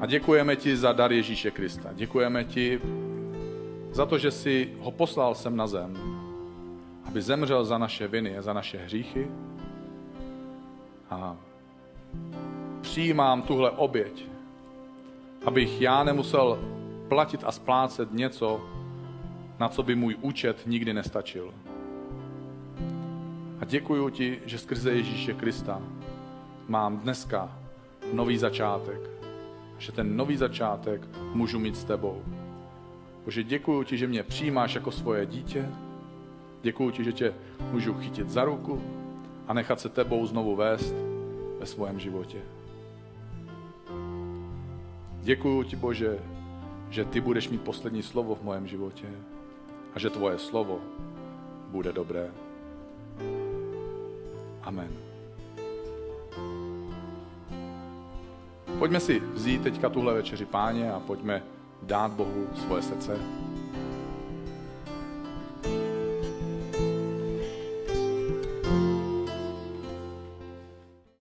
a 0.00 0.06
děkujeme 0.06 0.56
ti 0.56 0.76
za 0.76 0.92
dar 0.92 1.12
Ježíše 1.12 1.50
Krista. 1.50 1.92
Děkujeme 1.92 2.44
ti 2.44 2.80
za 3.96 4.06
to, 4.06 4.18
že 4.18 4.30
jsi 4.30 4.76
ho 4.80 4.90
poslal 4.90 5.34
sem 5.34 5.56
na 5.56 5.66
zem, 5.66 5.96
aby 7.04 7.22
zemřel 7.22 7.64
za 7.64 7.78
naše 7.78 8.08
viny, 8.08 8.36
za 8.38 8.52
naše 8.52 8.78
hříchy. 8.78 9.28
A 11.10 11.36
přijímám 12.80 13.42
tuhle 13.42 13.70
oběť, 13.70 14.24
abych 15.46 15.80
já 15.80 16.04
nemusel 16.04 16.58
platit 17.08 17.44
a 17.44 17.52
splácet 17.52 18.12
něco, 18.12 18.60
na 19.58 19.68
co 19.68 19.82
by 19.82 19.94
můj 19.94 20.16
účet 20.20 20.62
nikdy 20.66 20.94
nestačil. 20.94 21.54
A 23.60 23.64
děkuji 23.64 24.10
ti, 24.10 24.38
že 24.46 24.58
skrze 24.58 24.92
Ježíše 24.92 25.34
Krista 25.34 25.82
mám 26.68 26.98
dneska 26.98 27.58
nový 28.12 28.38
začátek. 28.38 29.00
Že 29.78 29.92
ten 29.92 30.16
nový 30.16 30.36
začátek 30.36 31.08
můžu 31.32 31.58
mít 31.58 31.76
s 31.76 31.84
tebou. 31.84 32.22
Bože, 33.26 33.44
děkuji 33.44 33.82
ti, 33.82 33.98
že 33.98 34.06
mě 34.06 34.22
přijímáš 34.22 34.74
jako 34.74 34.90
svoje 34.90 35.26
dítě. 35.26 35.68
Děkuji 36.62 36.90
ti, 36.90 37.04
že 37.04 37.12
tě 37.12 37.34
můžu 37.72 37.94
chytit 37.94 38.30
za 38.30 38.44
ruku 38.44 38.82
a 39.48 39.52
nechat 39.52 39.80
se 39.80 39.88
tebou 39.88 40.26
znovu 40.26 40.56
vést 40.56 40.94
ve 41.58 41.66
svém 41.66 42.00
životě. 42.00 42.38
Děkuji 45.20 45.62
ti, 45.62 45.76
Bože, 45.76 46.18
že 46.90 47.04
ty 47.04 47.20
budeš 47.20 47.48
mít 47.48 47.62
poslední 47.62 48.02
slovo 48.02 48.34
v 48.34 48.44
mém 48.44 48.66
životě 48.66 49.06
a 49.94 49.98
že 49.98 50.10
tvoje 50.10 50.38
slovo 50.38 50.80
bude 51.68 51.92
dobré. 51.92 52.30
Amen. 54.62 54.90
Pojďme 58.78 59.00
si 59.00 59.20
vzít 59.20 59.62
teďka 59.62 59.88
tuhle 59.88 60.14
večeři 60.14 60.44
páně 60.44 60.92
a 60.92 61.00
pojďme 61.00 61.55
dát 61.86 62.10
Bohu 62.12 62.46
svoje 62.66 62.82
srdce. 62.82 63.45